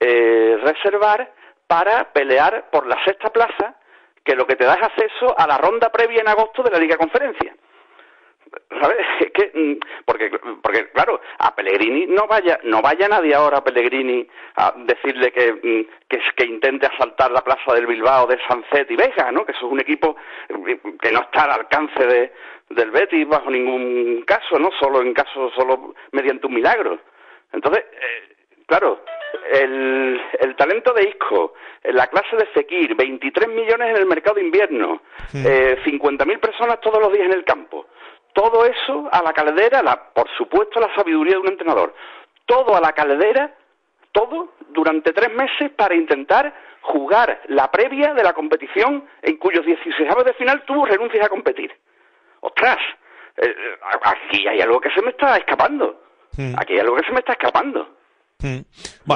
[0.00, 1.32] eh, reservar
[1.66, 3.76] para pelear por la sexta plaza,
[4.24, 6.78] que lo que te da es acceso a la ronda previa en agosto de la
[6.78, 7.54] Liga Conferencia.
[8.80, 8.98] ¿Sabes?
[9.20, 10.30] Es que, porque,
[10.62, 14.26] porque claro, a Pellegrini no vaya, no vaya nadie ahora a Pellegrini
[14.56, 19.30] a decirle que, que, que intente asaltar la plaza del Bilbao de Sancet y Vega,
[19.32, 19.44] ¿no?
[19.44, 20.16] Que eso es un equipo
[21.00, 22.32] que no está al alcance de,
[22.70, 24.70] del Betis bajo ningún caso, ¿no?
[24.78, 26.98] Solo en caso, solo mediante un milagro.
[27.52, 28.34] Entonces, eh,
[28.66, 29.04] claro,
[29.52, 31.54] el, el, talento de Isco,
[31.84, 35.42] la clase de Fekir, 23 millones en el mercado de invierno, sí.
[35.46, 37.86] eh, 50.000 personas todos los días en el campo.
[38.34, 41.94] Todo eso a la caldera, la, por supuesto la sabiduría de un entrenador,
[42.44, 43.54] todo a la caldera,
[44.12, 46.52] todo durante tres meses para intentar
[46.82, 51.72] jugar la previa de la competición en cuyos 16 de final tuvo renuncias a competir.
[52.40, 52.76] ¡Ostras!
[53.36, 56.02] Eh, eh, aquí hay algo que se me está escapando.
[56.58, 57.96] Aquí hay algo que se me está escapando.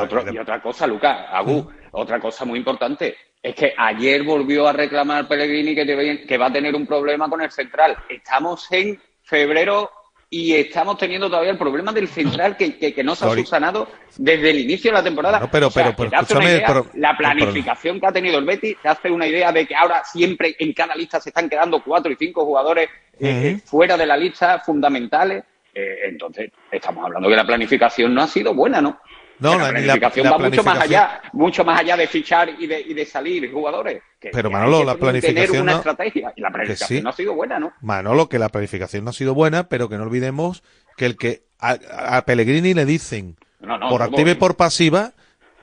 [0.05, 4.73] Otro- y otra cosa, Lucas, Agu, otra cosa muy importante, es que ayer volvió a
[4.73, 7.97] reclamar Pellegrini que, debe- que va a tener un problema con el central.
[8.09, 9.91] Estamos en febrero
[10.31, 13.89] y estamos teniendo todavía el problema del central que, que- que no se ha subsanado
[14.17, 15.39] desde el inicio de la temporada.
[15.39, 18.07] Bueno, pero- O sea, pero- pero te hace una escúchame, idea, pero- la planificación que
[18.07, 21.21] ha tenido el Betis te hace una idea de que ahora siempre en cada lista
[21.21, 22.89] se están quedando cuatro y cinco jugadores
[23.21, 25.45] eh, eh, fuera de la lista fundamentales.
[25.75, 28.99] Eh, entonces, estamos hablando que la planificación no ha sido buena, ¿no?
[29.41, 32.07] No, la- la ni la- planificación la va mucho más allá, mucho más allá de
[32.09, 34.03] fichar y de, y de salir jugadores.
[34.19, 37.03] Que- Pero que Manolo, la tener planificación una no- estrategia y la planificación sí.
[37.03, 37.73] no ha sido buena, ¿no?
[37.81, 40.63] Manolo, que la planificación no ha sido buena, pero que no olvidemos
[40.97, 41.77] que el que a,
[42.17, 45.13] a Pellegrini le dicen No, no, por activa y por pasiva,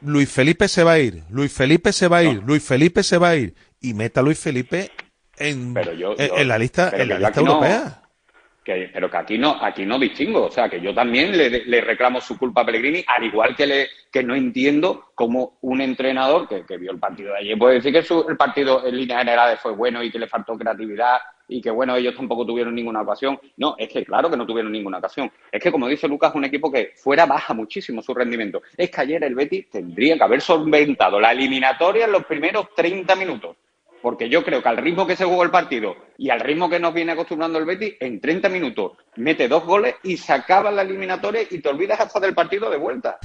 [0.01, 3.17] Luis Felipe se va a ir, Luis Felipe se va a ir, Luis Felipe se
[3.17, 4.91] va a ir y meta a Luis Felipe
[5.37, 8.01] en, yo- en, yo- en la lista, en la lista europea.
[8.65, 10.45] Que, pero que aquí no, aquí no distingo.
[10.47, 13.67] O sea, que yo también le, le reclamo su culpa a Pellegrini, al igual que,
[13.67, 17.75] le, que no entiendo cómo un entrenador que, que vio el partido de ayer puede
[17.75, 21.19] decir que su- el partido en líneas generales fue bueno y que le faltó creatividad
[21.47, 23.39] y que, bueno, ellos tampoco tuvieron ninguna ocasión.
[23.57, 25.31] No, es que claro que no tuvieron ninguna ocasión.
[25.51, 28.63] Es que, como dice Lucas, un equipo que fuera baja muchísimo su rendimiento.
[28.75, 33.15] Es que ayer el Betis tendría que haber solventado la eliminatoria en los primeros 30
[33.15, 33.55] minutos.
[34.05, 36.79] Porque yo creo que al ritmo que se jugó el partido y al ritmo que
[36.79, 40.83] nos viene acostumbrando el Betis, en 30 minutos mete dos goles y se acaba la
[40.83, 43.17] eliminatoria y te olvidas hasta del partido de vuelta.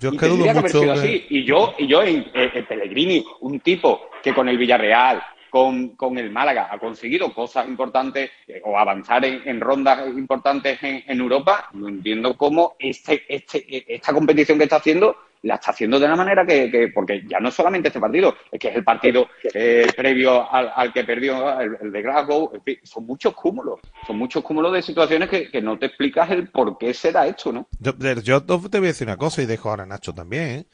[0.00, 1.26] Yo Y que dudo mucho que- así.
[1.30, 5.90] Y yo, y yo en, en- en Pellegrini, un tipo que con el Villarreal, con,
[5.90, 11.04] con el Málaga, ha conseguido cosas importantes eh, o avanzar en, en rondas importantes en,
[11.06, 13.64] en Europa, no entiendo cómo este, este,
[13.94, 17.40] esta competición que está haciendo la está haciendo de una manera que, que- porque ya
[17.40, 21.04] no es solamente este partido, es que es el partido eh, previo al, al que
[21.04, 25.28] perdió el, el de Glasgow, en fin, son muchos cúmulos, son muchos cúmulos de situaciones
[25.28, 27.68] que, que no te explicas el por qué se da esto, ¿no?
[27.78, 27.92] Yo,
[28.22, 30.42] yo te voy a decir una cosa y dejo ahora a Nacho también.
[30.50, 30.64] ¿eh?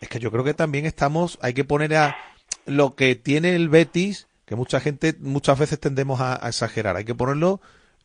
[0.00, 2.16] Es que yo creo que también estamos, hay que poner a
[2.66, 7.04] lo que tiene el Betis, que mucha gente, muchas veces tendemos a, a exagerar, hay
[7.04, 7.60] que ponerlo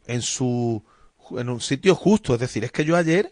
[0.07, 0.83] en su,
[1.31, 2.33] en un sitio justo.
[2.33, 3.31] Es decir, es que yo ayer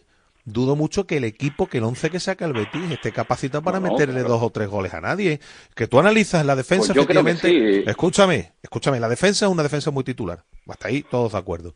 [0.52, 3.80] dudo mucho que el equipo, que el once que saca el Betis, esté capacitado para
[3.80, 5.40] No, meterle dos o tres goles a nadie.
[5.74, 7.48] Que tú analizas la defensa, Pues efectivamente.
[7.48, 7.84] sí.
[7.86, 10.44] Escúchame, escúchame, la defensa es una defensa muy titular.
[10.66, 11.74] Hasta ahí todos de acuerdo.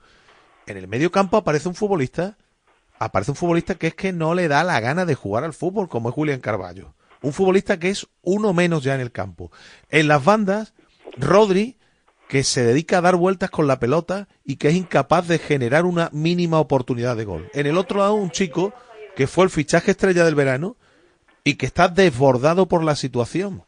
[0.67, 2.37] En el medio campo aparece un futbolista
[2.99, 5.89] aparece un futbolista que es que no le da la gana de jugar al fútbol,
[5.89, 6.95] como es Julián Carballo.
[7.21, 9.51] Un futbolista que es uno menos ya en el campo.
[9.91, 10.73] En las bandas,
[11.17, 11.79] Rodri,
[12.33, 15.85] que se dedica a dar vueltas con la pelota y que es incapaz de generar
[15.85, 17.51] una mínima oportunidad de gol.
[17.53, 18.73] En el otro lado, un chico
[19.15, 20.79] que fue el fichaje estrella del verano
[21.45, 23.65] y que está desbordado por la situación.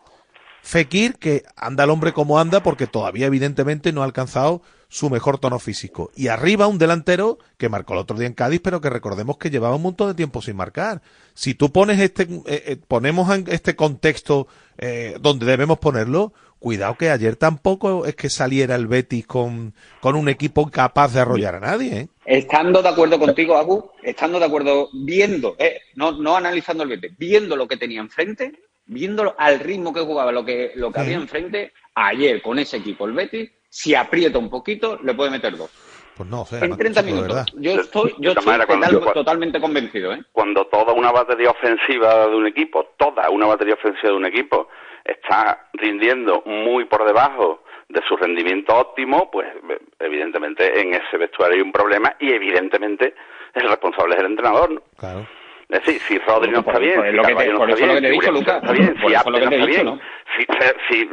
[0.62, 5.36] Fekir, que anda el hombre como anda porque todavía evidentemente no ha alcanzado su mejor
[5.36, 6.10] tono físico.
[6.16, 9.50] Y arriba un delantero que marcó el otro día en Cádiz, pero que recordemos que
[9.50, 11.02] llevaba un montón de tiempo sin marcar.
[11.34, 14.46] Si tú pones este, eh, eh, ponemos en este contexto
[14.78, 16.32] eh, donde debemos ponerlo,
[16.64, 21.20] cuidado que ayer tampoco es que saliera el Betis con, con un equipo capaz de
[21.20, 21.92] arrollar a nadie.
[21.98, 22.08] ¿eh?
[22.24, 27.12] Estando de acuerdo contigo, Agu, estando de acuerdo, viendo, eh, no, no analizando el Betis,
[27.18, 28.52] viendo lo que tenía enfrente,
[28.86, 33.04] viendo al ritmo que jugaba, lo que, lo que había enfrente, ayer con ese equipo,
[33.04, 35.70] el Betis, si aprieta un poquito, le puede meter dos.
[36.16, 37.52] Pues no, o sea, En 30 chico, de minutos.
[37.58, 40.22] Yo estoy, yo estoy total- yo- totalmente convencido, ¿eh?
[40.32, 44.68] cuando toda una batería ofensiva de un equipo, toda una batería ofensiva de un equipo
[45.04, 51.56] está rindiendo muy por debajo de su rendimiento óptimo, pues eh, evidentemente en ese vestuario
[51.56, 53.14] hay un problema y evidentemente
[53.54, 54.82] el responsable es el entrenador, ¿no?
[54.96, 55.26] Claro.
[55.68, 57.74] Es decir, si Rodri no está bien, por si lo que te- Carvalho no está
[57.74, 60.00] eso lo bien, si Lucas, no está bien, si no está bien, ¿no?
[60.36, 60.46] si,
[60.88, 61.08] si,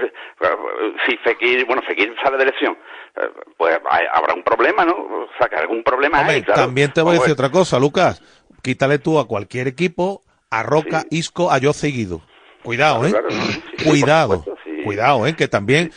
[1.07, 2.77] si Fekir, bueno, Fekir sale de lesión,
[3.17, 4.93] eh, pues hay- habrá un problema, ¿no?
[4.93, 6.61] O sea, que algún problema Hombre, hay, claro.
[6.63, 8.21] también te voy a Vamos decir otra cosa, Lucas.
[8.61, 12.21] Quítale tú a cualquier equipo, a Roca, Isco, a yo seguido.
[12.63, 13.09] Cuidado, ¿eh?
[13.09, 14.27] Claro, claro, sí, sí, Cuidado.
[14.29, 14.83] por supuesto, sí.
[14.83, 15.35] Cuidado, ¿eh?
[15.35, 15.91] Que también,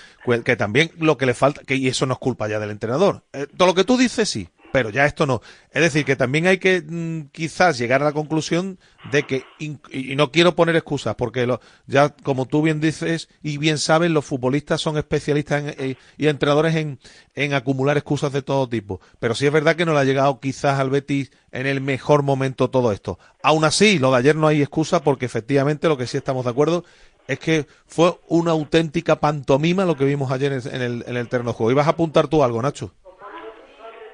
[0.45, 3.23] que también lo que le falta, que y eso no es culpa ya del entrenador.
[3.33, 5.41] Eh, todo lo que tú dices sí, pero ya esto no.
[5.71, 8.81] Es decir, que también hay que mm, quizás llegar a la conclusión
[9.13, 13.59] de que, y no quiero poner excusas, porque lo, ya como tú bien dices y
[13.59, 18.69] bien sabes, los futbolistas son especialistas en- eh, y entrenadores en, acumular excusas de todo
[18.69, 19.01] tipo.
[19.21, 22.25] Pero sí es verdad que no le ha llegado quizás al Betis en el mejor
[22.25, 23.21] momento todo esto.
[23.45, 26.51] Aún así, lo de ayer no hay excusa porque efectivamente lo que sí estamos de
[26.51, 26.85] acuerdo
[27.29, 31.29] es que fue una auténtica pantomima lo que vimos ayer en en el, en el
[31.29, 31.71] terreno de juego.
[31.71, 32.93] ¿Ibas a apuntar tú algo, Nacho?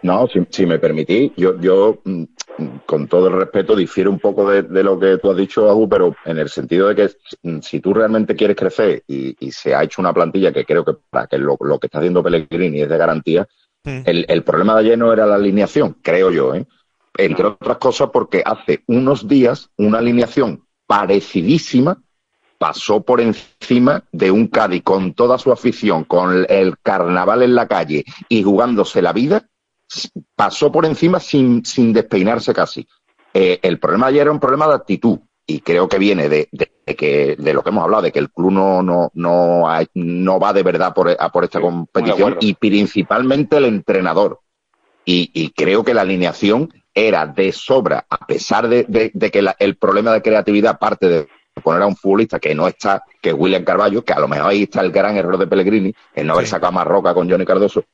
[0.03, 2.25] No, si, si me permitís, yo, yo mm,
[2.87, 5.89] con todo el respeto difiero un poco de, de lo que tú has dicho, Agu,
[5.89, 7.11] pero en el sentido de que
[7.43, 10.85] mm, si tú realmente quieres crecer y, y se ha hecho una plantilla que creo
[10.85, 13.47] que para que lo, lo que está haciendo Pellegrini es de garantía,
[13.83, 16.67] el, el problema de ayer no era la alineación, creo yo, ¿eh?
[17.17, 22.03] entre otras cosas porque hace unos días una alineación parecidísima
[22.59, 27.67] pasó por encima de un Cádiz con toda su afición, con el carnaval en la
[27.67, 29.49] calle y jugándose la vida,
[30.37, 32.87] pasó por encima sin, sin despeinarse casi.
[33.33, 36.49] Eh, el problema de ayer era un problema de actitud y creo que viene de,
[36.53, 39.65] de- de que de lo que hemos hablado, de que el club no, no, no,
[39.95, 44.41] no va de verdad por, a por esta competición y principalmente el entrenador.
[45.05, 49.57] Y, y creo que la alineación era de sobra, a pesar de, de- que la-
[49.59, 51.29] el problema de creatividad parte de
[51.63, 54.51] poner a un futbolista que no está, que es William Carballo, que a lo mejor
[54.51, 57.45] ahí está el gran error de Pellegrini, el no haber sacado a Marroca con Johnny
[57.45, 57.85] Cardoso.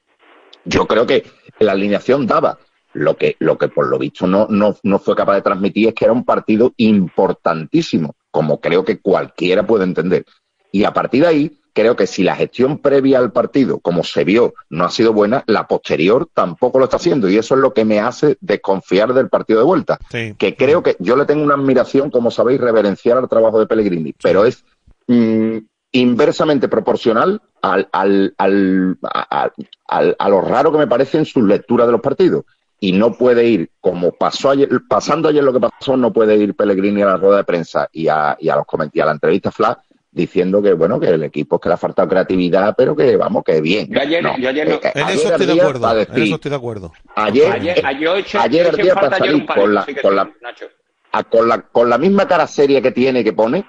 [0.65, 1.25] Yo creo que
[1.59, 2.59] la alineación daba.
[2.93, 5.95] Lo que, lo que por lo visto no, no, no fue capaz de transmitir es
[5.95, 10.25] que era un partido importantísimo, como creo que cualquiera puede entender.
[10.73, 14.25] Y a partir de ahí, creo que si la gestión previa al partido, como se
[14.25, 17.29] vio, no ha sido buena, la posterior tampoco lo está haciendo.
[17.29, 19.99] Y eso es lo que me hace desconfiar del partido de vuelta.
[20.11, 24.15] Que creo que yo le tengo una admiración, como sabéis, reverenciar al trabajo de Pellegrini,
[24.23, 24.65] pero es
[25.07, 25.59] mm,
[25.99, 29.51] inversamente proporcional al, al, al, a,
[29.89, 32.45] al- a lo raro que me parece en sus lecturas de los partidos.
[32.79, 36.55] Y no puede ir, como pasó ayer, pasando ayer lo que pasó, no puede ir
[36.55, 39.13] Pellegrini a la rueda de prensa y a, y a los coment- y a la
[39.13, 39.77] entrevista flash
[40.11, 43.43] diciendo que bueno que el equipo es que le ha faltado creatividad, pero que vamos,
[43.45, 43.89] que bien.
[43.91, 45.81] Yo ayer- No, yo ayer no- eh, En ayer eso estoy de acuerdo.
[45.81, 46.93] para En decir- eso estoy de acuerdo.
[47.15, 49.95] Ayer, Ayer, ayer, eché- ayer ardía en falta para ayer un salir con la, sí
[49.95, 50.31] con la,
[51.13, 53.65] a- con, la, con la misma cara seria que tiene que pone,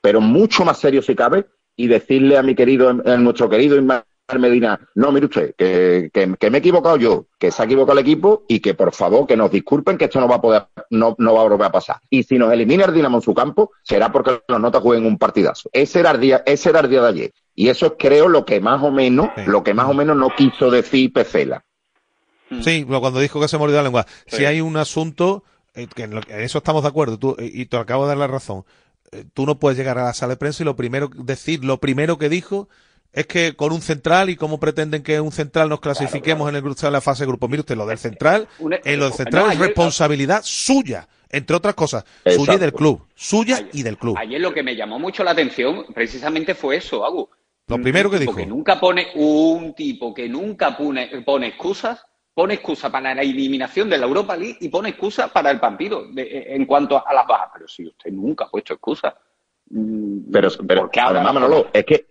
[0.00, 1.44] pero mucho más serio si cabe,
[1.76, 4.02] y decirle a mi querido, a nuestro querido Ismael
[4.38, 7.96] Medina, no, mire usted, que, que- que me he equivocado yo, que se ha equivocado
[7.98, 10.66] el equipo y que por favor que nos disculpen que esto no va a poder,
[10.90, 11.96] no, no va a volver a pasar.
[12.10, 15.16] Y si nos elimina el Dinamo en su campo, será porque los notas jueguen un
[15.18, 15.68] partidazo.
[15.72, 17.32] Ese era el día, ese era el día de ayer.
[17.54, 20.30] Y eso es creo lo que más o menos, lo que más o menos no
[20.36, 21.64] quiso decir Pecela.
[22.62, 24.06] Sí, lo- cuando dijo que se mordió la lengua.
[24.26, 25.42] Si hay un asunto,
[25.74, 28.08] eh, que en, lo- en eso estamos de acuerdo, tú, eh, y te acabo de
[28.10, 28.64] dar la razón.
[29.12, 31.78] Eh, Tú no puedes llegar a la sala de prensa y lo primero decir, lo
[31.78, 32.68] primero que dijo
[33.12, 36.62] es que con un central y cómo pretenden que un central nos clasifiquemos en el
[36.62, 37.48] grupo de la fase de grupo.
[37.48, 41.08] Mire usted, lo del central, Una- en lo del central no, es ayer- responsabilidad suya,
[41.30, 42.04] entre otras cosas,
[42.36, 44.16] suya y del club, suya y del club.
[44.18, 47.28] Ayer lo que me llamó mucho la atención precisamente fue eso, Agu.
[47.68, 48.34] Lo primero que dijo.
[48.34, 52.00] Que nunca pone un tipo que nunca pone, pone excusas,
[52.36, 56.06] pone excusa para la eliminación de la Europa League y pone excusa para el partido
[56.12, 57.48] de- en cuanto a las bajas.
[57.54, 59.14] Pero si usted nunca ha puesto excusas.
[59.70, 62.08] Mm, Pero, pero ¿por qué ahora además, Manolo, es que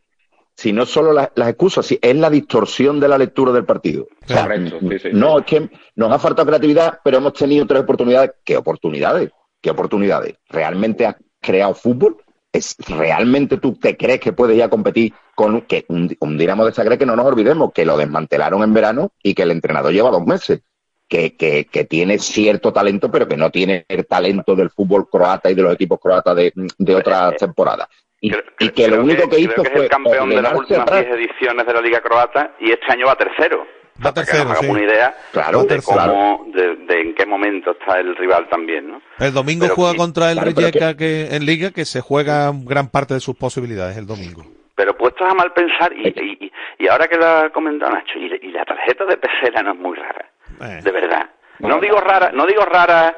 [0.55, 4.07] si no solo la- las excusas, si es la distorsión de la lectura del partido.
[4.23, 7.67] O sea, Correcto, sí, sí, no, es que nos ha faltado creatividad, pero hemos tenido
[7.67, 8.31] tres oportunidades.
[8.43, 9.29] ¿Qué oportunidades?
[9.61, 10.33] ¿Qué oportunidades?
[10.49, 12.17] ¿Realmente has creado fútbol?
[12.55, 16.65] ¿Es, ¿Realmente tú te crees que puedes ya competir con un- que un, un Dinamo
[16.65, 19.91] de Zagreb que no nos olvidemos que lo desmantelaron en verano y que el entrenador
[19.91, 20.61] lleva dos meses?
[21.07, 25.51] Que, que, que tiene cierto talento, pero que no tiene el talento del fútbol croata
[25.51, 27.87] y de los equipos croatas de, de otras temporadas.
[28.21, 30.41] Y, y que lo Creo único que, creo hizo que es fue el campeón de
[30.41, 31.05] las últimas atrás.
[31.05, 33.67] 10 ediciones de la Liga Croata y este año va tercero.
[34.03, 34.67] Va Para que sí.
[34.67, 36.01] una idea Claro, de, tercero.
[36.11, 39.01] cómo, de, de en qué momento está el rival también, ¿no?
[39.19, 42.51] El domingo Pero juega que- contra el claro, Rijeka que, en Liga, que se juega
[42.53, 44.43] gran parte de sus posibilidades el domingo.
[44.75, 48.25] Pero puestos a mal pensar, y, y, y ahora que lo ha comentado Nacho, y,
[48.47, 50.29] y la tarjeta de Pesela no es muy rara,
[50.61, 50.81] Eh.
[50.83, 51.29] de verdad.
[51.59, 53.15] No digo rara, no digo rara,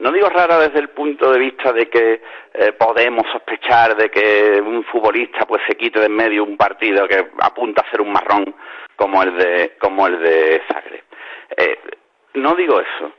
[0.00, 2.22] no digo rara desde el punto de vista de que
[2.54, 7.06] eh, podemos sospechar de que un futbolista pues se quite de en medio un partido
[7.08, 8.54] que apunta a ser un marrón
[8.96, 11.04] como el de como el de Zagreb.
[11.56, 11.78] Eh,
[12.34, 13.12] no digo eso.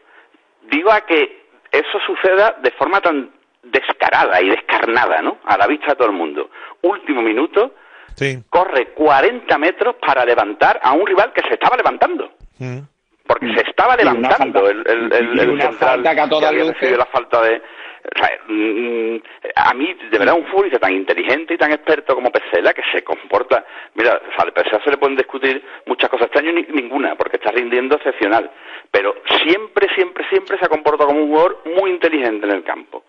[0.64, 3.32] Digo a que eso suceda de forma tan
[3.64, 5.40] descarada y descarnada, ¿no?
[5.46, 6.50] A la vista de todo el mundo.
[6.82, 7.74] Último minuto,
[8.16, 8.44] Sí.
[8.50, 12.32] corre 40 metros para levantar a un rival que se estaba levantando.
[12.60, 12.80] Mm.
[13.28, 13.96] Porque se estaba
[14.38, 17.56] falta- el, el, el, el central falta que a todas había recibido la falta de...
[17.58, 19.18] o sea, mm,
[19.56, 23.04] a mí, de verdad, un futbolista tan inteligente y tan experto como Pesela, que se
[23.04, 23.66] comporta...
[23.96, 26.28] Mira, a Pesela se le pueden discutir muchas cosas.
[26.28, 28.50] Este año ni- ninguna, porque está rindiendo excepcional.
[28.92, 29.14] Pero
[29.44, 33.04] siempre, siempre, siempre se ha comportado como un jugador muy inteligente en el campo.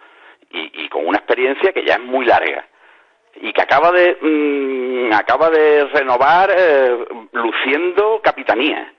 [0.51, 2.67] Y, y con una experiencia que ya es muy larga
[3.41, 6.97] y que acaba de mm, acaba de renovar eh,
[7.33, 8.93] luciendo capitanía.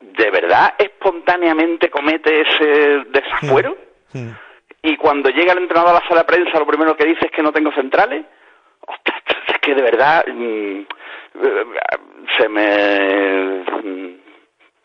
[0.00, 3.76] ¿De verdad espontáneamente comete ese desafuero?
[4.82, 7.32] Y cuando llega el entrenador a la sala de prensa, lo primero que dice es
[7.32, 8.24] que no tengo centrales.
[8.80, 11.64] Ostras, es que de verdad mm, eh,
[12.38, 14.14] se me mm,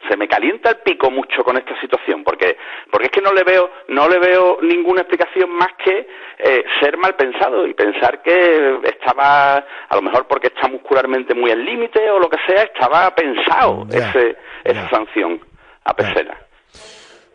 [0.10, 2.58] se me calienta el pico mucho con esta situación, porque,
[2.92, 6.08] porque es que no le veo, no le veo ninguna explicación más que
[6.40, 11.52] eh, ser mal pensado y pensar que estaba, a lo mejor porque está muscularmente muy
[11.52, 15.40] al límite o lo que sea, estaba pensado Ya, ese, esa sanción
[15.86, 16.38] a Pesela.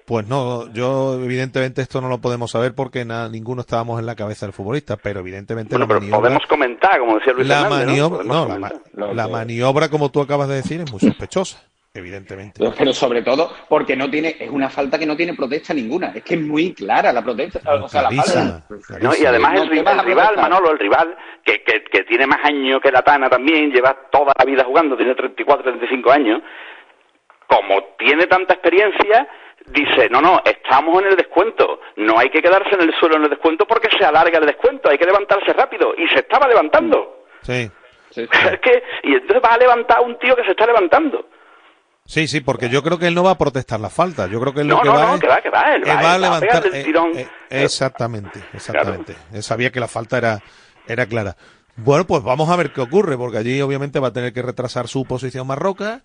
[0.07, 4.15] Pues no, yo evidentemente esto no lo podemos saber porque na- ninguno estábamos en la
[4.17, 7.69] cabeza del futbolista, pero evidentemente Bueno, la pero maniobra, podemos comentar, como decía Luis la
[7.69, 11.63] maniobra, no, la, la maniobra como tú acabas de decir es muy sospechosa,
[11.99, 12.65] evidentemente.
[12.77, 16.13] Pero sobre todo porque no tiene, es una falta que no tiene protesta ninguna.
[16.15, 17.61] Es que es muy clara la protesta.
[17.75, 18.67] O sea, la falta.
[19.01, 19.11] ¿no?
[19.15, 20.37] Y además No el, rival, protestar.
[20.37, 24.33] Manolo, el rival, que, que, que tiene más años que la Tana también, lleva toda
[24.39, 26.43] la vida jugando, tiene 34, 35 años,
[27.47, 29.27] como tiene tanta experiencia,
[29.67, 33.25] dice, no, no, estamos en el descuento, no hay que quedarse en el suelo en
[33.25, 37.25] el descuento porque se alarga el descuento, hay que levantarse rápido, y se estaba levantando.
[37.43, 37.71] Sí.
[38.17, 41.29] Es que, y entonces vas a levantar a un tío que se está levantando.
[42.11, 44.29] Sí, sí, porque yo creo que él no va a protestar la falta.
[44.29, 45.83] Yo creo que él lo que no, va no, es- que va, que va, él
[45.83, 46.49] él va, a va a levantar.
[46.63, 47.11] pegarle el eh, tirón.
[47.15, 49.15] eh, exactamente, exactamente.
[49.31, 50.43] Él sabía que la falta era,
[50.87, 51.37] era clara.
[51.77, 54.89] Bueno, pues vamos a ver qué ocurre, porque allí obviamente va a tener que retrasar
[54.89, 56.03] su posición Marroca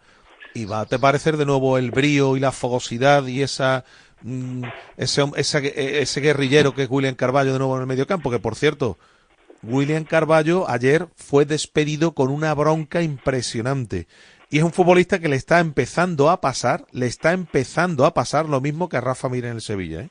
[0.53, 3.85] y va a te parecer de nuevo el brío y la fogosidad y esa
[4.23, 4.65] mm,
[4.97, 8.29] ese, esa- eh, ese guerrillero que es William Carballo de nuevo en el medio campo,
[8.29, 8.99] que por cierto,
[9.63, 14.07] William Carballo ayer fue despedido con una bronca impresionante.
[14.49, 18.47] Y es un futbolista que le está empezando a pasar, le está empezando a pasar
[18.47, 20.01] lo mismo que a Rafa Mir en el Sevilla.
[20.01, 20.09] ¿eh?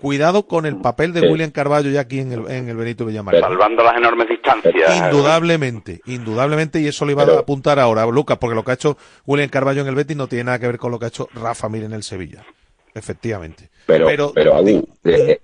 [0.00, 1.26] Cuidado con el papel de Sí.
[1.28, 3.40] William Carballo ya aquí en el, en el Benito Villamarín.
[3.40, 4.74] Salvando las enormes distancias.
[4.98, 8.98] Indudablemente, indudablemente, y eso lo iba a apuntar ahora, Lucas, porque lo que ha hecho
[9.24, 11.28] William Carballo en el Betis no tiene nada que ver con lo que ha hecho
[11.34, 12.44] Rafa Mir en el Sevilla.
[12.92, 13.70] Efectivamente.
[13.86, 15.40] Pero, Pero- pero, Agu, eh, eh,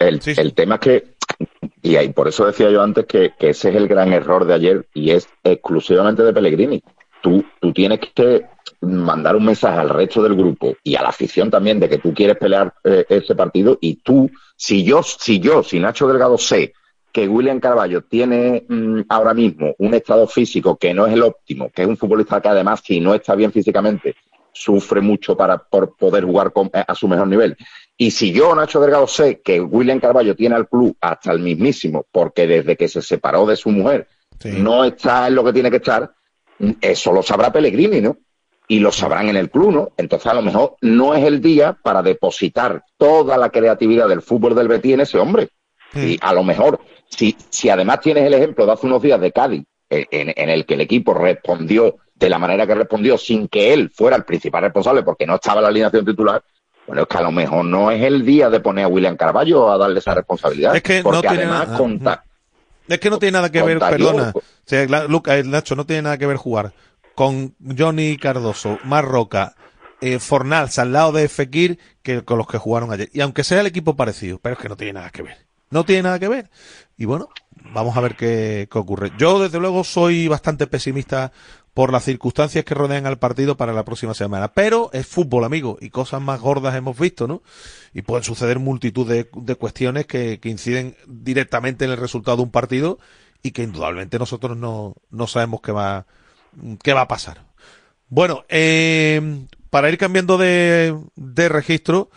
[0.00, 1.13] el, el tema es que,
[1.84, 4.88] y ahí por eso decía yo antes que, ese es el gran error de ayer
[4.94, 6.82] y es exclusivamente de Pellegrini.
[7.22, 8.46] Tú, tú tienes que
[8.80, 12.14] mandar un mensaje al resto del grupo y a la afición también de que tú
[12.14, 16.72] quieres pelear eh, ese partido y tú, si yo, si yo, si Nacho Delgado sé
[17.12, 21.70] que William Carballo tiene mm, ahora mismo un estado físico que no es el óptimo,
[21.70, 24.16] que es un futbolista que además si no está bien físicamente
[24.54, 27.56] sufre mucho para por poder jugar eh, a su mejor nivel.
[27.96, 32.06] Y si yo, Nacho Delgado, sé que William Carballo tiene al club hasta el mismísimo,
[32.10, 34.08] porque desde que se separó de su mujer
[34.44, 36.12] no está en lo que tiene que estar,
[36.80, 38.16] eso lo sabrá Pellegrini, ¿no?
[38.66, 39.92] Y lo sabrán en el club, ¿no?
[39.96, 44.54] Entonces, a lo mejor no es el día para depositar toda la creatividad del fútbol
[44.54, 45.48] del Betis en ese hombre.
[45.94, 49.30] Y a lo mejor, si, si además tienes el ejemplo de hace unos días de
[49.30, 53.72] Cádiz, en, en el que el equipo respondió de la manera que respondió sin que
[53.72, 56.42] él fuera el principal responsable porque no estaba en la alineación titular,
[56.86, 59.70] bueno, es que a lo mejor no es el día de poner a William Carballo
[59.70, 60.76] a darle esa responsabilidad.
[60.76, 62.24] Es que no porque tiene además nada- conta-
[62.88, 64.32] Es que no tiene nada que ver, perdona.
[64.34, 66.72] O sea, la- Luca, eh, Nacho, no tiene nada que ver jugar
[67.14, 69.54] con Johnny Cardoso, Marroca,
[70.02, 73.08] eh, Fornals al lado de Fekir que con los que jugaron ayer.
[73.14, 75.38] Y aunque sea el equipo parecido, pero es que no tiene nada que ver.
[75.70, 76.50] No tiene nada que ver.
[76.98, 77.28] Y bueno,
[77.72, 79.12] vamos a ver qué, qué ocurre.
[79.16, 81.32] Yo, desde luego, soy bastante pesimista
[81.74, 84.52] por las circunstancias que rodean al partido para la próxima semana.
[84.52, 87.42] Pero es fútbol, amigo, y cosas más gordas hemos visto, ¿no?
[87.92, 92.42] Y pueden suceder multitud de, de cuestiones que, que inciden directamente en el resultado de
[92.44, 92.98] un partido
[93.42, 96.06] y que indudablemente nosotros no, no sabemos qué va,
[96.82, 97.44] qué va a pasar.
[98.08, 102.08] Bueno, eh, para ir cambiando de, de registro,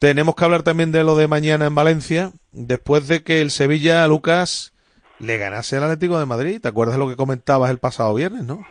[0.00, 4.06] tenemos que hablar también de lo de mañana en Valencia, después de que el Sevilla,
[4.08, 4.72] Lucas,
[5.20, 6.60] le ganase al Atlético de Madrid.
[6.60, 8.66] ¿Te acuerdas de lo que comentabas el pasado viernes, no?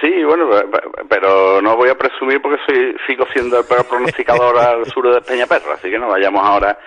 [0.00, 3.86] Sí, bueno, pe- pe- pero no voy a presumir porque soy, sigo siendo el peor
[3.88, 6.78] pronosticador al sur de Peñaperro, así que no vayamos ahora,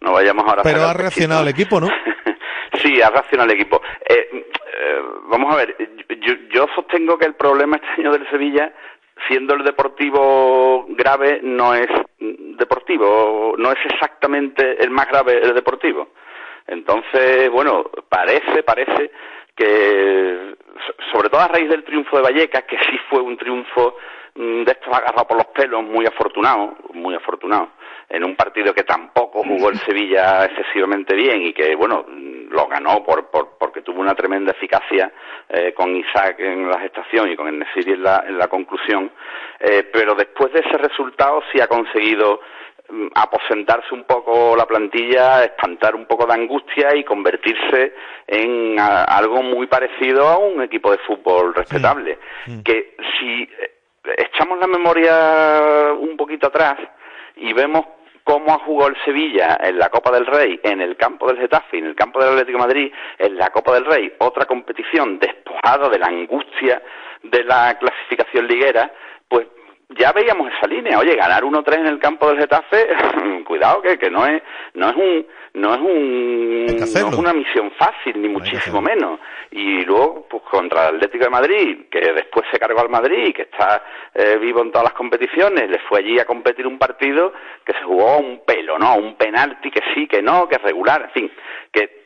[0.00, 0.62] no vayamos ahora.
[0.62, 1.88] Pero ha reaccionado el equipo, ¿no?
[2.82, 3.80] Sí, ha reaccionado el equipo.
[4.08, 5.00] Eh, eh,
[5.30, 5.74] vamos a ver,
[6.20, 8.72] yo, yo sostengo que el problema este año del Sevilla,
[9.26, 11.88] siendo el deportivo grave, no es
[12.20, 16.10] deportivo, no es exactamente el más grave el deportivo.
[16.66, 19.10] Entonces, bueno, parece, parece
[19.56, 20.54] que,
[21.12, 23.96] sobre todo a raíz del triunfo de Vallecas, que sí fue un triunfo
[24.34, 27.70] mm, de estos agarrados por los pelos, muy afortunado, muy afortunado,
[28.08, 32.66] en un partido que tampoco jugó el Sevilla excesivamente bien y que, bueno, mm, lo
[32.66, 35.12] ganó por, por- porque tuvo una tremenda eficacia
[35.48, 39.10] eh, con Isaac en la gestación y con el en la, en la conclusión,
[39.60, 42.40] eh, pero después de ese resultado sí ha conseguido
[43.14, 47.94] aposentarse un poco la plantilla, espantar un poco de angustia y convertirse
[48.26, 52.18] en a- algo muy parecido a un equipo de fútbol respetable.
[52.64, 53.72] Que si eh,
[54.16, 56.76] echamos la memoria un poquito atrás
[57.36, 57.84] y vemos
[58.24, 61.78] cómo ha jugado el Sevilla en la Copa del Rey, en el campo del Getafe,
[61.78, 65.88] en el campo del Atlético de Madrid, en la Copa del Rey, otra competición despojada
[65.88, 66.82] de la angustia
[67.22, 68.92] de la clasificación liguera,
[69.28, 69.46] pues
[69.90, 70.98] ya veíamos esa línea.
[70.98, 72.88] Oye, ganar 1-3 en el campo del Getafe,
[73.44, 74.42] cuidado que, que no es
[74.74, 76.74] no es un no es un no
[77.08, 79.18] es una misión fácil ni muchísimo menos.
[79.50, 83.42] Y luego pues contra el Atlético de Madrid, que después se cargó al Madrid, que
[83.42, 83.82] está
[84.14, 87.32] eh, vivo en todas las competiciones, le fue allí a competir un partido
[87.64, 88.96] que se jugó un pelo, ¿no?
[88.96, 91.32] Un penalti que sí, que no, que es regular, en fin,
[91.72, 91.98] que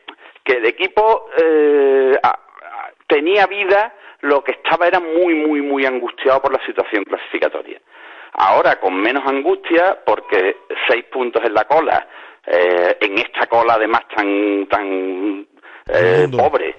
[0.45, 3.93] que el equipo eh, a- a- tenía vida
[4.23, 7.79] lo que estaba era muy, muy, muy angustiado por la situación clasificatoria.
[8.33, 12.07] Ahora con menos angustia, porque seis puntos en la cola,
[12.47, 15.45] eh, en esta cola además tan, tan
[15.87, 16.75] eh, pobre,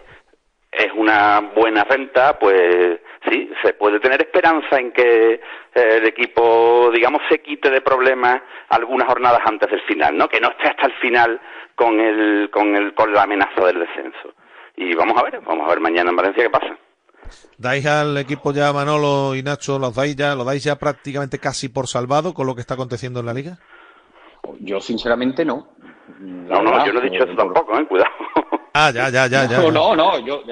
[0.73, 2.99] es una buena renta, pues
[3.29, 5.41] sí, se puede tener esperanza en que eh,
[5.75, 8.41] el equipo, digamos, se quite de problemas
[8.71, 10.29] algunas jornadas antes del final, ¿no?
[10.29, 11.41] Que no esté hasta el final
[11.75, 14.35] con el, con el, con la amenaza del descenso.
[14.77, 16.77] Y vamos a ver, vamos a ver mañana en Valencia qué pasa.
[17.59, 21.69] ¿Dais al equipo ya Manolo y Nacho, los dais ya, lo dais ya prácticamente casi
[21.69, 23.59] por salvado con lo que está aconteciendo en la liga?
[24.61, 25.69] Yo sinceramente no.
[26.21, 27.87] No, no, yo no he dicho eso tampoco, ¿eh?
[27.87, 28.11] Cuidado.
[28.77, 29.59] Ah, ya, ya, ya, ya.
[29.59, 29.71] No, ya.
[29.71, 30.43] no, no, yo,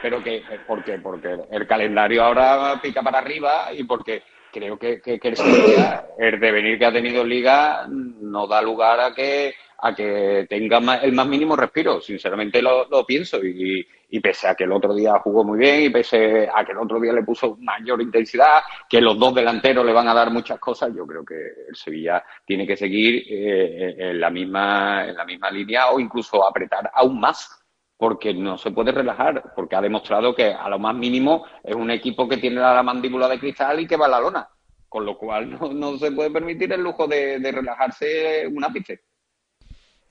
[0.00, 0.98] pero que, ¿por qué?
[1.00, 6.78] Porque el calendario ahora pica para arriba y porque creo que, que, que el devenir
[6.78, 11.12] que ha tenido en Liga no da lugar a que a que tenga más- el
[11.12, 12.00] más mínimo respiro.
[12.00, 15.82] Sinceramente lo, lo pienso y, y pese a que el otro día jugó muy bien
[15.82, 19.84] y pese a que el otro día le puso mayor intensidad, que los dos delanteros
[19.84, 21.34] le van a dar muchas cosas, yo creo que
[21.68, 26.46] el Sevilla tiene que seguir eh, en la misma en la misma línea o incluso
[26.46, 27.54] apretar aún más
[27.98, 31.90] porque no se puede relajar, porque ha demostrado que a lo más mínimo es un
[31.90, 34.48] equipo que tiene la mandíbula de cristal y que va a la lona,
[34.88, 39.00] con lo cual no, se puede permitir el lujo de, de relajarse un ápice.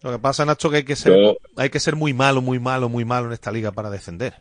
[0.04, 2.88] Lo que pasa, Nacho, que hay que ser, hay que ser muy malo, muy malo,
[2.90, 4.36] muy malo en esta liga para descender.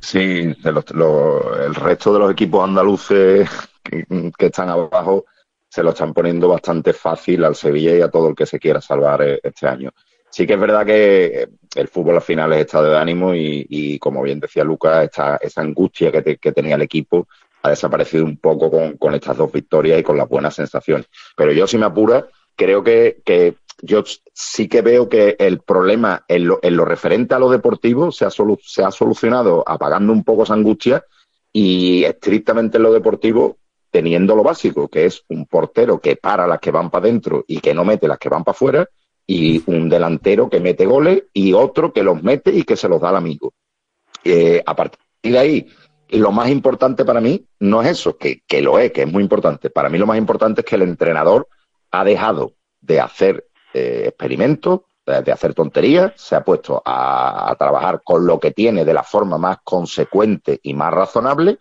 [0.00, 3.48] Sí, de los- lo- el resto de los equipos andaluces
[3.82, 4.04] que,
[4.38, 5.24] que están abajo
[5.68, 8.80] se lo están poniendo bastante fácil al Sevilla y a todo el que se quiera
[8.80, 9.90] salvar eh, este año.
[10.30, 13.66] Sí que es verdad que eh, el fútbol al final es estado de ánimo y,
[13.68, 17.28] y, como bien decía Lucas, esta, esa angustia que, te- que tenía el equipo
[17.62, 21.06] ha desaparecido un poco con, con estas dos victorias y con las buenas sensaciones.
[21.36, 22.26] Pero yo, si me apura,
[22.56, 24.02] creo que, que yo
[24.32, 28.24] sí que veo que el problema en lo, en lo referente a lo deportivo se
[28.24, 31.04] ha, se ha solucionado apagando un poco esa angustia
[31.52, 33.58] y estrictamente en lo deportivo
[33.90, 37.60] teniendo lo básico, que es un portero que para las que van para adentro y
[37.60, 38.88] que no mete las que van para afuera,
[39.26, 43.00] y un delantero que mete goles y otro que los mete y que se los
[43.00, 43.52] da al amigo.
[44.24, 45.66] Eh, a partir de ahí,
[46.10, 49.22] lo más importante para mí no es eso, que, que lo es, que es muy
[49.22, 49.68] importante.
[49.68, 51.46] Para mí lo más importante es que el entrenador
[51.90, 54.80] ha dejado de hacer eh, experimentos,
[55.24, 59.38] de, hacer tonterías, se ha puesto a, trabajar con lo que tiene de la forma
[59.38, 61.58] más consecuente y más razonable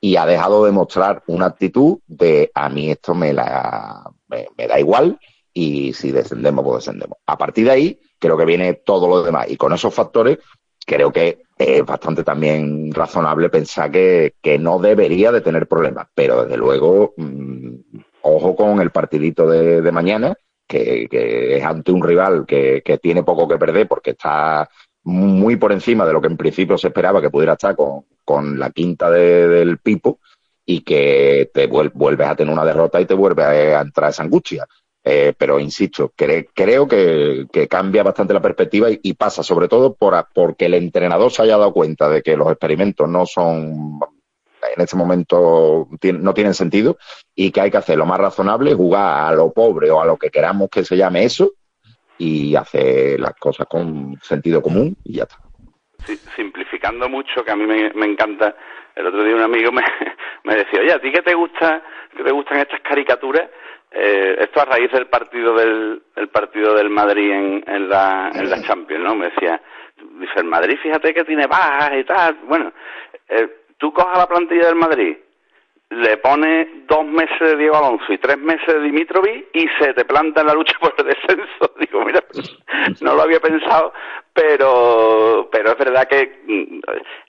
[0.00, 4.78] y ha dejado de mostrar una actitud de a mí esto me, la, me, da
[4.78, 5.18] igual
[5.52, 7.18] y si descendemos, pues descendemos.
[7.26, 10.38] A partir de ahí, creo que viene todo lo demás y con esos factores
[10.86, 16.44] creo que es bastante también razonable pensar que, que no debería de tener problemas, pero
[16.44, 17.74] desde luego, mm,
[18.22, 20.34] ojo con el partidito de mañana,
[20.68, 24.68] que, que es ante un rival que, que tiene poco que perder porque está
[25.04, 28.58] muy por encima de lo que en principio se esperaba que pudiera estar con, con
[28.58, 30.18] la quinta de- del Pipo
[30.66, 34.22] y que te vuel- vuelves a tener una derrota y te vuelve a, entrar esa
[34.22, 34.66] angustia.
[35.02, 39.66] Eh, pero insisto, cre- creo que, que cambia bastante la perspectiva y, y pasa sobre
[39.68, 43.98] todo por, porque el entrenador se haya dado cuenta de que los experimentos no son
[44.74, 46.98] en este momento no tienen sentido
[47.34, 50.16] y que hay que hacer lo más razonable, jugar a lo pobre o a lo
[50.16, 51.52] que queramos que se llame eso
[52.18, 55.36] y hacer las cosas con sentido común y ya está.
[56.04, 58.54] Sí, simplificando mucho, que a mí me, me encanta.
[58.94, 59.82] El otro día un amigo me,
[60.44, 61.82] me decía, oye, ¿a ti qué te gusta,
[62.16, 63.48] qué te gustan estas caricaturas?
[63.90, 68.50] Eh, esto a raíz del partido del, el partido del Madrid en, en la, en
[68.50, 69.14] la Champions, ¿no?
[69.14, 69.60] Me decía,
[70.20, 72.36] dice, el Madrid, fíjate que tiene bajas y tal.
[72.46, 72.72] Bueno,
[73.28, 73.48] eh,
[73.78, 75.16] tú cojas la plantilla del Madrid,
[75.90, 80.04] le pones dos meses de Diego Alonso y tres meses de Dimitrovic y se te
[80.04, 81.74] planta en la lucha por el descenso.
[81.80, 82.22] Digo, mira,
[83.00, 83.92] no lo había pensado,
[84.32, 86.80] pero pero es verdad que, mm,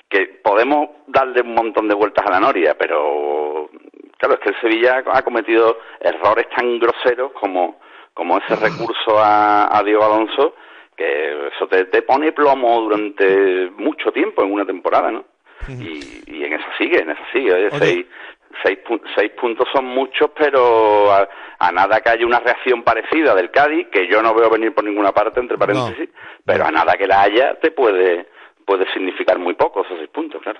[0.09, 3.69] que podemos darle un montón de vueltas a la noria, pero
[4.17, 7.79] claro, es que el Sevilla ha cometido errores tan groseros como,
[8.13, 10.55] como ese recurso a, a Diego Alonso,
[10.97, 15.23] que eso te, te pone plomo durante mucho tiempo en una temporada, ¿no?
[15.67, 17.53] Y, y en eso sigue, en eso sigue.
[17.53, 17.79] Oye, Oye.
[17.79, 18.05] Seis,
[18.63, 21.27] seis, pu- seis puntos son muchos, pero a,
[21.59, 24.83] a nada que haya una reacción parecida del Cádiz, que yo no veo venir por
[24.83, 26.09] ninguna parte, entre paréntesis,
[26.45, 28.27] pero a nada que la haya, te puede,
[28.65, 30.59] puede significar muy poco esos seis puntos, claro.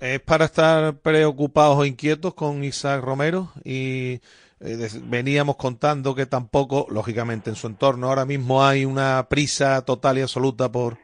[0.00, 3.48] ¿Es para estar preocupados o inquietos con Isaac Romero?
[3.64, 4.20] Y
[4.60, 10.18] eh, veníamos contando que tampoco, lógicamente, en su entorno ahora mismo hay una prisa total
[10.18, 10.98] y absoluta por,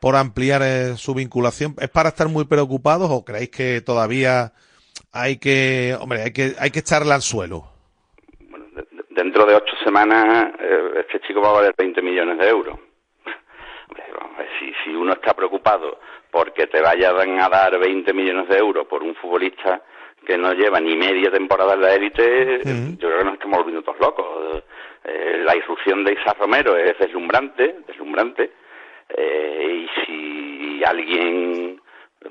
[0.00, 1.74] por ampliar eh, su vinculación.
[1.80, 4.52] ¿Es para estar muy preocupados o creéis que todavía
[5.12, 7.64] hay que, hombre, hay que, hay que echarle al suelo?
[9.10, 12.78] Dentro de ocho semanas, eh, este chico va a valer 20 millones de euros.
[13.88, 15.98] Hombre, vamos a ver, si, si uno está preocupado
[16.30, 19.82] porque te vayan a dar 20 millones de euros por un futbolista
[20.26, 22.60] que no lleva ni media temporada en la élite,
[22.98, 24.62] yo creo que nos estamos volviendo todos locos.
[25.04, 28.52] Eh, la irrupción de Isa Romero es deslumbrante, deslumbrante,
[29.10, 31.80] eh, y si alguien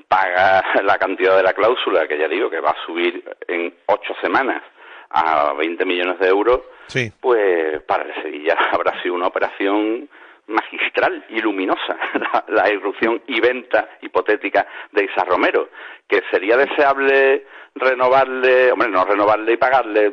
[0.08, 4.14] paga la cantidad de la cláusula, que ya digo que va a subir en ocho
[4.20, 4.62] semanas
[5.10, 7.10] a 20 millones de euros, Sí.
[7.20, 10.08] pues para el Sevilla habrá sido una operación
[10.48, 15.70] magistral y luminosa, la, la irrupción y venta hipotética de Isa Romero,
[16.06, 20.10] que sería deseable renovarle, hombre, no renovarle y pagarle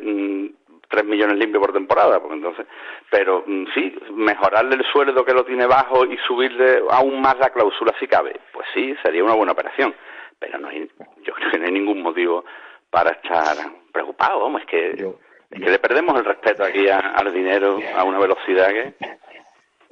[0.83, 2.65] mm, tres millones limpios por temporada, porque entonces,
[3.09, 7.49] pero mm, sí, mejorarle el sueldo que lo tiene bajo y subirle aún más la
[7.49, 9.93] cláusula si cabe, pues sí, sería una buena operación,
[10.39, 10.89] pero no hay,
[11.23, 12.43] yo creo que no hay ningún motivo
[12.89, 13.55] para estar
[13.91, 18.03] preocupado, vamos, es que, es que le perdemos el respeto aquí a- al dinero a
[18.03, 18.93] una velocidad que...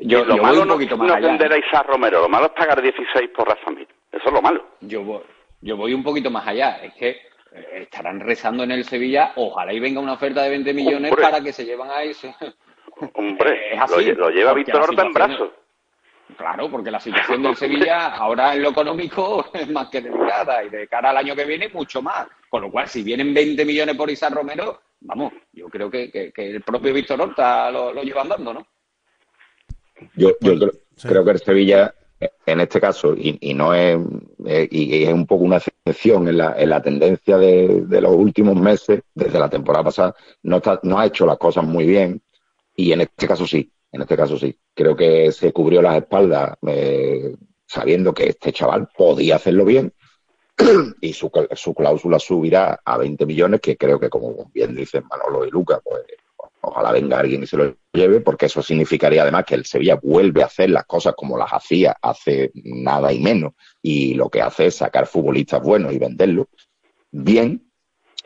[0.03, 1.55] Yo- lo yo voy malo un no, más no allá, vender ¿eh?
[1.55, 3.87] a Isaac Romero, lo malo es pagar 16 por Rafa Mir.
[4.11, 4.65] Eso es lo malo.
[4.81, 5.21] Yo voy,
[5.61, 6.77] yo voy un poquito más allá.
[6.83, 10.73] Es que eh, estarán rezando en el Sevilla, ojalá y venga una oferta de 20
[10.73, 11.23] millones Hombre.
[11.23, 12.33] para que se llevan a ese.
[13.13, 15.49] Hombre, Es así, lo, lle- lo lleva Víctor Horta en brazos.
[16.37, 20.69] Claro, porque la situación del Sevilla ahora en lo económico es más que delicada y
[20.69, 22.27] de cara al año que viene mucho más.
[22.49, 26.31] Con lo cual, si vienen 20 millones por Isaac Romero, vamos, yo creo que, que-
[26.31, 28.67] que el propio Víctor Horta lo, lo lleva andando, ¿no?
[30.15, 30.71] Yo, yo creo,
[31.03, 31.93] creo que el Sevilla,
[32.45, 33.97] en este caso, y, y no es,
[34.45, 38.15] eh, y, es un poco una excepción en la, en la tendencia de, de los
[38.15, 42.21] últimos meses, desde la temporada pasada, no, está, no ha hecho las cosas muy bien,
[42.75, 44.57] y en este caso sí, en este caso sí.
[44.73, 47.35] Creo que se cubrió las espaldas eh,
[47.65, 49.93] sabiendo que este chaval podía hacerlo bien,
[51.01, 55.45] y su, su cláusula subirá a 20 millones, que creo que, como bien dicen Manolo
[55.45, 56.03] y Luca, pues
[56.61, 60.43] ojalá venga alguien y se lo lleve, porque eso significaría además que el Sevilla vuelve
[60.43, 64.67] a hacer las cosas como las hacía hace nada y menos, y lo que hace
[64.67, 66.47] es sacar futbolistas buenos y venderlos
[67.11, 67.71] bien,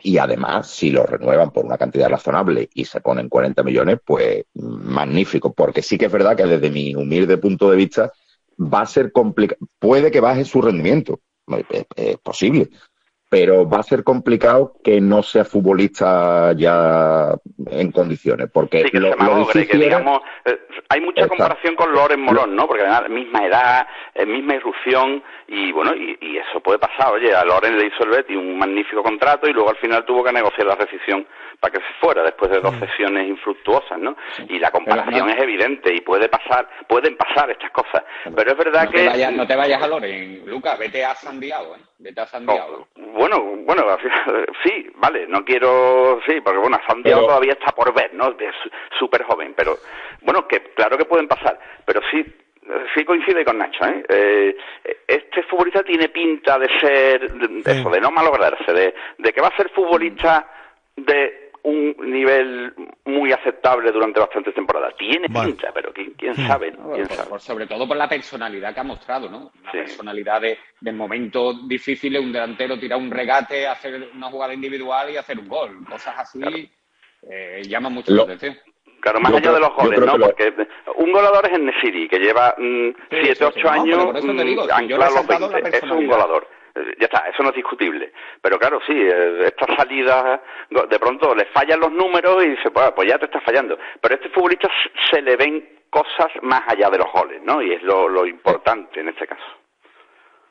[0.02, 4.44] y además, si lo renuevan por una cantidad razonable y se ponen 40 millones, pues
[4.54, 8.12] magnífico, porque sí que es verdad que desde mi humilde punto de vista
[8.58, 11.20] va a ser complicado, puede que baje su rendimiento,
[11.70, 12.70] es, es posible,
[13.38, 17.34] pero va a ser complicado que no sea futbolista ya
[17.70, 20.58] en condiciones, porque Sí, que lo, se lo que digamos, eh,
[20.88, 22.66] hay mucha comparación con Loren Morón, ¿no?
[22.66, 27.12] Porque además, misma edad, eh, misma irrupción, y bueno, y, y eso puede pasar.
[27.12, 30.24] Oye, a Loren le hizo el Betty un magnífico contrato y luego al final tuvo
[30.24, 31.26] que negociar la rescisión
[31.60, 34.16] para que se fuera después de dos sesiones infructuosas, ¿no?
[34.48, 38.02] Y la comparación es evidente y puede pasar, pueden pasar estas cosas.
[38.34, 41.14] Pero es verdad No que te vayas, no te vayas a Loren, Lucas, vete a
[41.14, 41.80] San Diego, ¿eh?
[41.98, 42.88] Vete a San Diego.
[42.96, 43.84] Bueno, bueno,
[44.64, 48.28] sí, vale, no quiero, sí, porque bueno, Pero- todavía está por ver, ¿no?
[48.38, 48.54] Es
[48.98, 49.76] súper joven, pero
[50.22, 52.24] bueno, que claro que pueden pasar, pero sí,
[52.94, 54.04] sí coincide con Nacho, ¿eh?
[54.08, 54.56] Eh,
[55.06, 59.40] Este futbolista tiene pinta de ser, de, de eso, de no malograrse, de, de que
[59.40, 60.46] va a ser futbolista
[60.96, 62.72] de un nivel
[63.06, 64.94] muy aceptable durante bastantes temporadas.
[64.96, 65.48] Tiene Bueno.
[65.48, 66.92] pinta, pero quién, quién sabe, ¿no?
[66.92, 67.28] ¿Quién Por- sabe?
[67.28, 69.50] por- sobre todo por la personalidad que ha mostrado, ¿no?
[69.62, 75.10] Una personalidad de, de momentos difíciles, un delantero tirar un regate, hacer una jugada individual
[75.10, 75.84] y hacer un gol.
[75.90, 76.70] Cosas así
[77.28, 78.56] eh, llaman mucho Lo- la atención.
[79.00, 80.18] Claro, más Yo allá creo- de los goles, ¿no?
[80.18, 80.54] lo- Porque
[80.96, 84.16] un goleador es el Nesiri, que lleva 7, sí, 8 sí, no, años pero por
[84.18, 85.68] eso te digo, mm, si yo he anclado los resaltado la 20.
[85.68, 86.16] Eso es un personalidad.
[86.98, 88.12] Ya está, eso no es discutible.
[88.40, 90.40] Pero claro, sí, eh, estas salidas,
[90.70, 93.78] de pronto le fallan los números y dice, pues, ya te está fallando.
[94.00, 94.68] Pero a este futbolista
[95.10, 97.62] se le ven cosas más allá de los goles, ¿no?
[97.62, 99.44] Y es lo, importante en este caso.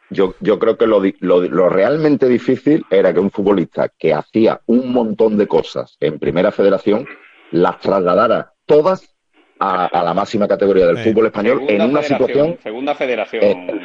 [0.09, 4.59] Yo, yo creo que lo, lo, lo realmente difícil era que un futbolista que hacía
[4.67, 7.07] un montón de cosas en primera federación
[7.51, 9.14] las trasladara todas
[9.59, 13.43] a, a la máxima categoría del fútbol español en una situación Segunda federación.
[13.43, 13.81] eh,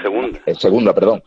[0.47, 1.22] eh, segunda, perdón,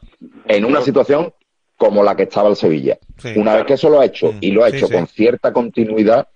[0.47, 1.33] en una situación
[1.77, 2.97] como la que estaba el Sevilla.
[3.35, 4.93] una vez que eso lo ha hecho y lo ha sí, hecho sí.
[4.93, 6.27] con cierta continuidad,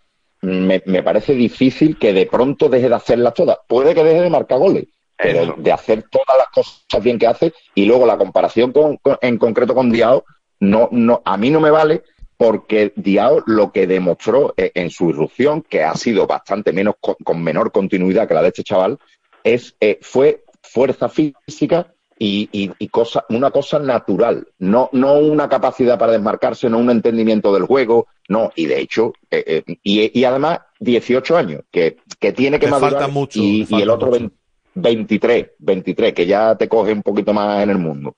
[0.42, 3.58] me, me parece difícil que de pronto deje de hacerlas todas.
[3.68, 4.86] Puede que deje de marcar goles,
[5.18, 9.18] pero de hacer todas las cosas bien que hace y luego la comparación con, con-
[9.22, 10.24] en concreto con Diao,
[10.60, 12.04] no, no, a mí no me vale
[12.38, 17.44] porque Diao lo que demostró eh, en su irrupción, que ha sido bastante menos con,
[17.44, 19.00] menor continuidad que la de este chaval,
[19.44, 25.48] es eh, fue fuerza física y, y, y cosa, una cosa natural, no, no una
[25.50, 30.20] capacidad para desmarcarse, no un entendimiento del juego, no, y de hecho, eh, eh, y,
[30.20, 33.80] y, además 18 años, que, que tiene que Le madurar, falta mucho, y, le falta
[33.80, 34.32] y el otro mucho.
[34.76, 38.16] 23, 23, que ya te coge un poquito más en el mundo.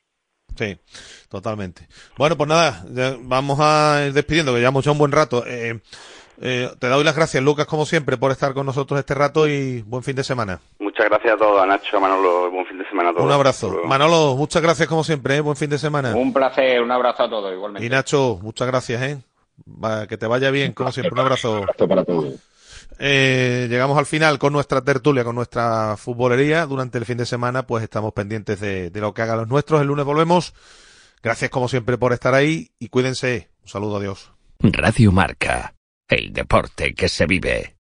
[0.58, 0.78] Sí,
[1.30, 1.88] totalmente.
[2.18, 5.44] Bueno, pues nada, ya vamos a ir despidiendo, que ya hemos hecho un buen rato.
[5.46, 5.80] Eh,
[6.42, 9.82] eh, te doy las gracias, Lucas, como siempre, por estar con nosotros este rato y
[9.82, 10.60] buen fin de semana.
[10.80, 13.26] Muchas gracias a todos, a Nacho, a Manolo, buen fin de semana a todos.
[13.26, 13.82] Un abrazo.
[13.86, 15.42] Manolo, muchas gracias como siempre, ¿eh?
[15.42, 16.16] buen fin de semana.
[16.16, 17.86] Un placer, un abrazo a todos igualmente.
[17.86, 19.18] Y Nacho, muchas gracias, ¿eh?
[19.68, 21.14] Va, que te vaya bien, como siempre.
[21.14, 21.66] Un abrazo.
[21.88, 22.36] para todos.
[22.98, 26.66] Eh, llegamos al final con nuestra tertulia, con nuestra futbolería.
[26.66, 29.82] Durante el fin de semana, pues estamos pendientes de, de lo que hagan los nuestros.
[29.82, 30.54] El lunes volvemos.
[31.22, 33.50] Gracias, como siempre, por estar ahí y cuídense.
[33.62, 34.32] Un saludo, adiós.
[34.60, 35.76] Radio Marca.
[36.08, 37.76] El deporte que se vive.